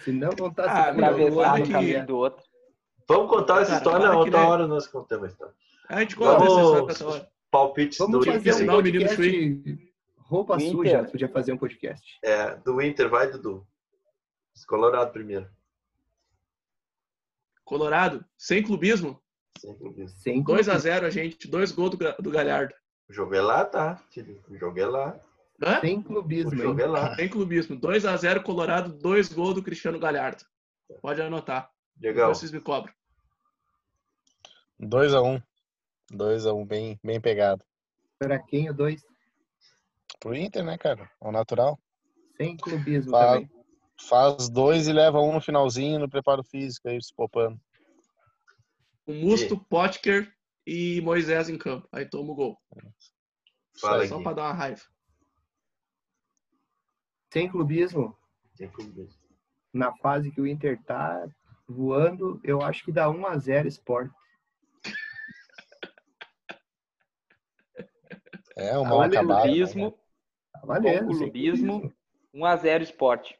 Senão 0.00 0.30
vão 0.36 0.48
estar 0.48 0.64
Ah, 0.64 0.90
Atravessar 0.90 1.58
no 1.58 1.70
caminho 1.70 2.06
do 2.06 2.16
outro. 2.16 2.44
Vamos 3.08 3.30
contar 3.30 3.62
essa 3.62 3.76
história? 3.76 4.06
Não, 4.08 4.18
outra 4.18 4.38
nem- 4.40 4.48
hora 4.48 4.66
nós 4.66 4.86
contamos 4.86 5.24
a 5.24 5.28
história. 5.28 5.54
A 5.88 6.00
gente 6.00 6.16
conta 6.16 6.44
essa 6.44 6.60
história 6.60 6.82
pra 6.84 6.92
essa 6.92 7.06
hora. 7.08 7.30
Palpites 7.50 7.98
Vamos 7.98 8.18
do 8.24 8.32
fazer 8.32 8.50
Inter. 8.50 8.62
um 8.62 8.66
podcast. 8.82 9.90
Roupa 10.18 10.54
Inter. 10.56 10.70
suja, 10.70 11.04
podia 11.04 11.28
fazer 11.28 11.52
um 11.52 11.58
podcast. 11.58 12.18
É, 12.22 12.54
do 12.56 12.80
Inter, 12.80 13.08
vai, 13.08 13.30
Dudu. 13.30 13.66
Colorado 14.68 15.10
primeiro. 15.12 15.48
Colorado, 17.64 18.24
sem 18.36 18.62
clubismo, 18.62 19.20
Sem 19.58 19.74
clubismo. 19.76 20.18
Sem 20.18 20.44
2x0 20.44 21.04
a 21.04 21.10
gente, 21.10 21.48
dois 21.48 21.72
gols 21.72 21.90
do, 21.90 21.98
do 22.22 22.30
Galhardo. 22.30 22.74
O 23.08 23.12
jogo 23.12 23.34
é 23.34 23.40
lá, 23.42 23.64
tá? 23.64 24.02
O 24.48 24.56
jogo 24.56 24.78
é 24.80 24.86
lá. 24.86 25.20
Hã? 25.62 25.80
Sem 25.80 25.98
O 25.98 26.04
clubismo, 26.04 26.56
jogo 26.56 26.80
hein? 26.80 26.86
é 26.86 26.88
lá. 26.88 27.14
Sem 27.16 27.28
clubismo. 27.28 27.76
2x0 27.78 28.42
Colorado, 28.42 28.92
dois 28.92 29.30
gols 29.32 29.54
do 29.54 29.62
Cristiano 29.62 29.98
Galhardo. 29.98 30.44
Pode 31.02 31.20
anotar. 31.20 31.70
Depois 31.96 32.38
vocês 32.38 32.50
me 32.50 32.60
cobram. 32.60 32.92
2x1. 34.80 35.42
2x1, 36.12 36.66
bem, 36.66 36.98
bem 37.04 37.20
pegado. 37.20 37.64
Pra 38.18 38.38
quem 38.38 38.70
o 38.70 38.74
dois? 38.74 39.02
Pro 40.18 40.34
Inter, 40.34 40.64
né, 40.64 40.76
cara? 40.78 41.10
Ao 41.20 41.30
natural. 41.30 41.78
Sem 42.36 42.56
clubismo 42.56 43.10
Fa- 43.10 43.34
também. 43.34 43.50
Faz 44.08 44.48
dois 44.48 44.88
e 44.88 44.92
leva 44.92 45.20
um 45.20 45.34
no 45.34 45.40
finalzinho 45.40 45.98
no 45.98 46.08
preparo 46.08 46.42
físico 46.42 46.88
aí, 46.88 47.00
se 47.02 47.14
poupando. 47.14 47.60
O 49.10 49.14
Musto, 49.14 49.58
Potker 49.64 50.32
e 50.66 51.00
Moisés 51.00 51.48
em 51.48 51.58
campo. 51.58 51.88
Aí 51.90 52.04
toma 52.08 52.32
o 52.32 52.34
gol. 52.34 52.58
fala 53.80 54.06
Só 54.06 54.14
aqui. 54.14 54.24
pra 54.24 54.32
dar 54.32 54.42
uma 54.44 54.52
raiva. 54.52 54.82
Sem 57.32 57.48
clubismo, 57.50 58.16
Sem 58.54 58.68
clubismo. 58.68 59.20
na 59.72 59.92
fase 59.98 60.30
que 60.32 60.40
o 60.40 60.46
Inter 60.46 60.80
tá 60.84 61.28
voando, 61.68 62.40
eu 62.42 62.60
acho 62.62 62.84
que 62.84 62.90
dá 62.92 63.08
1 63.08 63.26
a 63.26 63.38
0 63.38 63.68
Sport. 63.68 64.10
É, 68.56 68.76
um 68.78 68.84
mal 68.84 68.98
Olha, 68.98 69.20
acabado. 69.20 69.36
né, 69.38 69.42
Clubismo, 69.54 69.98
Tá 70.52 70.60
valendo. 70.64 71.06
Com 71.06 71.12
sem 71.14 71.18
clubismo. 71.30 71.94
1x0 72.34 72.82
esporte. 72.82 73.38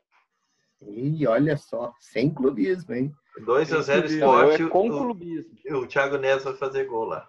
E 0.82 1.26
olha 1.26 1.56
só, 1.56 1.92
sem 2.00 2.32
clubismo, 2.32 2.94
hein? 2.94 3.12
2x0 3.40 4.08
Sem 4.08 4.18
Não, 4.18 4.40
eu 4.40 4.50
Sport. 4.50 4.60
é 4.60 4.68
com 4.68 4.88
o, 4.88 4.98
clubismo. 4.98 5.50
o 5.78 5.86
Thiago 5.86 6.18
Neves 6.18 6.44
vai 6.44 6.54
fazer 6.54 6.84
gol 6.84 7.04
lá. 7.04 7.28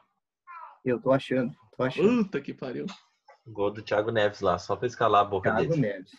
Eu 0.84 0.99
tô 0.99 1.12
achando, 1.12 1.54
tô 1.78 1.84
achando. 1.84 2.24
Puta 2.24 2.41
que 2.41 2.54
pariu. 2.54 2.86
Gol 3.47 3.72
do 3.72 3.82
Thiago 3.82 4.12
Neves 4.12 4.41
lá, 4.41 4.58
só 4.58 4.76
pra 4.76 4.88
escalar 4.88 5.22
a 5.22 5.26
boca 5.26 5.52
Thiago 5.52 5.70
dele. 5.70 5.82
Neves. 5.82 6.12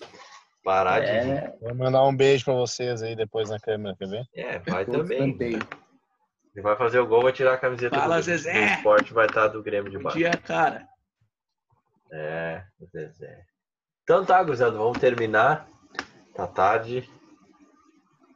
Parar 0.64 1.00
de 1.00 1.06
rir. 1.06 1.30
É, 1.38 1.56
Vou 1.60 1.74
mandar 1.74 2.04
um 2.04 2.14
beijo 2.16 2.44
pra 2.44 2.54
vocês 2.54 3.02
aí 3.02 3.16
depois 3.16 3.50
na 3.50 3.58
câmera, 3.58 3.96
quer 3.96 4.08
ver? 4.08 4.24
É, 4.36 4.58
vai 4.60 4.84
também. 4.86 5.36
Ele 5.40 6.62
vai 6.62 6.76
fazer 6.76 7.00
o 7.00 7.06
gol, 7.06 7.22
vai 7.22 7.32
tirar 7.32 7.54
a 7.54 7.58
camiseta 7.58 7.96
Fala, 7.98 8.16
do, 8.16 8.22
Zezé! 8.22 8.52
do 8.52 8.72
esporte, 8.74 9.12
vai 9.12 9.26
estar 9.26 9.48
do 9.48 9.62
Grêmio 9.62 9.90
de 9.90 9.98
baixo. 9.98 10.18
dia, 10.18 10.30
cara. 10.36 10.86
É, 12.12 12.62
o 12.78 12.86
Zezé. 12.86 13.42
Então 14.04 14.24
tá, 14.24 14.42
gurizada, 14.42 14.76
vamos 14.76 14.98
terminar. 14.98 15.66
Tá 16.34 16.46
tarde. 16.46 17.08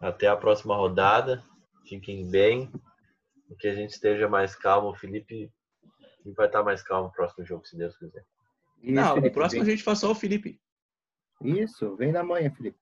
Até 0.06 0.28
a 0.28 0.36
próxima 0.36 0.76
rodada. 0.76 1.42
Fiquem 1.84 2.30
bem. 2.30 2.70
Que 3.58 3.68
a 3.68 3.74
gente 3.74 3.90
esteja 3.90 4.28
mais 4.28 4.54
calmo. 4.54 4.90
O 4.90 4.94
Felipe 4.94 5.50
vai 6.36 6.46
estar 6.46 6.62
mais 6.62 6.82
calmo 6.82 7.08
no 7.08 7.12
próximo 7.12 7.44
jogo, 7.44 7.66
se 7.66 7.76
Deus 7.76 7.96
quiser. 7.96 8.24
Isso, 8.82 8.92
Não, 8.92 9.08
no 9.08 9.14
Felipe, 9.16 9.34
próximo 9.34 9.62
a 9.62 9.64
vem. 9.64 9.74
gente 9.76 9.84
faz 9.84 9.98
só 9.98 10.10
o 10.10 10.14
Felipe. 10.14 10.60
Isso, 11.42 11.96
vem 11.96 12.12
na 12.12 12.22
manhã, 12.22 12.50
Felipe. 12.50 12.78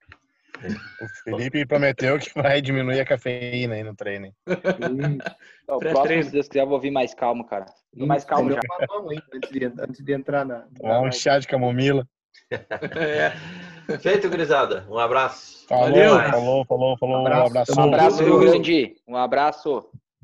O 0.62 1.08
Felipe 1.24 1.66
prometeu 1.66 2.18
que 2.18 2.32
vai 2.34 2.62
diminuir 2.62 3.00
a 3.00 3.04
cafeína 3.04 3.74
aí 3.74 3.82
no 3.82 3.96
treino. 3.96 4.32
Então, 4.46 5.76
o 5.76 5.80
próximo, 5.80 6.22
se 6.22 6.30
Deus 6.30 6.46
quiser, 6.46 6.62
eu 6.62 6.68
vou 6.68 6.80
vir 6.80 6.90
mais 6.90 7.14
calmo, 7.14 7.44
cara. 7.46 7.66
Tô 7.98 8.06
mais 8.06 8.24
calmo 8.24 8.52
já. 8.52 8.60
uma 8.70 8.86
mão, 8.86 9.12
hein, 9.12 9.22
antes 9.34 9.50
de, 9.50 9.64
antes 9.64 10.04
de 10.04 10.12
entrar 10.12 10.44
na. 10.44 10.58
na 10.60 10.66
Tomar 10.78 11.00
um 11.00 11.10
chá 11.10 11.38
de 11.38 11.48
camomila. 11.48 12.06
É. 12.50 13.32
Feito, 14.00 14.28
gurizada. 14.28 14.86
Um 14.88 14.98
abraço. 14.98 15.66
Falou, 15.68 15.84
Valeu. 15.88 16.30
falou, 16.30 16.64
falou, 16.64 16.98
falou. 16.98 17.16
Um 17.16 17.26
Abraço, 17.26 17.46
abraço. 17.46 17.80
Um 17.80 17.84
abraço. 17.84 18.24
Rio 18.24 18.38
Grande. 18.38 18.96
Um 19.08 19.16
abraço. 19.16 19.86